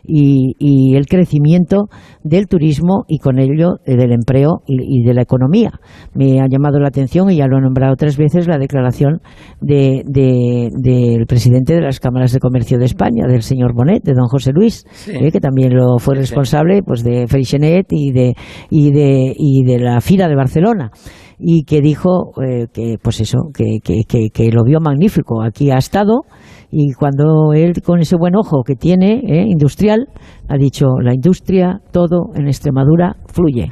[0.08, 1.90] y, el crecimiento
[2.24, 5.72] del turismo y con ello del empleo y, de la economía.
[6.14, 9.22] Me ha llamado la atención y ya lo he nombrado tres veces la declaración
[9.62, 14.28] de del presidente de las cámaras de comercio de España, del señor Bonet, de don
[14.28, 18.36] José Luis, eh, que también lo fue responsable pues de Freixenet y de,
[18.70, 20.92] y de, y de la FIRA de Barcelona
[21.40, 25.44] y que dijo eh, que pues eso que, que, que, lo vio magnífico.
[25.44, 26.22] Aquí ha estado
[26.70, 30.10] y cuando él con ese buen ojo que tiene eh, industrial
[30.50, 33.72] ha dicho la industria todo en Extremadura fluye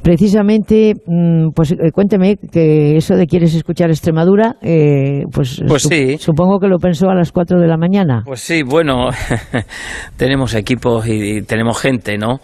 [0.00, 6.16] precisamente mm, pues eh, cuénteme que eso de quieres escuchar Extremadura eh, pues, pues sí.
[6.18, 8.22] supongo que lo pensó a las 4 de la mañana.
[8.24, 9.10] Pues sí bueno
[10.16, 12.40] tenemos equipos y, tenemos gente no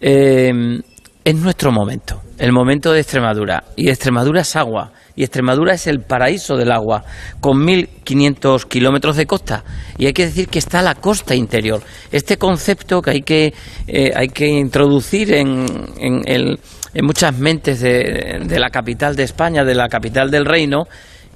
[0.00, 6.00] es nuestro momento el momento de Extremadura y Extremadura es agua y Extremadura es el
[6.00, 7.02] paraíso del agua,
[7.40, 9.64] con 1.500 kilómetros de costa.
[9.96, 11.82] Y hay que decir que está la costa interior.
[12.12, 13.54] Este concepto que hay que,
[13.86, 15.66] eh, hay que introducir en,
[15.98, 16.58] en,
[17.02, 20.84] muchas mentes de, la capital de España, de la capital del reino,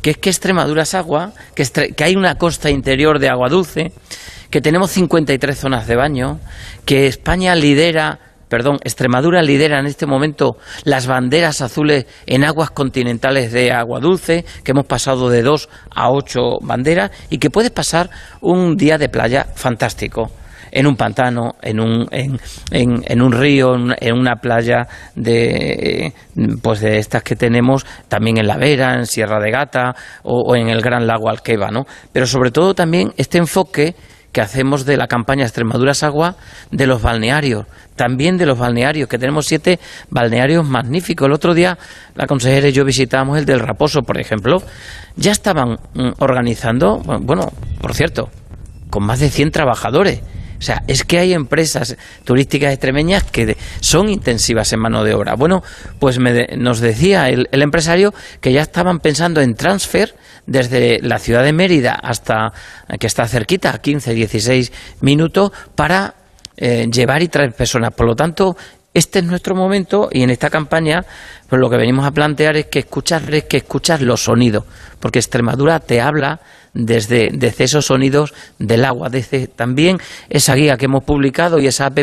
[0.03, 3.93] que es que Extremadura es agua, que, que hay una costa interior de agua dulce,
[4.51, 6.39] que tenemos 53 zonas de baño,
[6.85, 8.19] que España lidera
[8.51, 14.45] perdón, Extremadura lidera en este momento las banderas azules en aguas continentales de agua dulce,
[14.65, 18.11] que hemos pasado de dos a ocho banderas y que puedes pasar
[18.43, 20.31] un día de playa fantástico
[20.73, 22.39] en un pantano, en un, en,
[22.71, 26.13] en, un río, en una playa de,
[26.63, 30.57] pues de estas que tenemos también en La Vera, en Sierra de Gata o, o
[30.57, 31.87] en el Gran Lago Alqueva, ¿no?
[32.13, 33.95] Pero sobre todo también este enfoque
[34.33, 36.37] que hacemos de la campaña Extremaduras Agua
[36.71, 37.67] de los balnearios,
[37.97, 41.27] también de los balnearios, que tenemos siete balnearios magníficos.
[41.27, 41.79] El otro día
[42.15, 44.63] la consejera y yo visitamos el del Raposo, por ejemplo.
[45.17, 48.31] Ya estaban mm, organizando, bueno, por cierto,
[48.91, 50.21] con más de 100 trabajadores.
[50.61, 55.35] O sea, es que hay empresas turísticas extremeñas que son intensivas en mano de obra.
[55.35, 55.63] Bueno,
[55.99, 58.13] pues nos decía el, empresario
[58.43, 60.15] que ya estaban pensando en transfer
[60.47, 62.53] desde la ciudad de Mérida hasta
[62.99, 66.15] que está cerquita, 15, 16 minutos, para
[66.59, 67.95] eh, llevar y traer personas.
[67.95, 68.55] Por lo tanto,
[68.93, 71.07] este es nuestro momento y en esta campaña
[71.49, 74.65] pues lo que venimos a plantear es que escuchas, que escuchas los sonidos,
[75.01, 76.41] porque Extremadura te habla
[76.75, 79.99] desde, desde esos sonidos del agua, desde también
[80.29, 81.99] esa guía que hemos publicado y esa app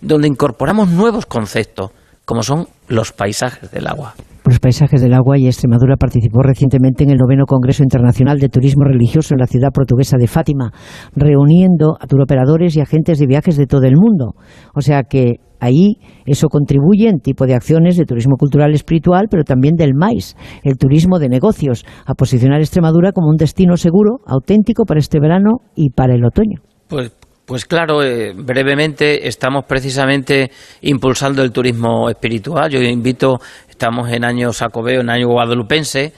[0.00, 1.90] donde incorporamos nuevos conceptos,
[2.24, 4.14] como son los paisajes del agua
[4.48, 8.84] los paisajes del agua y Extremadura participó recientemente en el noveno Congreso Internacional de Turismo
[8.84, 10.72] Religioso en la ciudad portuguesa de Fátima,
[11.14, 14.32] reuniendo a turoperadores y agentes de viajes de todo el mundo.
[14.74, 19.44] O sea que ahí eso contribuye en tipo de acciones de turismo cultural espiritual, pero
[19.44, 24.84] también del MAIS, el turismo de negocios, a posicionar Extremadura como un destino seguro, auténtico
[24.84, 26.60] para este verano y para el otoño.
[26.88, 27.12] Pues
[27.46, 30.50] pues claro, eh, brevemente estamos precisamente
[30.82, 32.70] impulsando el turismo espiritual.
[32.70, 33.38] Yo invito
[33.78, 36.12] Estamos en año sacobeo, en año guadalupense.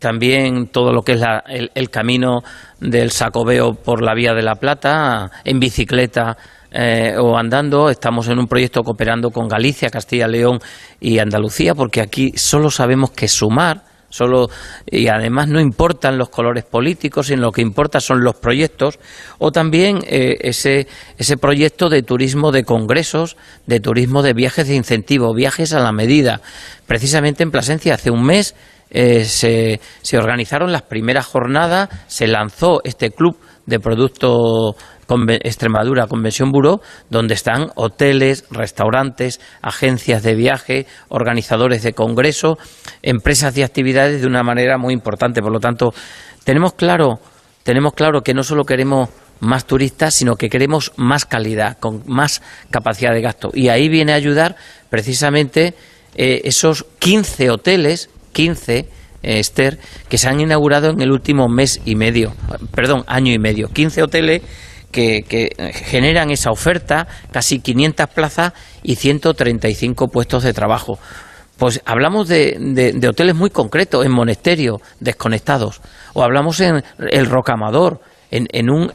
[0.00, 2.40] También todo lo que es el, camino
[2.80, 6.36] del sacobeo por la Vía de la Plata, en bicicleta
[6.74, 7.88] eh, o andando.
[7.88, 10.58] Estamos en un proyecto cooperando con Galicia, Castilla, León
[11.00, 14.48] y Andalucía, porque aquí solo sabemos que sumar solo
[14.86, 19.00] y además no importan los colores políticos, sino lo que importa son los proyectos
[19.38, 20.86] o también eh, ese
[21.18, 23.36] ese proyecto de turismo de congresos,
[23.66, 26.40] de turismo de viajes de incentivo, viajes a la medida.
[26.86, 28.54] Precisamente en Plasencia hace un mes
[28.90, 33.36] eh, se, se organizaron las primeras jornadas, se lanzó este club
[33.66, 33.80] de
[35.42, 42.58] Extremadura Convención Buró, donde están hoteles, restaurantes, agencias de viaje, organizadores de congresos,
[43.02, 45.40] empresas de actividades de una manera muy importante.
[45.40, 45.94] Por lo tanto,
[46.44, 47.20] tenemos claro,
[47.62, 49.08] tenemos claro que no solo queremos
[49.40, 53.50] más turistas, sino que queremos más calidad, con más capacidad de gasto.
[53.52, 54.56] Y ahí viene a ayudar
[54.90, 55.74] precisamente
[56.14, 58.88] eh, esos 15 hoteles, 15, eh,
[59.22, 59.78] Esther,
[60.08, 62.34] que se han inaugurado en el último mes y medio,
[62.74, 63.68] perdón, año y medio.
[63.68, 64.42] 15 hoteles
[64.94, 68.52] que, generan esa oferta, casi 500 plazas
[68.82, 70.98] y 135 puestos de trabajo.
[71.58, 75.80] Pues hablamos de, hoteles muy concretos, en monasterios desconectados,
[76.14, 78.00] o hablamos en el Rocamador,
[78.30, 78.90] en, un,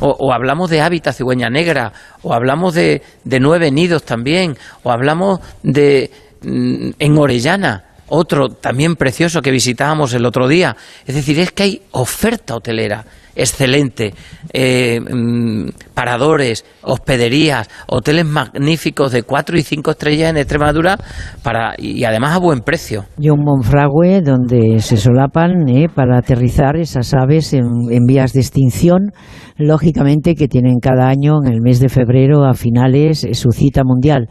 [0.00, 1.92] o, hablamos de hábitat cigüeña negra,
[2.22, 6.10] o hablamos de, de nueve nidos también, o hablamos de
[6.42, 10.76] mm, en Orellana, otro también precioso que visitábamos el otro día.
[11.06, 13.04] Es decir, es que hay oferta hotelera
[13.38, 14.12] excelente,
[14.52, 15.68] eh, mm,
[15.98, 20.96] paradores, hospederías, hoteles magníficos de cuatro y cinco estrellas en Extremadura
[21.42, 23.06] para y además a buen precio.
[23.18, 28.38] Y un Monfragüe donde se solapan eh, para aterrizar esas aves en, en vías de
[28.38, 29.10] extinción
[29.58, 33.82] lógicamente que tienen cada año en el mes de febrero a finales eh, su cita
[33.84, 34.28] mundial.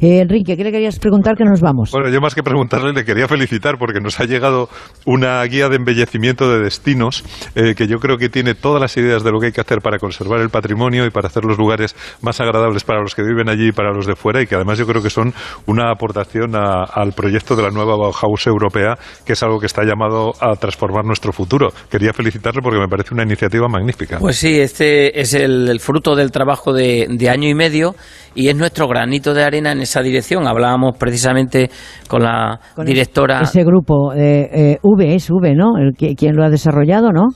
[0.00, 1.92] Eh, Enrique, ¿qué le querías preguntar que nos vamos?
[1.92, 4.68] Bueno, yo más que preguntarle le quería felicitar porque nos ha llegado
[5.06, 7.24] una guía de embellecimiento de destinos
[7.54, 9.80] eh, que yo creo que tiene todas las ideas de lo que hay que hacer
[9.80, 13.48] para conservar el patrimonio y para hacer los lugares más agradables para los que viven
[13.48, 15.32] allí y para los de fuera y que además yo creo que son
[15.66, 20.32] una aportación al proyecto de la nueva Bauhaus europea que es algo que está llamado
[20.40, 21.70] a transformar nuestro futuro.
[21.90, 24.18] Quería felicitarle porque me parece una iniciativa magnífica.
[24.18, 27.94] Pues sí, este es el, fruto del trabajo de, año y medio
[28.34, 30.46] y es nuestro granito de arena en esa dirección.
[30.46, 31.70] Hablábamos precisamente
[32.08, 33.40] con la directora.
[33.40, 35.78] Ese grupo, eh, eh, V, es V, ¿no?
[35.78, 37.28] El, ¿Quién lo ha desarrollado, no?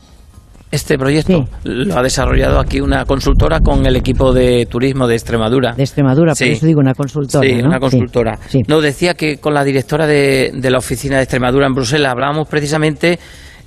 [0.70, 5.72] Este proyecto lo ha desarrollado aquí una consultora con el equipo de turismo de Extremadura.
[5.74, 7.48] De Extremadura, por eso digo una consultora.
[7.48, 8.38] Sí, una consultora.
[8.66, 12.48] No, decía que con la directora de, de la oficina de Extremadura en Bruselas hablábamos
[12.48, 13.18] precisamente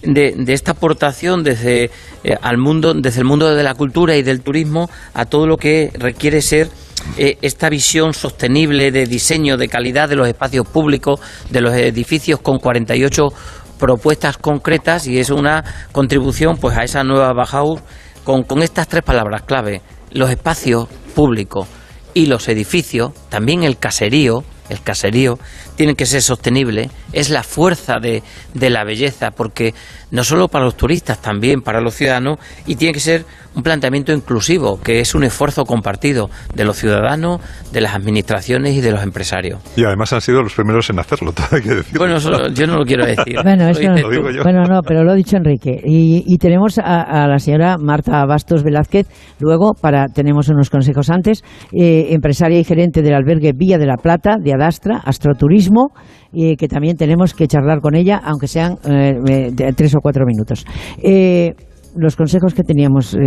[0.04, 1.86] de, esta aportación desde,
[2.24, 5.58] eh, al mundo, desde el mundo de la cultura y del turismo a todo lo
[5.58, 6.70] que requiere ser
[7.18, 11.20] eh, esta visión sostenible de diseño, de calidad de los espacios públicos,
[11.50, 13.28] de los edificios con 48
[13.82, 17.82] propuestas concretas y es una contribución pues a esa nueva Bauhaus
[18.24, 19.82] con, con estas tres palabras clave,
[20.12, 21.68] los espacios públicos
[22.14, 25.38] y los edificios, también el caserío, el caserío,
[25.76, 28.24] tiene que ser sostenible, es la fuerza de,
[28.54, 29.74] de, la belleza, porque
[30.12, 33.26] no solo para los turistas, también para los ciudadanos, y tiene que ser
[33.56, 37.42] un planteamiento inclusivo, que es un esfuerzo compartido de los ciudadanos,
[37.74, 39.60] de las administraciones y de los empresarios.
[39.76, 41.98] Y además han sido los primeros en hacerlo, todo hay que decir.
[41.98, 43.38] Bueno, yo no lo quiero decir.
[43.44, 43.70] bueno,
[44.44, 45.82] bueno, no, pero lo ha dicho Enrique.
[45.84, 49.08] Y, tenemos a, la señora Marta Bastos Velázquez,
[49.40, 53.98] luego para tenemos unos consejos antes, eh, empresaria y gerente del albergue Villa de la
[53.98, 55.92] Plata, de Adastra, Astroturismo,
[56.32, 60.26] y que también tenemos que charlar con ella, aunque sean eh, eh, tres o cuatro
[60.26, 60.66] minutos.
[61.02, 61.54] Eh,
[61.96, 63.18] los consejos que teníamos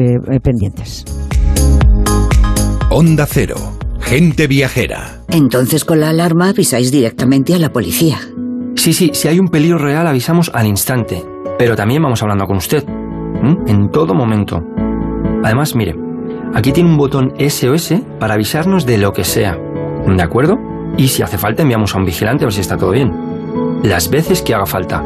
[0.42, 1.04] pendientes.
[2.90, 3.56] Onda Cero.
[4.00, 5.22] Gente viajera.
[5.28, 8.18] Entonces con la alarma avisáis directamente a la policía.
[8.76, 11.22] Sí, sí, si hay un peligro real avisamos al instante.
[11.58, 12.84] Pero también vamos hablando con usted.
[13.66, 14.62] En todo momento.
[15.42, 15.94] Además, mire,
[16.54, 19.56] aquí tiene un botón SOS para avisarnos de lo que sea.
[20.06, 20.56] ¿De acuerdo?
[20.96, 23.12] Y si hace falta enviamos a un vigilante a ver si está todo bien.
[23.82, 25.04] Las veces que haga falta.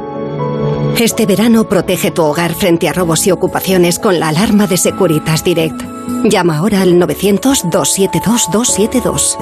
[0.99, 5.45] Este verano protege tu hogar frente a robos y ocupaciones con la alarma de Securitas
[5.45, 5.81] Direct.
[6.25, 9.37] Llama ahora al 900-272-272.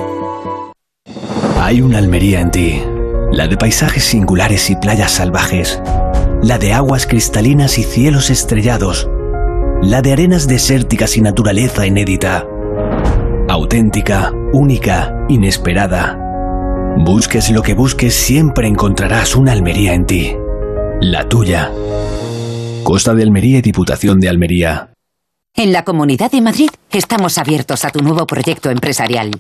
[1.59, 2.83] Hay una Almería en ti.
[3.33, 5.81] La de paisajes singulares y playas salvajes.
[6.43, 9.09] La de aguas cristalinas y cielos estrellados.
[9.83, 12.47] La de arenas desérticas y naturaleza inédita.
[13.49, 16.26] Auténtica, única, inesperada
[16.99, 20.33] Busques lo que busques, siempre encontrarás una Almería en ti.
[21.01, 21.71] La tuya.
[22.85, 24.95] Costa de Almería y Diputación de Almería.
[25.55, 29.31] En la Comunidad de Madrid estamos abiertos a tu nuevo proyecto empresarial.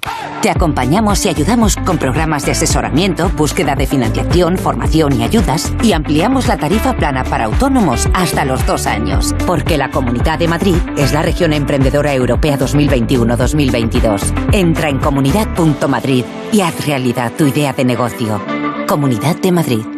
[0.43, 5.93] Te acompañamos y ayudamos con programas de asesoramiento, búsqueda de financiación, formación y ayudas y
[5.93, 9.35] ampliamos la tarifa plana para autónomos hasta los dos años.
[9.47, 14.52] Porque la Comunidad de Madrid es la región emprendedora europea 2021-2022.
[14.52, 18.40] Entra en comunidad.madrid y haz realidad tu idea de negocio.
[18.86, 19.95] Comunidad de Madrid.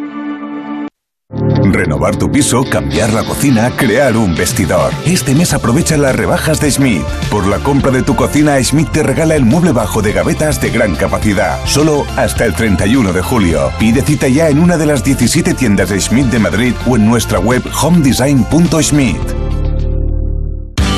[1.63, 4.91] Renovar tu piso, cambiar la cocina, crear un vestidor.
[5.05, 7.03] Este mes aprovecha las rebajas de Schmidt.
[7.29, 10.69] Por la compra de tu cocina, Schmidt te regala el mueble bajo de gavetas de
[10.69, 11.59] gran capacidad.
[11.65, 13.71] Solo hasta el 31 de julio.
[13.79, 17.05] Pide cita ya en una de las 17 tiendas de Schmidt de Madrid o en
[17.05, 19.48] nuestra web homedesign.schmidt.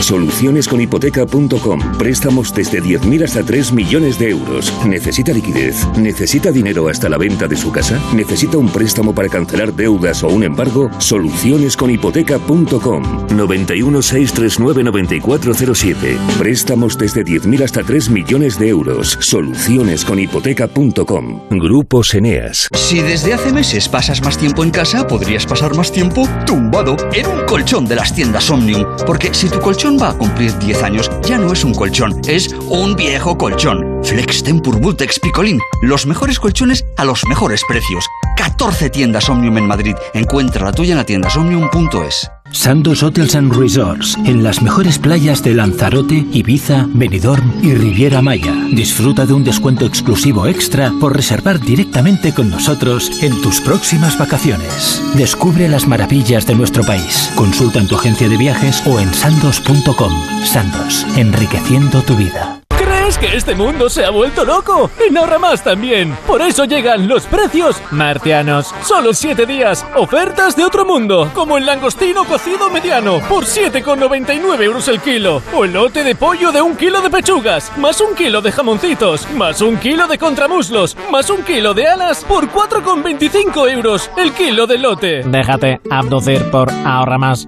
[0.02, 1.98] Solucionesconhipoteca.com.
[1.98, 4.73] Préstamos desde 10.000 hasta 3 millones de euros.
[4.86, 5.88] ¿Necesita liquidez?
[5.98, 7.99] ¿Necesita dinero hasta la venta de su casa?
[8.14, 10.91] ¿Necesita un préstamo para cancelar deudas o un embargo?
[10.98, 13.28] Solucionesconhipoteca.com.
[13.36, 16.18] 91 639 9407.
[16.38, 19.18] Préstamos desde 10.000 hasta 3 millones de euros.
[19.19, 21.41] Solucionesconhipoteca.com.
[21.52, 22.68] Grupo Eneas.
[22.73, 27.28] Si desde hace meses pasas más tiempo en casa, podrías pasar más tiempo tumbado en
[27.28, 28.86] un colchón de las tiendas Omnium.
[29.06, 32.53] Porque si tu colchón va a cumplir 10 años, ya no es un colchón, es
[32.69, 33.99] un viejo colchón.
[34.03, 35.59] Flex Tempur Vultex Picolín.
[35.81, 38.05] Los mejores colchones a los mejores precios.
[38.38, 39.95] 14 tiendas Omnium en Madrid.
[40.13, 42.40] Encuentra la tuya en la tienda omnium.es.
[42.52, 48.53] Sandos Hotels and Resorts, en las mejores playas de Lanzarote, Ibiza, Benidorm y Riviera Maya.
[48.72, 55.02] Disfruta de un descuento exclusivo extra por reservar directamente con nosotros en tus próximas vacaciones.
[55.15, 57.32] Descubre las maravillas de nuestro país.
[57.36, 60.14] Consulta en tu agencia de viajes o en sandos.com.
[60.44, 62.61] Sandos, enriqueciendo tu vida.
[63.02, 64.91] ¿Crees que este mundo se ha vuelto loco?
[64.99, 66.15] En Ahorra Más también.
[66.28, 68.76] Por eso llegan los precios martianos.
[68.84, 69.84] Solo 7 días.
[69.95, 71.32] Ofertas de otro mundo.
[71.34, 75.41] Como el langostino cocido mediano por 7,99 euros el kilo.
[75.52, 77.76] O el lote de pollo de un kilo de pechugas.
[77.76, 79.28] Más un kilo de jamoncitos.
[79.32, 80.95] Más un kilo de contramuslos.
[81.10, 85.23] Más un kilo de alas por 4,25 euros el kilo de lote.
[85.26, 87.48] Déjate abducir por Ahorra Más.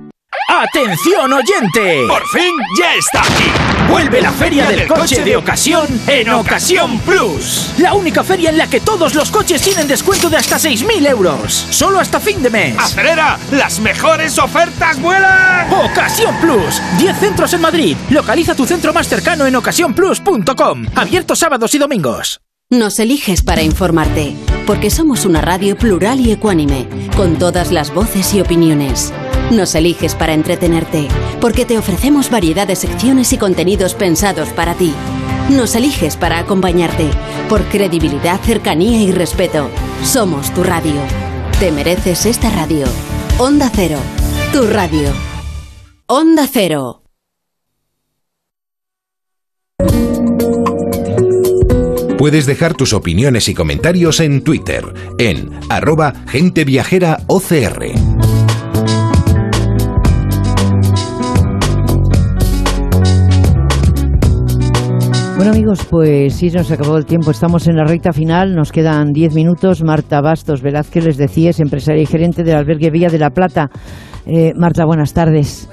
[0.49, 2.07] ¡Atención oyente!
[2.07, 3.62] ¡Por fin ya está aquí!
[3.89, 7.73] Vuelve la feria del coche de ocasión en Ocasión Plus.
[7.77, 11.53] La única feria en la que todos los coches tienen descuento de hasta 6.000 euros.
[11.69, 12.75] Solo hasta fin de mes.
[12.77, 13.37] ¡Acelera!
[13.51, 15.71] ¡Las mejores ofertas vuelan!
[15.71, 16.81] Ocasión Plus.
[16.97, 17.97] 10 centros en Madrid.
[18.09, 20.85] Localiza tu centro más cercano en ocasiónplus.com.
[20.95, 22.41] Abierto sábados y domingos.
[22.69, 24.33] Nos eliges para informarte,
[24.65, 29.13] porque somos una radio plural y ecuánime, con todas las voces y opiniones.
[29.53, 31.07] Nos eliges para entretenerte,
[31.39, 34.91] porque te ofrecemos variedad de secciones y contenidos pensados para ti.
[35.49, 37.11] Nos eliges para acompañarte,
[37.49, 39.69] por credibilidad, cercanía y respeto.
[40.03, 40.99] Somos tu radio.
[41.59, 42.87] Te mereces esta radio.
[43.37, 43.99] Onda Cero,
[44.51, 45.11] tu radio.
[46.07, 47.03] Onda Cero.
[52.17, 58.12] Puedes dejar tus opiniones y comentarios en Twitter, en arroba genteviajeraocr.
[65.35, 67.31] Bueno amigos, pues sí, nos acabó el tiempo.
[67.31, 69.83] Estamos en la recta final, nos quedan 10 minutos.
[69.83, 73.69] Marta Bastos Velázquez, les decía, es empresaria y gerente del albergue Villa de la Plata.
[74.25, 75.67] Eh, Marta, buenas tardes.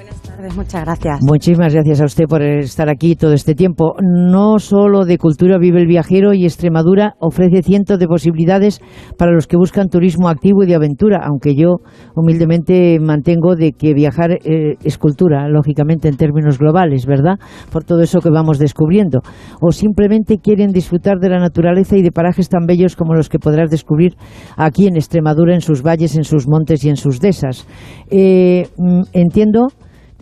[0.55, 1.19] Muchas gracias.
[1.21, 3.95] Muchísimas gracias a usted por estar aquí todo este tiempo.
[4.01, 8.81] No solo de cultura vive el viajero y Extremadura ofrece cientos de posibilidades
[9.17, 11.77] para los que buscan turismo activo y de aventura, aunque yo
[12.15, 17.39] humildemente mantengo de que viajar eh, es cultura, lógicamente en términos globales, ¿verdad?
[17.71, 19.21] Por todo eso que vamos descubriendo.
[19.61, 23.39] O simplemente quieren disfrutar de la naturaleza y de parajes tan bellos como los que
[23.39, 24.15] podrás descubrir
[24.57, 27.67] aquí en Extremadura, en sus valles, en sus montes y en sus dehesas.
[28.09, 29.67] Eh, mm, entiendo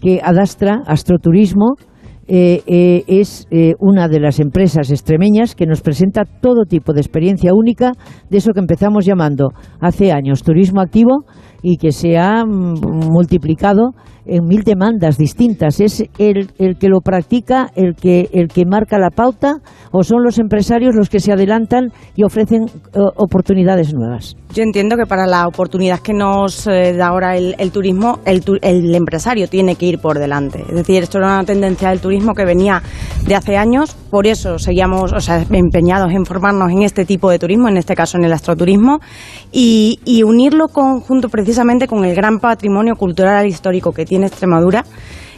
[0.02, 1.76] que Adastra, Astroturismo,
[2.32, 7.02] eh, eh, es eh, una de las empresas extremeñas que nos presenta todo tipo de
[7.02, 7.94] experiencia única
[8.30, 9.50] de eso que empezamos llamando
[9.80, 11.26] hace años turismo activo
[11.64, 13.96] y que se ha mm, multiplicado
[14.28, 15.80] en mil demandas distintas.
[15.80, 19.56] ¿Es el, el, que lo practica el que, el que marca la pauta
[19.92, 22.66] o son los empresarios los que se adelantan y ofrecen
[23.16, 24.36] oportunidades nuevas?
[24.52, 28.44] Yo entiendo que para la oportunidad que nos eh, da ahora el, el turismo, el,
[28.64, 30.66] el, empresario tiene que ir por delante.
[30.68, 32.82] Es decir, esto era una tendencia del turismo que venía
[33.28, 37.38] de hace años, por eso seguíamos o sea, empeñados en formarnos en este tipo de
[37.38, 39.02] turismo, en este caso en el astroturismo,
[39.52, 44.84] y, y unirlo conjunto precisamente con el gran patrimonio cultural e histórico que tiene Extremadura.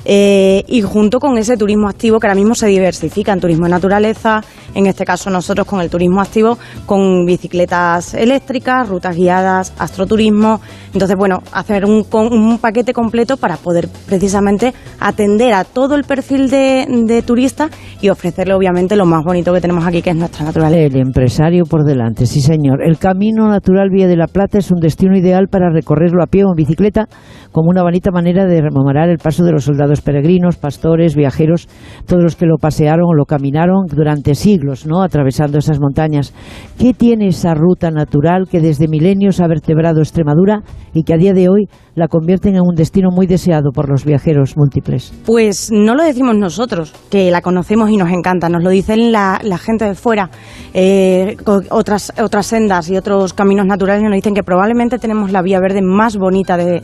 [0.06, 3.72] Eh, y junto con ese turismo activo que ahora mismo se diversifica en turismo de
[3.72, 4.42] naturaleza,
[4.74, 10.60] en este caso nosotros con el turismo activo, con bicicletas eléctricas, rutas guiadas, astroturismo.
[10.94, 16.50] Entonces, bueno, hacer un, un paquete completo para poder precisamente atender a todo el perfil
[16.50, 17.70] de, de turista
[18.02, 20.82] y ofrecerle obviamente lo más bonito que tenemos aquí, que es nuestra naturaleza.
[20.82, 22.84] El empresario por delante, sí señor.
[22.84, 26.44] El Camino Natural Vía de la Plata es un destino ideal para recorrerlo a pie
[26.44, 27.08] o en bicicleta
[27.52, 31.68] como una bonita manera de rememorar el paso de los soldados peregrinos, pastores, viajeros,
[32.08, 35.04] todos los que lo pasearon o lo caminaron durante siglos, ¿no?
[35.04, 36.34] Atravesando esas montañas.
[36.80, 40.62] ¿Qué tiene esa ruta natural que desde milenios ha vertebrado Extremadura
[40.94, 44.06] y que a día de hoy la convierten en un destino muy deseado por los
[44.06, 45.14] viajeros múltiples.
[45.26, 49.40] Pues no lo decimos nosotros, que la conocemos y nos encanta, nos lo dicen la,
[49.58, 50.30] gente de fuera.
[50.74, 51.36] Eh,
[51.70, 55.82] otras, otras sendas y otros caminos naturales nos dicen que probablemente tenemos la vía verde
[55.82, 56.82] más bonita de,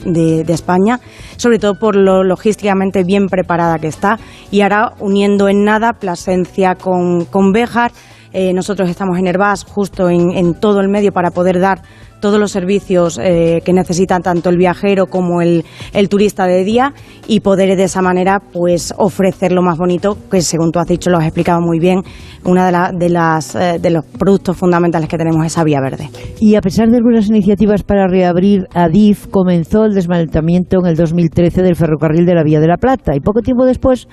[0.48, 1.00] España,
[1.38, 4.18] sobre todo por lo logísticamente bien preparada que está.
[4.52, 7.92] Y ahora uniendo en nada Plasencia con, con Béjar,
[8.34, 11.82] eh, nosotros estamos en Herbás, justo en todo el medio para poder dar
[12.19, 15.64] todos los servicios eh, que necesita tanto el viajero como el,
[16.10, 16.94] turista de día
[17.27, 21.10] y poder de esa manera pues ofrecer lo más bonito que según tú has dicho
[21.10, 22.02] lo has explicado muy bien
[22.45, 26.10] una de, de, las, eh, de los productos fundamentales que tenemos es Vía Verde.
[26.39, 31.61] Y a pesar de algunas iniciativas para reabrir Adif comenzó el desmantelamiento en el 2013
[31.61, 34.07] del ferrocarril de la Vía de la Plata y poco tiempo después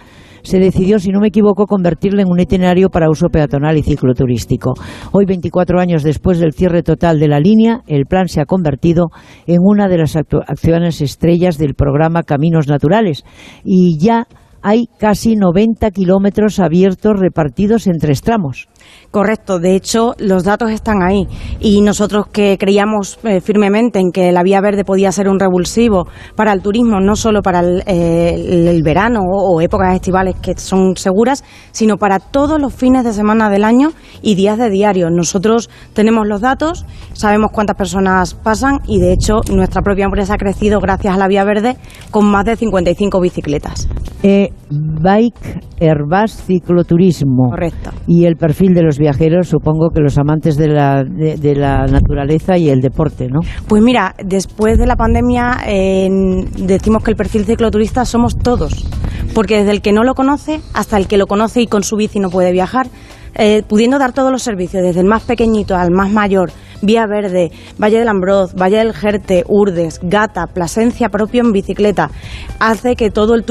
[0.45, 4.75] se decidió, si no me equivoco, convertirlo en un itinerario para uso peatonal y cicloturístico.
[5.13, 9.09] Hoy, 24 años después del cierre total de la línea, el plan se ha convertido
[9.47, 13.25] en una de las acciones estrellas del programa Caminos Naturales
[13.65, 14.27] y ya
[14.65, 18.67] hay casi 90 kilómetros abiertos repartidos en tres tramos.
[19.11, 21.29] Correcto, de hecho los datos están ahí
[21.61, 26.09] y nosotros que creíamos eh, firmemente en que la vía verde podía ser un revulsivo
[26.35, 31.45] para el turismo, no solo para el, eh, verano o, épocas estivales que son seguras,
[31.71, 33.93] sino para todos los fines de semana del año
[34.23, 35.11] y días de diario.
[35.11, 40.39] Nosotros tenemos los datos, sabemos cuántas personas pasan y de hecho nuestra propia empresa ha
[40.39, 41.77] crecido gracias a la vía verde
[42.11, 43.89] con más de 55 bicicletas.
[44.23, 47.51] Eh, bike Airbus Cicloturismo.
[47.51, 47.91] Correcto.
[48.07, 52.57] Y el perfil de los viajeros, supongo que los amantes de la, de, la naturaleza
[52.57, 53.41] y el deporte, ¿no?
[53.69, 55.59] Pues mira, después de la pandemia
[56.59, 58.87] decimos que el perfil cicloturista somos todos,
[59.35, 61.97] porque desde el que no lo conoce hasta el que lo conoce y con su
[61.97, 62.89] bici no puede viajar,
[63.37, 66.51] eh, pudiendo dar todos los servicios, desde el más pequeñito al más mayor,
[66.83, 72.11] Vía Verde, Valle del Ambroz, Valle del Jerte, Urdes, Gata, Plasencia propio en bicicleta,
[72.61, 73.45] hace que todo el,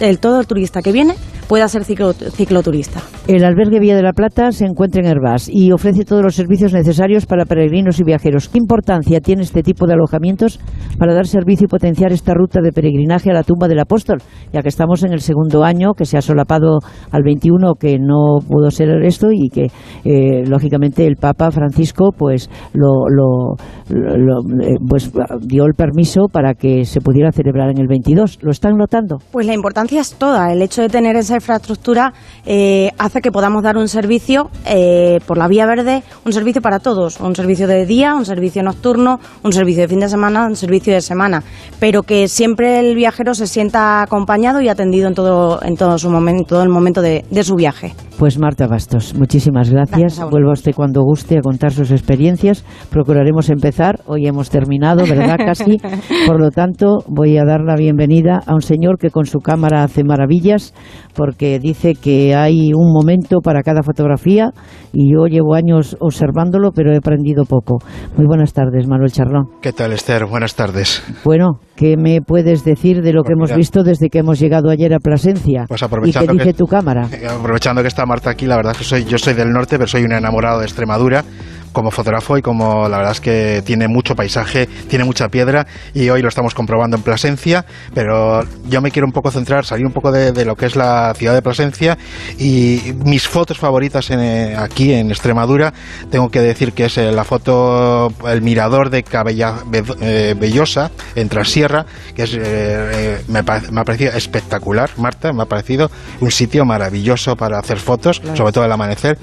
[0.00, 1.14] el, todo el turista que viene
[1.50, 3.00] pueda ser cicloturista.
[3.26, 6.72] El albergue Vía de la Plata se encuentra en Herbás y ofrece todos los servicios
[6.72, 8.48] necesarios para peregrinos y viajeros.
[8.48, 10.60] ¿Qué importancia tiene este tipo de alojamientos
[10.96, 14.18] para dar servicio y potenciar esta ruta de peregrinaje a la tumba del apóstol?
[14.52, 16.78] Ya que estamos en el segundo año, que se ha solapado
[17.10, 19.72] al 21, que no pudo ser esto y que,
[20.04, 22.48] eh, lógicamente, el Papa Francisco pues
[22.80, 23.56] lo, lo,
[23.90, 25.12] eh, pues
[25.42, 28.38] dio el permiso para que se pudiera celebrar en el 22.
[28.42, 29.18] ¿Lo están notando?
[29.30, 30.52] Pues la importancia es toda.
[30.52, 32.12] El hecho de tener esa infraestructura
[32.46, 36.78] eh, hace que podamos dar un servicio eh, por la vía verde, un servicio para
[36.78, 40.56] todos, un servicio de día, un servicio nocturno, un servicio de fin de semana, un
[40.56, 41.42] servicio de semana,
[41.78, 46.10] pero que siempre el viajero se sienta acompañado y atendido en todo, en todo su
[46.10, 47.94] momento, todo el momento de, su viaje.
[48.18, 50.20] Pues Marta Bastos, muchísimas gracias.
[50.30, 52.59] Vuelvo a usted cuando guste a contar sus experiencias.
[52.90, 54.00] Procuraremos empezar.
[54.06, 55.36] Hoy hemos terminado, ¿verdad?
[55.44, 55.78] Casi.
[56.26, 59.82] Por lo tanto, voy a dar la bienvenida a un señor que con su cámara
[59.82, 60.74] hace maravillas,
[61.14, 64.50] porque dice que hay un momento para cada fotografía
[64.92, 67.78] y yo llevo años observándolo, pero he aprendido poco.
[68.16, 69.48] Muy buenas tardes, Manuel Charlón.
[69.60, 70.26] ¿Qué tal, Esther?
[70.26, 71.02] Buenas tardes.
[71.24, 74.70] Bueno, ¿qué me puedes decir de lo que pues hemos visto desde que hemos llegado
[74.70, 75.64] ayer a Plasencia?
[75.68, 77.08] Pues aprovechando ¿Y qué dice tu cámara?
[77.38, 79.86] Aprovechando que está Marta aquí, la verdad es que soy, yo soy del norte, pero
[79.86, 81.24] soy un enamorado de Extremadura
[81.72, 86.08] como fotógrafo y como la verdad es que tiene mucho paisaje, tiene mucha piedra y
[86.08, 87.64] hoy lo estamos comprobando en Plasencia,
[87.94, 91.12] pero yo me quiero un poco centrar, salir un poco de, lo que es la
[91.14, 91.98] ciudad de Plasencia
[92.38, 95.72] y mis fotos favoritas eh, aquí en Extremadura,
[96.10, 99.54] tengo que decir que es eh, la foto, el mirador de Cabella
[100.00, 105.90] eh, Bellosa en Trasierra, que es, me, ha parecido espectacular, Marta, me ha parecido
[106.20, 109.18] un sitio maravilloso para hacer fotos, sobre todo el amanecer.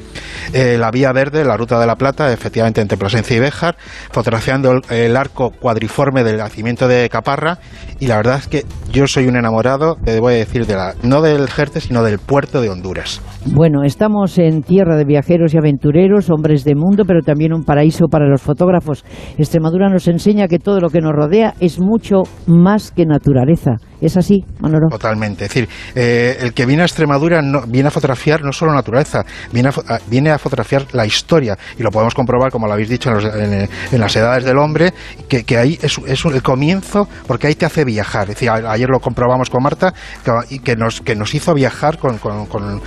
[0.53, 3.75] la Vía Verde, la Ruta de la Plata, efectivamente entre Plasencia y Béjar,
[4.11, 7.59] fotografiando el, arco cuadriforme del nacimiento de Caparra
[7.99, 10.93] y la verdad es que yo soy un enamorado, te voy a decir, de la,
[11.03, 13.21] no del Jerte, sino del puerto de Honduras.
[13.53, 18.05] Bueno, estamos en tierra de viajeros y aventureros, hombres de mundo, pero también un paraíso
[18.09, 19.03] para los fotógrafos.
[19.37, 23.77] Extremadura nos enseña que todo lo que nos rodea es mucho más que naturaleza.
[24.01, 24.87] ¿Es así, Manolo?
[24.89, 25.45] Totalmente.
[25.45, 29.25] Es decir, eh, el que viene a Extremadura no, viene a fotografiar no solo naturaleza,
[29.51, 31.57] viene a, viene a fotografiar la historia.
[31.77, 33.67] Y lo podemos comprobar, como lo habéis dicho, en,
[33.99, 34.93] las edades del hombre,
[35.27, 38.23] que, ahí es, es, el comienzo, porque ahí te hace viajar.
[38.29, 39.93] Es decir, ayer lo comprobamos con Marta,
[40.23, 42.17] que, que nos, que nos hizo viajar con...
[42.17, 42.81] Con, con,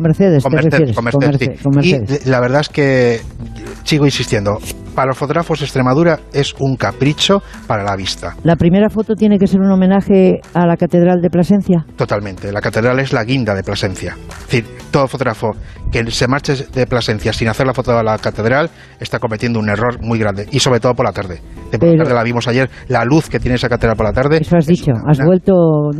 [0.00, 3.20] Mercedes, con Mercedes, Y la verdad es que,
[3.84, 4.58] sigo insistiendo,
[4.94, 8.36] para los fotógrafos Extremadura es un capricho para la vista.
[8.42, 11.84] La primera foto tiene que ser un homenaje a la Catedral de Plasencia?
[11.96, 12.52] Totalmente.
[12.52, 14.16] La catedral es la guinda de Plasencia.
[14.30, 15.50] Es decir, todo fotógrafo
[15.90, 18.70] que se marche de Plasencia sin hacer la foto de la catedral
[19.00, 20.46] está cometiendo un error muy grande.
[20.50, 21.40] Y sobre todo por la tarde.
[21.70, 22.68] De por la tarde la vimos ayer.
[22.88, 24.38] La luz que tiene esa catedral por la tarde.
[24.40, 24.92] Eso has dicho.
[25.08, 25.54] Has una- vuelto,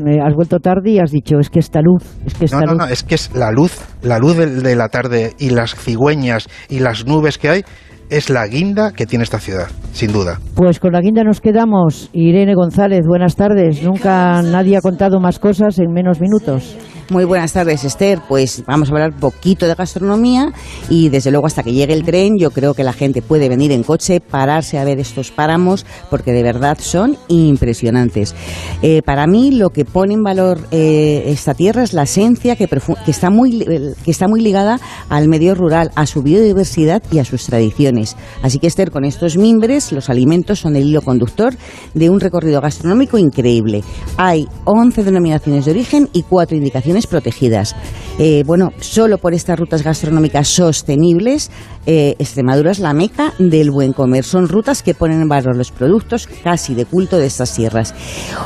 [0.06, 2.66] eh, has vuelto tarde y has dicho es que esta luz, es que esta No,
[2.66, 2.78] no, luz.
[2.82, 6.48] no, es que es la luz, la luz de, de la tarde y las cigüeñas
[6.68, 7.64] y las nubes que hay,
[8.10, 10.40] es la guinda que tiene esta ciudad, sin duda.
[10.54, 12.10] Pues con la guinda nos quedamos.
[12.12, 13.82] Irene González, buenas tardes.
[13.82, 16.76] Nunca nadie ha contado más cosas en menos minutos.
[17.10, 18.20] Muy buenas tardes, Esther.
[18.26, 20.52] Pues vamos a hablar poquito de gastronomía
[20.88, 23.72] y desde luego hasta que llegue el tren yo creo que la gente puede venir
[23.72, 28.34] en coche, pararse a ver estos páramos porque de verdad son impresionantes.
[28.80, 32.66] Eh, para mí lo que pone en valor eh, esta tierra es la esencia que,
[33.06, 33.66] está muy, li-
[34.02, 38.16] que está muy ligada al medio rural, a su biodiversidad y a sus tradiciones.
[38.42, 41.54] Así que Esther, con estos mimbres los alimentos son el hilo conductor
[41.92, 43.84] de un recorrido gastronómico increíble.
[44.16, 47.74] Hay 11 denominaciones de origen y 4 indicaciones protegidas.
[48.18, 51.50] Eh, bueno, solo por estas rutas gastronómicas sostenibles,
[51.86, 54.24] eh, Extremadura es la meca del buen comer.
[54.24, 57.94] Son rutas que ponen en valor los productos casi de culto de estas sierras.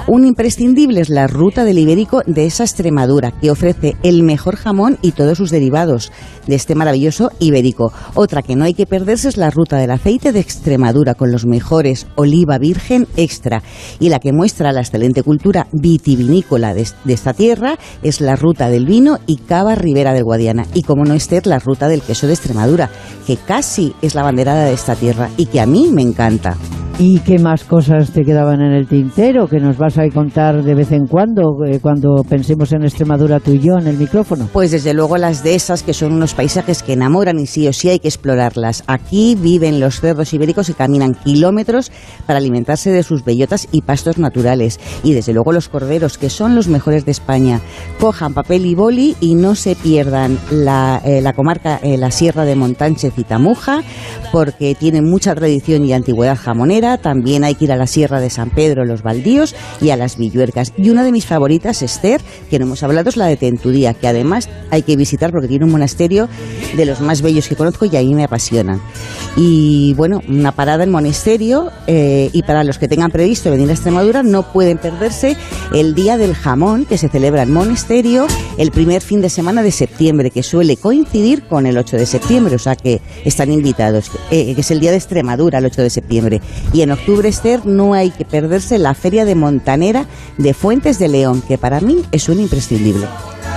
[0.07, 4.99] Un imprescindible es la ruta del Ibérico de esa Extremadura, que ofrece el mejor jamón
[5.03, 6.11] y todos sus derivados
[6.47, 7.93] de este maravilloso ibérico.
[8.15, 11.47] Otra que no hay que perderse es la ruta del aceite de Extremadura, con los
[11.47, 13.63] mejores oliva virgen extra.
[14.01, 18.71] Y la que muestra la excelente cultura vitivinícola de, de esta tierra es la ruta
[18.71, 20.65] del vino y cava Ribera del Guadiana.
[20.75, 22.89] Y como no Esther, la ruta del queso de Extremadura,
[23.27, 26.57] que casi es la banderada de esta tierra y que a mí me encanta.
[27.01, 30.75] ¿Y qué más cosas te quedaban en el tintero que nos vas a contar de
[30.75, 34.49] vez en cuando, eh, cuando pensemos en Extremadura tú y yo en el micrófono?
[34.53, 37.89] Pues desde luego las dehesas, que son unos paisajes que enamoran y sí o sí
[37.89, 38.83] hay que explorarlas.
[38.89, 41.93] Aquí viven los cerdos ibéricos y caminan kilómetros
[42.27, 44.81] para alimentarse de sus bellotas y pastos naturales.
[45.05, 47.61] Y desde luego los corderos, que son los mejores de España.
[48.35, 52.55] Papel y boli y no se pierdan la, eh, la comarca, eh, la Sierra de
[52.55, 53.83] Montánchez y Tamuja,
[54.33, 56.99] porque tiene mucha tradición y antigüedad jamonera.
[56.99, 60.17] También hay que ir a la Sierra de San Pedro, los Baldíos y a las
[60.17, 60.73] Villuercas.
[60.77, 64.09] Y una de mis favoritas, Esther, que no hemos hablado, es la de Tentudía, que
[64.09, 66.29] además hay que visitar porque tiene un monasterio
[66.77, 68.81] de los más bellos que conozco y a mí me apasionan.
[69.37, 73.73] Y bueno, una parada en monasterio eh, y para los que tengan previsto venir a
[73.73, 75.37] Extremadura no pueden perderse
[75.73, 78.18] el Día del Jamón que se celebra en monasterio
[78.57, 82.57] el primer fin de semana de septiembre, que suele coincidir con el 8 de septiembre,
[82.57, 85.91] o sea que están invitados, eh, que es el Día de Extremadura, el 8 de
[85.91, 86.41] septiembre.
[86.73, 90.07] Y en octubre, Esther, no hay que perderse la Feria de Montanera
[90.39, 93.07] de Fuentes de León, que para mí es un imprescindible.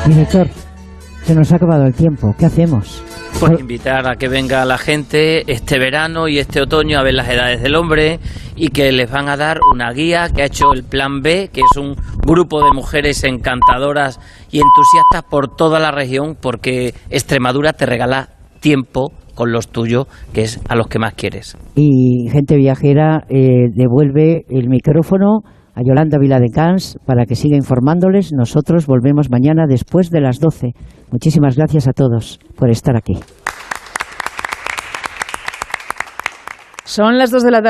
[0.05, 0.49] Director,
[1.25, 2.35] se nos ha acabado el tiempo.
[2.37, 3.03] ¿Qué hacemos?
[3.41, 7.27] Pues invitar a que venga la gente este verano y este otoño a ver las
[7.27, 8.19] edades del hombre
[8.55, 11.61] y que les van a dar una guía que ha hecho el Plan B, que
[11.61, 14.19] es un grupo de mujeres encantadoras
[14.51, 20.43] y entusiastas por toda la región, porque Extremadura te regala tiempo con los tuyos, que
[20.43, 21.57] es a los que más quieres.
[21.75, 25.39] Y gente viajera eh, devuelve el micrófono
[25.75, 28.31] a Yolanda Viladecans para que siga informándoles.
[28.33, 30.73] Nosotros volvemos mañana después de las 12.
[31.11, 33.17] Muchísimas gracias a todos por estar aquí.
[36.85, 37.59] Son las dos de la tarde.